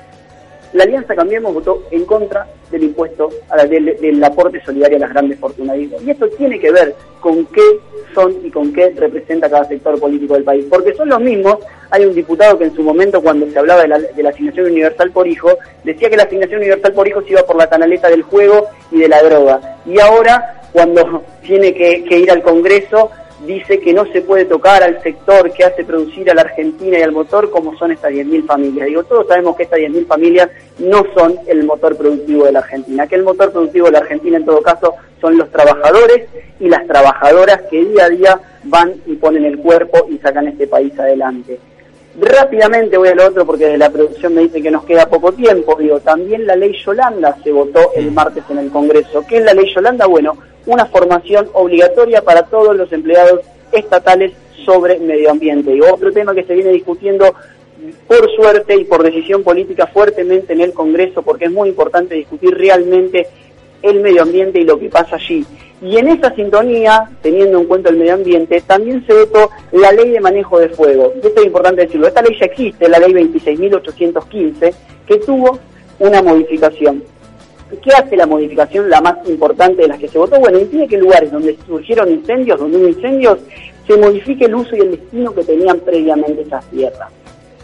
La 0.78 0.84
Alianza 0.84 1.16
Cambiemos 1.16 1.56
votó 1.56 1.84
en 1.90 2.06
contra 2.06 2.46
del 2.70 2.84
impuesto, 2.84 3.30
a 3.50 3.58
la, 3.58 3.66
del, 3.66 3.98
del, 4.00 4.24
aporte 4.24 4.64
solidario 4.64 4.98
a 4.98 5.00
las 5.00 5.10
grandes 5.10 5.40
fortunas. 5.40 5.76
Y 5.76 6.12
esto 6.12 6.30
tiene 6.30 6.60
que 6.60 6.72
ver 6.72 6.94
con 7.20 7.44
qué 7.48 7.64
son 8.14 8.36
y 8.44 8.52
con 8.52 8.72
qué 8.72 8.94
representa 8.96 9.50
cada 9.50 9.66
sector 9.66 10.00
político 10.00 10.36
del 10.36 10.44
país. 10.44 10.66
Porque 10.70 10.94
son 10.94 11.10
los 11.10 11.20
mismos. 11.20 11.58
Hay 11.90 12.06
un 12.06 12.14
diputado 12.14 12.60
que 12.60 12.66
en 12.66 12.76
su 12.76 12.84
momento, 12.84 13.24
cuando 13.24 13.50
se 13.50 13.58
hablaba 13.58 13.82
de 13.82 13.88
la, 13.88 13.98
de 13.98 14.22
la 14.22 14.30
asignación 14.30 14.68
universal 14.68 15.10
por 15.12 15.28
hijo, 15.28 15.50
decía 15.84 16.12
que 16.12 16.18
la 16.18 16.24
asignación 16.24 16.60
universal 16.60 16.94
por 16.94 17.08
hijo 17.08 17.24
se 17.24 17.32
iba 17.32 17.42
por 17.42 17.56
la 17.56 17.68
canaleta 17.68 18.08
del 18.10 18.22
juego 18.22 18.68
y 18.92 19.00
de 19.00 19.10
la 19.10 19.24
droga. 19.24 19.78
Y 19.84 20.00
ahora, 20.00 20.62
cuando 20.74 21.24
tiene 21.42 21.74
que, 21.74 22.04
que 22.04 22.20
ir 22.20 22.30
al 22.30 22.44
Congreso, 22.44 23.10
dice 23.46 23.80
que 23.80 23.94
no 23.94 24.06
se 24.12 24.22
puede 24.22 24.46
tocar 24.46 24.82
al 24.84 25.02
sector 25.04 25.52
que 25.52 25.64
hace 25.64 25.84
producir 25.84 26.30
a 26.30 26.34
la 26.34 26.42
Argentina 26.42 26.98
y 26.98 27.02
al 27.02 27.12
motor 27.12 27.50
como 27.52 27.78
son 27.78 27.92
estas 27.92 28.12
10.000 28.12 28.46
familias. 28.46 28.88
Digo, 28.88 29.04
todos 29.04 29.28
sabemos 29.28 29.56
que 29.56 29.64
estas 29.64 29.80
10.000 29.80 30.08
familias 30.08 30.50
no 30.80 31.04
son 31.14 31.36
el 31.48 31.64
motor 31.64 31.96
productivo 31.96 32.46
de 32.46 32.52
la 32.54 32.60
Argentina, 32.60 33.08
que 33.08 33.16
el 33.16 33.24
motor 33.24 33.52
productivo 33.52 33.86
de 33.88 33.92
la 33.94 34.00
Argentina 34.00 34.38
en 34.38 34.46
todo 34.46 34.62
caso 34.62 34.96
son 35.22 35.38
los 35.38 35.52
trabajadores 35.52 36.28
y 36.60 36.68
las 36.70 36.86
trabajadoras 36.88 37.62
que 37.70 37.86
día 37.86 38.06
a 38.06 38.10
día 38.10 38.42
van 38.64 38.94
y 39.06 39.16
ponen 39.16 39.46
el 39.46 39.60
cuerpo 39.60 40.08
y 40.10 40.18
sacan 40.18 40.48
este 40.48 40.68
país 40.68 40.98
adelante. 41.00 41.60
Rápidamente 42.20 42.98
voy 42.98 43.10
al 43.10 43.20
otro 43.20 43.46
porque 43.46 43.68
de 43.68 43.78
la 43.78 43.92
producción 43.92 44.34
me 44.34 44.42
dice 44.42 44.62
que 44.62 44.72
nos 44.72 44.84
queda 44.86 45.08
poco 45.08 45.32
tiempo. 45.34 45.76
Digo, 45.80 46.00
también 46.00 46.48
la 46.48 46.56
ley 46.56 46.74
Yolanda 46.84 47.38
se 47.44 47.52
votó 47.52 47.92
el 47.96 48.12
martes 48.12 48.44
en 48.50 48.58
el 48.58 48.72
Congreso. 48.72 49.24
¿Qué 49.30 49.38
es 49.38 49.44
la 49.44 49.54
ley 49.54 49.72
Yolanda? 49.72 50.08
Bueno, 50.08 50.36
una 50.68 50.86
formación 50.86 51.50
obligatoria 51.54 52.22
para 52.22 52.44
todos 52.44 52.76
los 52.76 52.92
empleados 52.94 53.42
estatales 53.72 54.34
sobre 54.66 55.00
medio 55.00 55.32
ambiente. 55.32 55.74
Y 55.74 55.82
otro 55.82 56.12
tema 56.12 56.36
que 56.36 56.44
se 56.44 56.54
viene 56.54 56.72
discutiendo 56.72 57.34
por 58.08 58.30
suerte 58.36 58.76
y 58.76 58.84
por 58.84 59.04
decisión 59.04 59.44
política 59.44 59.88
fuertemente 59.88 60.54
en 60.54 60.62
el 60.62 60.74
Congreso, 60.74 61.22
porque 61.22 61.46
es 61.46 61.52
muy 61.52 61.70
importante 61.70 62.16
discutir 62.16 62.56
realmente 62.56 63.28
el 63.82 64.02
medio 64.02 64.24
ambiente 64.24 64.60
y 64.60 64.66
lo 64.66 64.80
que 64.80 64.90
pasa 64.90 65.16
allí. 65.16 65.46
Y 65.82 65.98
en 65.98 66.08
esa 66.08 66.34
sintonía, 66.34 67.10
teniendo 67.22 67.60
en 67.60 67.66
cuenta 67.66 67.90
el 67.90 67.98
medio 67.98 68.16
ambiente, 68.16 68.62
también 68.62 69.06
se 69.06 69.14
votó 69.14 69.52
la 69.72 69.92
ley 69.92 70.10
de 70.10 70.20
manejo 70.20 70.60
de 70.60 70.70
fuego. 70.70 71.14
Esto 71.22 71.40
es 71.40 71.46
importante 71.46 71.82
decirlo. 71.82 72.08
Esta 72.08 72.24
ley 72.24 72.36
ya 72.40 72.46
existe, 72.46 72.90
la 72.90 72.98
ley 72.98 73.14
26.815, 73.14 74.74
que 75.06 75.18
tuvo 75.18 75.60
una 76.00 76.22
modificación. 76.24 77.04
¿Qué 77.70 77.92
hace 77.92 78.16
la 78.16 78.26
modificación, 78.26 78.90
la 78.90 79.02
más 79.02 79.18
importante 79.28 79.82
de 79.82 79.90
las 79.90 80.00
que 80.00 80.08
se 80.08 80.18
votó? 80.18 80.40
Bueno, 80.40 80.60
impide 80.60 80.88
que 80.88 80.98
lugares 80.98 81.32
donde 81.32 81.58
surgieron 81.68 82.10
incendios, 82.10 82.60
donde 82.60 82.78
hubo 82.78 82.88
incendios, 82.88 83.40
se 83.86 83.98
modifique 83.98 84.46
el 84.46 84.56
uso 84.56 84.76
y 84.76 84.80
el 84.80 84.92
destino 84.92 85.34
que 85.34 85.44
tenían 85.44 85.80
previamente 85.80 86.42
esas 86.42 86.66
tierras. 86.70 87.10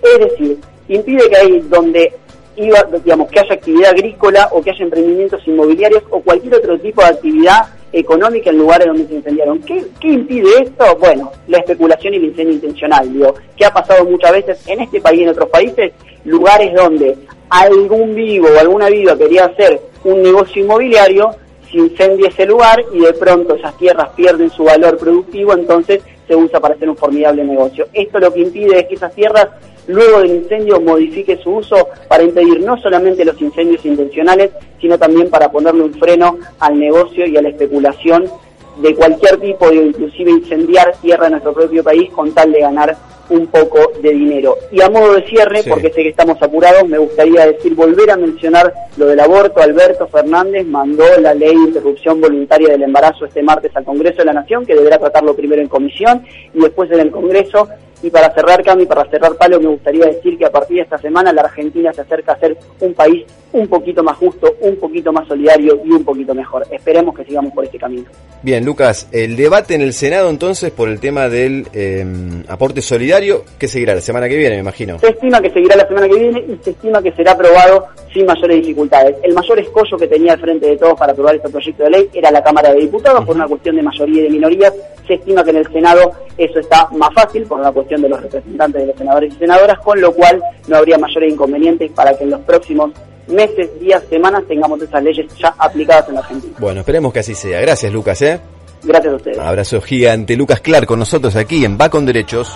Es 0.01 0.19
decir, 0.19 0.57
impide 0.89 1.29
que 1.29 1.37
ahí 1.37 1.59
donde 1.69 2.13
iba, 2.57 2.83
digamos, 3.03 3.29
que 3.29 3.39
haya 3.39 3.53
actividad 3.53 3.91
agrícola 3.91 4.49
o 4.51 4.61
que 4.61 4.71
haya 4.71 4.83
emprendimientos 4.83 5.41
inmobiliarios 5.47 6.03
o 6.09 6.19
cualquier 6.21 6.55
otro 6.55 6.77
tipo 6.79 7.01
de 7.01 7.07
actividad 7.07 7.67
económica 7.91 8.49
en 8.49 8.57
lugares 8.57 8.87
donde 8.87 9.07
se 9.07 9.13
incendiaron. 9.15 9.59
¿Qué, 9.59 9.85
¿Qué, 9.99 10.09
impide 10.09 10.63
esto? 10.63 10.97
Bueno, 10.99 11.31
la 11.47 11.59
especulación 11.59 12.13
y 12.13 12.17
el 12.17 12.25
incendio 12.25 12.53
intencional, 12.55 13.11
digo, 13.11 13.35
que 13.55 13.65
ha 13.65 13.73
pasado 13.73 14.03
muchas 14.05 14.31
veces 14.31 14.67
en 14.67 14.81
este 14.81 14.99
país 14.99 15.21
y 15.21 15.23
en 15.23 15.29
otros 15.29 15.49
países, 15.49 15.93
lugares 16.25 16.73
donde 16.73 17.17
algún 17.49 18.15
vivo 18.15 18.47
o 18.53 18.59
alguna 18.59 18.89
viva 18.89 19.17
quería 19.17 19.45
hacer 19.45 19.79
un 20.03 20.21
negocio 20.21 20.63
inmobiliario, 20.63 21.31
se 21.71 21.77
incendia 21.77 22.29
ese 22.29 22.45
lugar 22.45 22.83
y 22.93 22.99
de 22.99 23.13
pronto 23.13 23.55
esas 23.55 23.75
tierras 23.77 24.09
pierden 24.15 24.49
su 24.51 24.63
valor 24.63 24.97
productivo, 24.97 25.53
entonces 25.53 26.01
se 26.27 26.35
usa 26.35 26.59
para 26.59 26.75
hacer 26.75 26.89
un 26.89 26.97
formidable 26.97 27.43
negocio. 27.43 27.87
Esto 27.93 28.19
lo 28.19 28.33
que 28.33 28.41
impide 28.41 28.79
es 28.79 28.87
que 28.87 28.95
esas 28.95 29.13
tierras 29.13 29.47
luego 29.87 30.21
del 30.21 30.31
incendio 30.31 30.79
modifique 30.79 31.37
su 31.37 31.55
uso 31.55 31.89
para 32.07 32.23
impedir 32.23 32.61
no 32.61 32.77
solamente 32.77 33.25
los 33.25 33.39
incendios 33.41 33.83
intencionales, 33.85 34.51
sino 34.79 34.97
también 34.97 35.29
para 35.29 35.51
ponerle 35.51 35.83
un 35.83 35.93
freno 35.93 36.37
al 36.59 36.79
negocio 36.79 37.25
y 37.25 37.35
a 37.37 37.41
la 37.41 37.49
especulación 37.49 38.29
de 38.77 38.95
cualquier 38.95 39.37
tipo, 39.37 39.69
de 39.69 39.75
inclusive 39.75 40.31
incendiar 40.31 40.95
tierra 41.01 41.25
en 41.25 41.33
nuestro 41.33 41.53
propio 41.53 41.83
país 41.83 42.09
con 42.11 42.31
tal 42.33 42.51
de 42.51 42.61
ganar 42.61 42.97
un 43.29 43.47
poco 43.47 43.91
de 44.01 44.11
dinero. 44.11 44.57
Y 44.71 44.81
a 44.81 44.89
modo 44.89 45.13
de 45.13 45.23
cierre, 45.27 45.63
sí. 45.63 45.69
porque 45.69 45.89
sé 45.89 46.03
que 46.03 46.09
estamos 46.09 46.41
apurados, 46.41 46.87
me 46.87 46.97
gustaría 46.97 47.45
decir, 47.45 47.73
volver 47.75 48.11
a 48.11 48.17
mencionar 48.17 48.73
lo 48.97 49.07
del 49.07 49.19
aborto. 49.19 49.61
Alberto 49.61 50.07
Fernández 50.07 50.65
mandó 50.65 51.05
la 51.19 51.33
ley 51.33 51.55
de 51.55 51.67
interrupción 51.67 52.19
voluntaria 52.19 52.69
del 52.69 52.83
embarazo 52.83 53.25
este 53.25 53.43
martes 53.43 53.71
al 53.75 53.85
Congreso 53.85 54.17
de 54.17 54.25
la 54.25 54.33
Nación, 54.33 54.65
que 54.65 54.75
deberá 54.75 54.97
tratarlo 54.97 55.35
primero 55.35 55.61
en 55.61 55.67
comisión 55.67 56.25
y 56.53 56.59
después 56.59 56.91
en 56.91 56.99
el 56.99 57.11
Congreso. 57.11 57.69
Y 58.01 58.09
para 58.09 58.33
cerrar, 58.33 58.63
Cami, 58.63 58.85
para 58.85 59.09
cerrar 59.09 59.35
Palo, 59.35 59.61
me 59.61 59.69
gustaría 59.69 60.05
decir 60.05 60.37
que 60.37 60.45
a 60.45 60.51
partir 60.51 60.77
de 60.77 60.83
esta 60.83 60.97
semana 60.97 61.31
la 61.31 61.43
Argentina 61.43 61.93
se 61.93 62.01
acerca 62.01 62.33
a 62.33 62.39
ser 62.39 62.57
un 62.81 62.93
país 62.93 63.25
un 63.53 63.67
poquito 63.67 64.03
más 64.03 64.17
justo, 64.17 64.55
un 64.61 64.75
poquito 64.77 65.13
más 65.13 65.27
solidario 65.27 65.79
y 65.85 65.91
un 65.91 66.03
poquito 66.03 66.33
mejor. 66.33 66.65
Esperemos 66.71 67.15
que 67.15 67.23
sigamos 67.23 67.53
por 67.53 67.63
este 67.63 67.77
camino. 67.77 68.05
Bien, 68.41 68.65
Lucas, 68.65 69.07
el 69.11 69.35
debate 69.35 69.75
en 69.75 69.81
el 69.81 69.93
Senado 69.93 70.29
entonces 70.29 70.71
por 70.71 70.89
el 70.89 70.99
tema 70.99 71.29
del 71.29 71.67
eh, 71.73 72.05
aporte 72.47 72.81
solidario, 72.81 73.43
¿qué 73.57 73.67
seguirá 73.67 73.95
la 73.95 74.01
semana 74.01 74.27
que 74.27 74.35
viene, 74.35 74.55
me 74.55 74.61
imagino? 74.61 74.99
Se 74.99 75.09
estima 75.09 75.39
que 75.39 75.51
seguirá 75.51 75.75
la 75.75 75.87
semana 75.87 76.09
que 76.09 76.15
viene 76.15 76.39
y 76.39 76.59
se 76.63 76.71
estima 76.71 77.01
que 77.01 77.11
será 77.13 77.33
aprobado 77.33 77.87
sin 78.11 78.25
mayores 78.25 78.57
dificultades. 78.57 79.15
El 79.23 79.33
mayor 79.33 79.59
escollo 79.59 79.97
que 79.97 80.07
tenía 80.07 80.33
al 80.33 80.39
frente 80.39 80.67
de 80.67 80.77
todos 80.77 80.97
para 80.97 81.13
aprobar 81.13 81.35
este 81.35 81.49
proyecto 81.49 81.83
de 81.83 81.89
ley 81.89 82.09
era 82.13 82.31
la 82.31 82.43
Cámara 82.43 82.73
de 82.73 82.81
Diputados 82.81 83.23
por 83.25 83.35
una 83.35 83.47
cuestión 83.47 83.75
de 83.75 83.83
mayoría 83.83 84.21
y 84.21 84.23
de 84.23 84.29
minorías. 84.29 84.73
Se 85.07 85.15
estima 85.15 85.43
que 85.43 85.51
en 85.51 85.57
el 85.57 85.71
Senado 85.71 86.11
eso 86.37 86.59
está 86.59 86.87
más 86.91 87.13
fácil 87.13 87.43
por 87.43 87.59
una 87.59 87.71
cuestión 87.71 88.01
de 88.01 88.09
los 88.09 88.21
representantes 88.21 88.81
de 88.81 88.87
los 88.87 88.97
senadores 88.97 89.33
y 89.33 89.37
senadoras, 89.37 89.79
con 89.79 89.99
lo 89.99 90.11
cual 90.13 90.41
no 90.67 90.77
habría 90.77 90.97
mayores 90.97 91.31
inconvenientes 91.31 91.91
para 91.91 92.17
que 92.17 92.23
en 92.23 92.31
los 92.31 92.41
próximos 92.41 92.91
meses, 93.27 93.69
días, 93.79 94.03
semanas 94.09 94.43
tengamos 94.47 94.81
esas 94.81 95.03
leyes 95.03 95.25
ya 95.37 95.53
aplicadas 95.57 96.07
en 96.09 96.15
la 96.15 96.19
Argentina. 96.21 96.53
Bueno, 96.59 96.79
esperemos 96.81 97.13
que 97.13 97.19
así 97.19 97.35
sea. 97.35 97.61
Gracias, 97.61 97.91
Lucas, 97.91 98.21
¿eh? 98.21 98.39
Gracias 98.83 99.13
a 99.13 99.15
ustedes. 99.15 99.39
Abrazo 99.39 99.81
gigante. 99.81 100.35
Lucas 100.35 100.59
Clark 100.59 100.85
con 100.87 100.99
nosotros 100.99 101.35
aquí 101.35 101.63
en 101.63 101.77
Va 101.79 101.89
con 101.89 102.05
Derechos. 102.05 102.53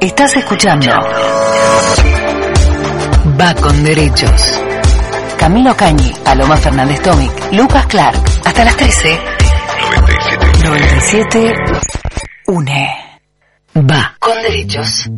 Estás 0.00 0.36
escuchando 0.36 0.90
Va 3.40 3.54
con 3.54 3.84
Derechos. 3.84 4.62
Camilo 5.38 5.74
Cañi, 5.76 6.12
Paloma 6.24 6.56
Fernández 6.56 7.00
Tomic, 7.00 7.30
Lucas 7.52 7.86
Clark. 7.86 8.18
Hasta 8.44 8.64
las 8.64 8.76
13. 8.76 9.18
97. 9.96 10.46
97. 10.64 11.54
Une. 12.48 12.88
Va 13.76 14.16
con 14.18 14.42
Derechos. 14.42 15.08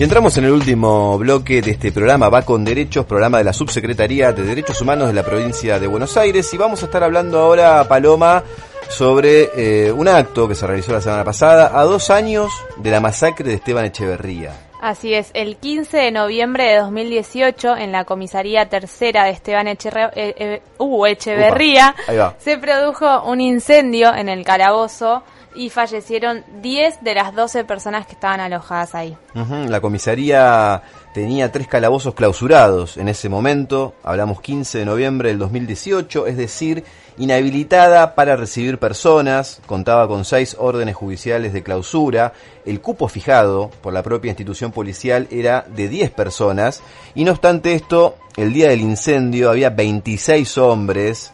Y 0.00 0.02
entramos 0.02 0.34
en 0.38 0.46
el 0.46 0.52
último 0.52 1.18
bloque 1.18 1.60
de 1.60 1.72
este 1.72 1.92
programa, 1.92 2.30
Va 2.30 2.40
con 2.40 2.64
Derechos, 2.64 3.04
programa 3.04 3.36
de 3.36 3.44
la 3.44 3.52
Subsecretaría 3.52 4.32
de 4.32 4.44
Derechos 4.44 4.80
Humanos 4.80 5.08
de 5.08 5.12
la 5.12 5.22
provincia 5.22 5.78
de 5.78 5.86
Buenos 5.86 6.16
Aires. 6.16 6.54
Y 6.54 6.56
vamos 6.56 6.82
a 6.82 6.86
estar 6.86 7.04
hablando 7.04 7.38
ahora, 7.38 7.86
Paloma, 7.86 8.42
sobre 8.88 9.50
eh, 9.54 9.92
un 9.92 10.08
acto 10.08 10.48
que 10.48 10.54
se 10.54 10.66
realizó 10.66 10.92
la 10.92 11.02
semana 11.02 11.22
pasada, 11.22 11.78
a 11.78 11.84
dos 11.84 12.08
años 12.08 12.50
de 12.78 12.90
la 12.90 13.00
masacre 13.00 13.46
de 13.50 13.56
Esteban 13.56 13.84
Echeverría. 13.84 14.54
Así 14.80 15.12
es, 15.12 15.30
el 15.34 15.58
15 15.58 15.98
de 15.98 16.10
noviembre 16.12 16.64
de 16.64 16.78
2018, 16.78 17.76
en 17.76 17.92
la 17.92 18.06
comisaría 18.06 18.70
tercera 18.70 19.24
de 19.24 19.32
Esteban 19.32 19.68
Echeverría, 19.68 20.12
eh, 20.14 20.34
eh, 20.38 20.62
uh, 20.78 21.04
Echeverría 21.04 21.94
se 22.38 22.56
produjo 22.56 23.24
un 23.24 23.42
incendio 23.42 24.14
en 24.14 24.30
el 24.30 24.46
calabozo 24.46 25.22
y 25.54 25.70
fallecieron 25.70 26.44
10 26.62 27.02
de 27.02 27.14
las 27.14 27.34
12 27.34 27.64
personas 27.64 28.06
que 28.06 28.12
estaban 28.12 28.40
alojadas 28.40 28.94
ahí. 28.94 29.16
La 29.34 29.80
comisaría 29.80 30.82
tenía 31.12 31.50
tres 31.50 31.66
calabozos 31.66 32.14
clausurados 32.14 32.96
en 32.96 33.08
ese 33.08 33.28
momento, 33.28 33.94
hablamos 34.02 34.40
15 34.40 34.78
de 34.78 34.84
noviembre 34.84 35.30
del 35.30 35.38
2018, 35.38 36.26
es 36.26 36.36
decir, 36.36 36.84
inhabilitada 37.18 38.14
para 38.14 38.36
recibir 38.36 38.78
personas, 38.78 39.60
contaba 39.66 40.06
con 40.06 40.24
seis 40.24 40.56
órdenes 40.58 40.94
judiciales 40.94 41.52
de 41.52 41.62
clausura, 41.62 42.32
el 42.64 42.80
cupo 42.80 43.08
fijado 43.08 43.70
por 43.82 43.92
la 43.92 44.02
propia 44.02 44.30
institución 44.30 44.70
policial 44.70 45.26
era 45.30 45.66
de 45.68 45.88
10 45.88 46.12
personas, 46.12 46.82
y 47.14 47.24
no 47.24 47.32
obstante 47.32 47.74
esto, 47.74 48.16
el 48.36 48.52
día 48.52 48.68
del 48.68 48.80
incendio 48.80 49.50
había 49.50 49.70
26 49.70 50.58
hombres, 50.58 51.32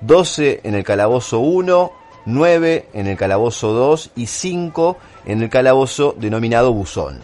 12 0.00 0.60
en 0.64 0.74
el 0.74 0.84
calabozo 0.84 1.40
1, 1.40 1.92
9 2.28 2.90
en 2.92 3.06
el 3.06 3.16
calabozo 3.16 3.72
2 3.72 4.10
y 4.14 4.26
5 4.26 4.98
en 5.24 5.42
el 5.42 5.48
calabozo 5.48 6.14
denominado 6.18 6.74
Buzón. 6.74 7.20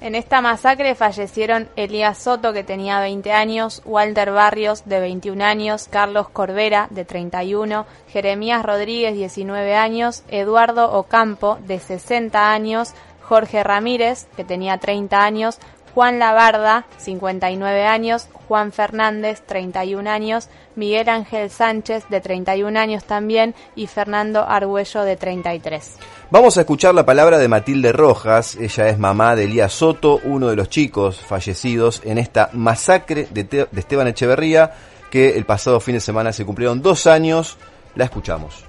En 0.00 0.14
esta 0.14 0.40
masacre 0.40 0.94
fallecieron 0.94 1.68
Elías 1.76 2.16
Soto, 2.16 2.54
que 2.54 2.64
tenía 2.64 3.00
20 3.00 3.32
años, 3.32 3.82
Walter 3.84 4.30
Barrios, 4.30 4.86
de 4.86 5.00
21 5.00 5.44
años, 5.44 5.88
Carlos 5.90 6.30
Corbera, 6.30 6.86
de 6.88 7.04
31, 7.04 7.84
Jeremías 8.08 8.64
Rodríguez, 8.64 9.14
19 9.14 9.74
años, 9.74 10.22
Eduardo 10.28 10.90
Ocampo, 10.92 11.58
de 11.66 11.78
60 11.78 12.50
años, 12.50 12.94
Jorge 13.22 13.62
Ramírez, 13.62 14.26
que 14.36 14.44
tenía 14.44 14.78
30 14.78 15.22
años, 15.22 15.58
Juan 15.96 16.18
Labarda, 16.18 16.84
59 16.98 17.86
años, 17.86 18.28
Juan 18.48 18.70
Fernández, 18.70 19.40
31 19.46 20.10
años, 20.10 20.50
Miguel 20.74 21.08
Ángel 21.08 21.48
Sánchez, 21.48 22.04
de 22.10 22.20
31 22.20 22.78
años 22.78 23.04
también, 23.04 23.54
y 23.74 23.86
Fernando 23.86 24.46
Argüello, 24.46 25.04
de 25.04 25.16
33. 25.16 25.96
Vamos 26.30 26.58
a 26.58 26.60
escuchar 26.60 26.94
la 26.94 27.06
palabra 27.06 27.38
de 27.38 27.48
Matilde 27.48 27.92
Rojas, 27.92 28.56
ella 28.56 28.90
es 28.90 28.98
mamá 28.98 29.34
de 29.36 29.44
Elías 29.44 29.72
Soto, 29.72 30.20
uno 30.24 30.48
de 30.48 30.56
los 30.56 30.68
chicos 30.68 31.18
fallecidos 31.18 32.02
en 32.04 32.18
esta 32.18 32.50
masacre 32.52 33.26
de, 33.30 33.44
de 33.44 33.80
Esteban 33.80 34.08
Echeverría, 34.08 34.72
que 35.10 35.38
el 35.38 35.46
pasado 35.46 35.80
fin 35.80 35.94
de 35.94 36.00
semana 36.00 36.30
se 36.34 36.44
cumplieron 36.44 36.82
dos 36.82 37.06
años. 37.06 37.56
La 37.94 38.04
escuchamos. 38.04 38.66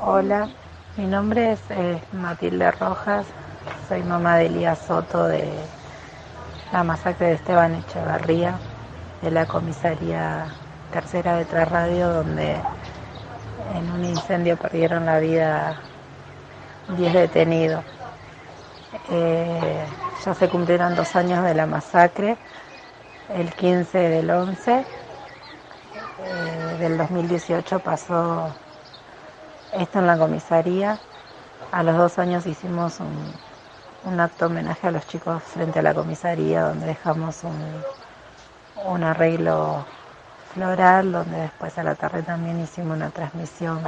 Hola, 0.00 0.48
mi 0.96 1.04
nombre 1.04 1.52
es 1.52 1.60
eh, 1.68 2.00
Matilde 2.12 2.70
Rojas, 2.70 3.26
soy 3.88 4.02
mamá 4.02 4.36
de 4.36 4.46
Elías 4.46 4.78
Soto 4.78 5.26
de 5.26 5.48
la 6.72 6.84
masacre 6.84 7.26
de 7.26 7.32
Esteban 7.34 7.74
Echeverría, 7.74 8.54
de 9.22 9.30
la 9.30 9.46
comisaría 9.46 10.46
tercera 10.92 11.36
de 11.36 11.44
Trasradio, 11.44 12.12
donde 12.12 12.56
en 13.74 13.90
un 13.90 14.04
incendio 14.04 14.56
perdieron 14.56 15.06
la 15.06 15.18
vida 15.18 15.80
10 16.96 17.12
detenidos. 17.12 17.84
Eh, 19.10 19.84
ya 20.24 20.34
se 20.34 20.48
cumplieron 20.48 20.94
dos 20.94 21.14
años 21.16 21.44
de 21.44 21.54
la 21.54 21.66
masacre, 21.66 22.36
el 23.34 23.52
15 23.52 23.98
del 23.98 24.30
11 24.30 24.84
eh, 26.24 26.76
del 26.78 26.98
2018 26.98 27.78
pasó 27.78 28.54
esto 29.72 29.98
en 29.98 30.06
la 30.06 30.18
comisaría. 30.18 30.98
A 31.72 31.84
los 31.84 31.96
dos 31.96 32.18
años 32.18 32.46
hicimos 32.46 32.98
un, 32.98 33.32
un 34.04 34.20
acto 34.20 34.46
homenaje 34.46 34.88
a 34.88 34.90
los 34.90 35.06
chicos 35.06 35.42
frente 35.42 35.78
a 35.78 35.82
la 35.82 35.94
comisaría 35.94 36.62
donde 36.62 36.86
dejamos 36.86 37.42
un, 37.44 39.04
arreglo 39.04 39.84
floral 40.54 41.12
donde 41.12 41.42
después 41.42 41.76
a 41.78 41.82
la 41.82 41.94
tarde 41.94 42.22
también 42.22 42.60
hicimos 42.60 42.96
una 42.96 43.10
transmisión 43.10 43.80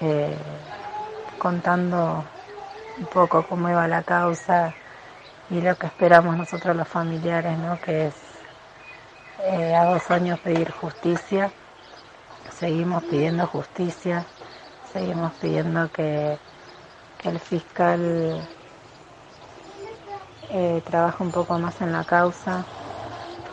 eh, 0.00 0.36
contando 1.38 2.24
un 2.98 3.06
poco 3.06 3.46
cómo 3.46 3.68
iba 3.68 3.86
la 3.88 4.02
causa 4.02 4.72
y 5.50 5.60
lo 5.60 5.76
que 5.76 5.86
esperamos 5.86 6.36
nosotros 6.36 6.74
los 6.74 6.88
familiares, 6.88 7.56
¿no? 7.58 7.78
que 7.80 8.08
es 8.08 8.14
eh, 9.44 9.74
a 9.74 9.84
dos 9.84 10.10
años 10.10 10.40
pedir 10.40 10.70
justicia, 10.72 11.52
seguimos 12.58 13.04
pidiendo 13.04 13.46
justicia, 13.46 14.24
seguimos 14.92 15.32
pidiendo 15.34 15.90
que 15.92 16.38
el 17.26 17.40
fiscal 17.40 18.40
eh, 20.50 20.80
trabaja 20.84 21.22
un 21.24 21.32
poco 21.32 21.58
más 21.58 21.80
en 21.80 21.92
la 21.92 22.04
causa, 22.04 22.64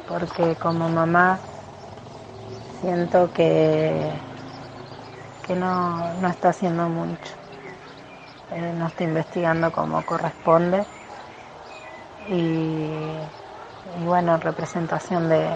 porque 0.07 0.55
como 0.55 0.89
mamá 0.89 1.39
siento 2.79 3.31
que, 3.33 4.11
que 5.47 5.55
no, 5.55 6.13
no 6.21 6.27
está 6.27 6.49
haciendo 6.49 6.87
mucho, 6.87 7.33
eh, 8.51 8.73
no 8.77 8.87
está 8.87 9.03
investigando 9.03 9.71
como 9.71 10.03
corresponde. 10.05 10.85
Y, 12.31 12.89
bueno, 14.05 14.35
en 14.35 14.41
representación 14.41 15.29
de, 15.29 15.49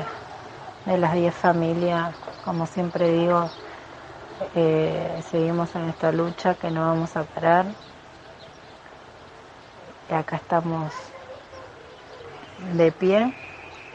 de 0.86 0.98
las 0.98 1.14
10 1.14 1.34
familias, 1.34 2.14
como 2.44 2.66
siempre 2.66 3.10
digo, 3.12 3.50
eh, 4.56 5.22
seguimos 5.30 5.76
en 5.76 5.90
esta 5.90 6.12
lucha 6.12 6.56
que 6.56 6.70
no 6.72 6.82
vamos 6.82 7.16
a 7.16 7.24
parar 7.24 7.66
acá 10.16 10.38
estamos 10.38 10.94
de 12.74 12.92
pie, 12.92 13.34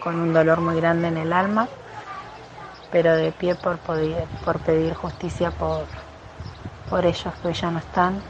con 0.00 0.18
un 0.18 0.32
dolor 0.32 0.60
muy 0.60 0.76
grande 0.76 1.08
en 1.08 1.16
el 1.16 1.32
alma, 1.32 1.68
pero 2.90 3.14
de 3.16 3.32
pie 3.32 3.54
por, 3.54 3.78
poder, 3.78 4.26
por 4.44 4.58
pedir 4.60 4.94
justicia 4.94 5.50
por, 5.50 5.84
por 6.90 7.06
ellos 7.06 7.32
que 7.42 7.52
ya 7.52 7.70
no 7.70 7.78
están, 7.78 8.20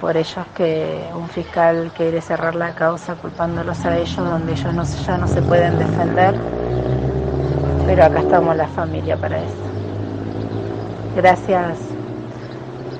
por 0.00 0.16
ellos 0.16 0.46
que 0.56 1.02
un 1.14 1.28
fiscal 1.28 1.90
quiere 1.96 2.20
cerrar 2.20 2.54
la 2.54 2.74
causa 2.74 3.14
culpándolos 3.14 3.84
a 3.84 3.96
ellos 3.96 4.16
donde 4.16 4.52
ellos 4.52 5.06
ya 5.06 5.16
no 5.18 5.26
se 5.26 5.42
pueden 5.42 5.78
defender, 5.78 6.34
pero 7.86 8.04
acá 8.04 8.20
estamos 8.20 8.56
la 8.56 8.68
familia 8.68 9.16
para 9.16 9.38
eso. 9.38 9.54
Gracias 11.16 11.89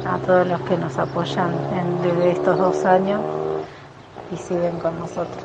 a 0.07 0.19
todos 0.19 0.47
los 0.47 0.61
que 0.63 0.77
nos 0.77 0.97
apoyan 0.99 1.53
en, 1.73 2.03
desde 2.03 2.31
estos 2.33 2.59
dos 2.59 2.85
años 2.85 3.21
y 4.33 4.37
siguen 4.37 4.79
con 4.79 4.99
nosotros. 4.99 5.45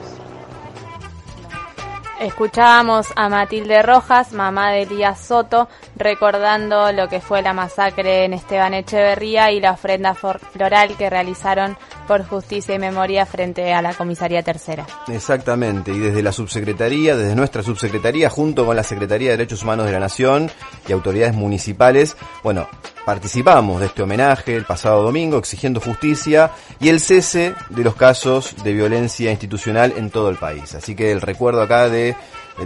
Escuchábamos 2.20 3.08
a 3.18 3.28
Matilde 3.28 3.84
Rojas, 3.84 4.32
mamá 4.32 4.72
de 4.72 4.84
Elías 4.84 5.20
Soto, 5.20 5.68
recordando 5.98 6.94
lo 6.94 7.10
que 7.10 7.20
fue 7.20 7.42
la 7.42 7.52
masacre 7.52 8.24
en 8.24 8.34
Esteban 8.34 8.74
Echeverría 8.74 9.52
y 9.52 9.60
la 9.60 9.72
ofrenda 9.72 10.16
floral 10.16 10.96
que 10.98 11.10
realizaron 11.10 11.78
por 12.08 12.26
justicia 12.26 12.76
y 12.76 12.80
memoria 12.80 13.26
frente 13.26 13.74
a 13.74 13.82
la 13.82 13.94
comisaría 13.94 14.44
tercera. 14.44 14.86
Exactamente, 15.08 15.92
y 15.92 16.00
desde 16.00 16.22
la 16.22 16.32
subsecretaría, 16.32 17.16
desde 17.16 17.36
nuestra 17.36 17.64
subsecretaría, 17.64 18.30
junto 18.30 18.66
con 18.66 18.76
la 18.76 18.84
Secretaría 18.84 19.32
de 19.32 19.38
Derechos 19.38 19.64
Humanos 19.64 19.86
de 19.86 19.92
la 19.92 20.00
Nación 20.00 20.50
y 20.88 20.92
autoridades 20.92 21.34
municipales, 21.34 22.16
bueno, 22.44 22.68
participamos 23.06 23.80
de 23.80 23.88
este 23.88 24.04
homenaje 24.04 24.56
el 24.56 24.66
pasado 24.66 25.04
domingo 25.04 25.38
exigiendo 25.38 25.80
justicia 25.80 26.52
y 26.80 26.90
el 26.90 27.00
cese 27.00 27.54
de 27.70 27.84
los 27.84 27.96
casos 27.96 28.56
de 28.64 28.74
violencia 28.74 29.32
institucional 29.32 29.94
en 29.98 30.10
todo 30.10 30.30
el 30.30 30.38
país. 30.38 30.76
Así 30.76 30.96
que 30.96 31.12
el 31.12 31.22
recuerdo 31.22 31.62
acá 31.62 31.90
de 31.90 32.16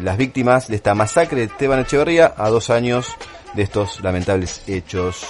las 0.01 0.17
víctimas 0.17 0.67
de 0.67 0.75
esta 0.75 0.93
masacre 0.93 1.39
de 1.39 1.45
Esteban 1.45 1.79
Echeverría 1.79 2.33
a 2.37 2.49
dos 2.49 2.69
años 2.69 3.07
de 3.53 3.63
estos 3.63 4.01
lamentables 4.01 4.61
hechos. 4.67 5.25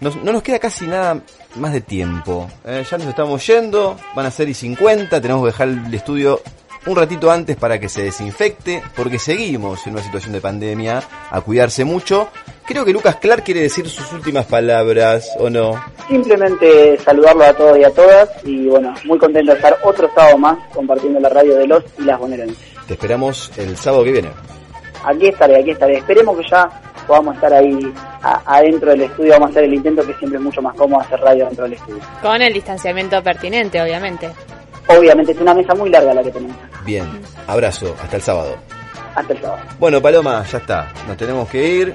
no 0.00 0.10
nos 0.10 0.42
queda 0.42 0.58
casi 0.58 0.86
nada 0.86 1.22
más 1.56 1.72
de 1.72 1.80
tiempo. 1.80 2.50
Eh, 2.64 2.84
ya 2.88 2.98
nos 2.98 3.06
estamos 3.08 3.46
yendo, 3.46 3.96
van 4.14 4.26
a 4.26 4.30
ser 4.30 4.48
y 4.48 4.54
50, 4.54 5.20
tenemos 5.20 5.42
que 5.42 5.52
dejar 5.52 5.68
el 5.68 5.94
estudio 5.94 6.40
un 6.86 6.96
ratito 6.96 7.30
antes 7.30 7.56
para 7.56 7.78
que 7.78 7.88
se 7.88 8.02
desinfecte, 8.02 8.82
porque 8.96 9.18
seguimos 9.18 9.86
en 9.86 9.94
una 9.94 10.02
situación 10.02 10.32
de 10.32 10.40
pandemia, 10.40 11.02
a 11.30 11.40
cuidarse 11.40 11.84
mucho. 11.84 12.28
Creo 12.66 12.84
que 12.84 12.92
Lucas 12.92 13.16
Clark 13.16 13.44
quiere 13.44 13.60
decir 13.62 13.88
sus 13.88 14.12
últimas 14.12 14.46
palabras, 14.46 15.28
¿o 15.38 15.50
no? 15.50 15.72
Simplemente 16.08 16.98
saludarlo 16.98 17.44
a 17.44 17.52
todos 17.52 17.78
y 17.78 17.84
a 17.84 17.90
todas, 17.90 18.28
y 18.44 18.66
bueno, 18.68 18.94
muy 19.04 19.18
contento 19.18 19.52
de 19.52 19.56
estar 19.56 19.76
otro 19.82 20.10
sábado 20.14 20.38
más 20.38 20.58
compartiendo 20.72 21.20
la 21.20 21.28
radio 21.28 21.56
de 21.56 21.66
los 21.66 21.84
y 21.98 22.02
las 22.02 22.18
bonaerenses. 22.18 22.58
Te 22.86 22.94
esperamos 22.94 23.50
el 23.56 23.76
sábado 23.76 24.04
que 24.04 24.12
viene. 24.12 24.30
Aquí 25.04 25.28
estaré, 25.28 25.60
aquí 25.60 25.70
estaré. 25.70 25.98
Esperemos 25.98 26.38
que 26.38 26.48
ya 26.50 26.68
podamos 27.08 27.34
estar 27.34 27.52
ahí 27.52 27.92
adentro 28.22 28.90
del 28.90 29.00
estudio, 29.00 29.32
vamos 29.32 29.48
a 29.48 29.50
hacer 29.50 29.64
el 29.64 29.74
intento 29.74 30.06
que 30.06 30.14
siempre 30.14 30.38
es 30.38 30.44
mucho 30.44 30.62
más 30.62 30.76
cómodo 30.76 31.00
hacer 31.00 31.18
radio 31.20 31.46
dentro 31.46 31.64
del 31.64 31.72
estudio. 31.72 32.00
Con 32.22 32.42
el 32.42 32.52
distanciamiento 32.52 33.22
pertinente, 33.22 33.82
obviamente. 33.82 34.30
Obviamente, 34.86 35.32
es 35.32 35.40
una 35.40 35.54
mesa 35.54 35.74
muy 35.74 35.90
larga 35.90 36.14
la 36.14 36.22
que 36.22 36.30
tenemos. 36.30 36.56
Bien, 36.84 37.06
abrazo, 37.46 37.96
hasta 38.02 38.16
el 38.16 38.22
sábado. 38.22 38.56
Hasta 39.14 39.32
el 39.32 39.40
sábado. 39.40 39.62
Bueno, 39.80 40.00
Paloma, 40.00 40.44
ya 40.44 40.58
está, 40.58 40.92
nos 41.08 41.16
tenemos 41.16 41.48
que 41.48 41.66
ir. 41.66 41.94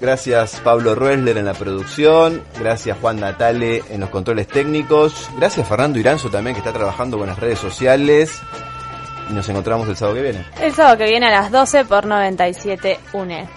Gracias 0.00 0.60
Pablo 0.62 0.94
Ruesler 0.94 1.38
en 1.38 1.46
la 1.46 1.54
producción, 1.54 2.42
gracias 2.58 2.98
Juan 3.00 3.20
Natale 3.20 3.82
en 3.88 4.00
los 4.00 4.10
controles 4.10 4.48
técnicos, 4.48 5.30
gracias 5.38 5.66
Fernando 5.66 5.98
Iranzo 5.98 6.28
también 6.28 6.54
que 6.54 6.58
está 6.58 6.72
trabajando 6.72 7.16
con 7.16 7.28
las 7.28 7.38
redes 7.38 7.60
sociales 7.60 8.42
y 9.30 9.32
nos 9.32 9.48
encontramos 9.48 9.88
el 9.88 9.96
sábado 9.96 10.16
que 10.16 10.22
viene. 10.22 10.44
El 10.60 10.74
sábado 10.74 10.98
que 10.98 11.06
viene 11.06 11.26
a 11.28 11.30
las 11.30 11.50
12 11.50 11.84
por 11.84 12.06
97 12.06 12.98
UNE. 13.14 13.48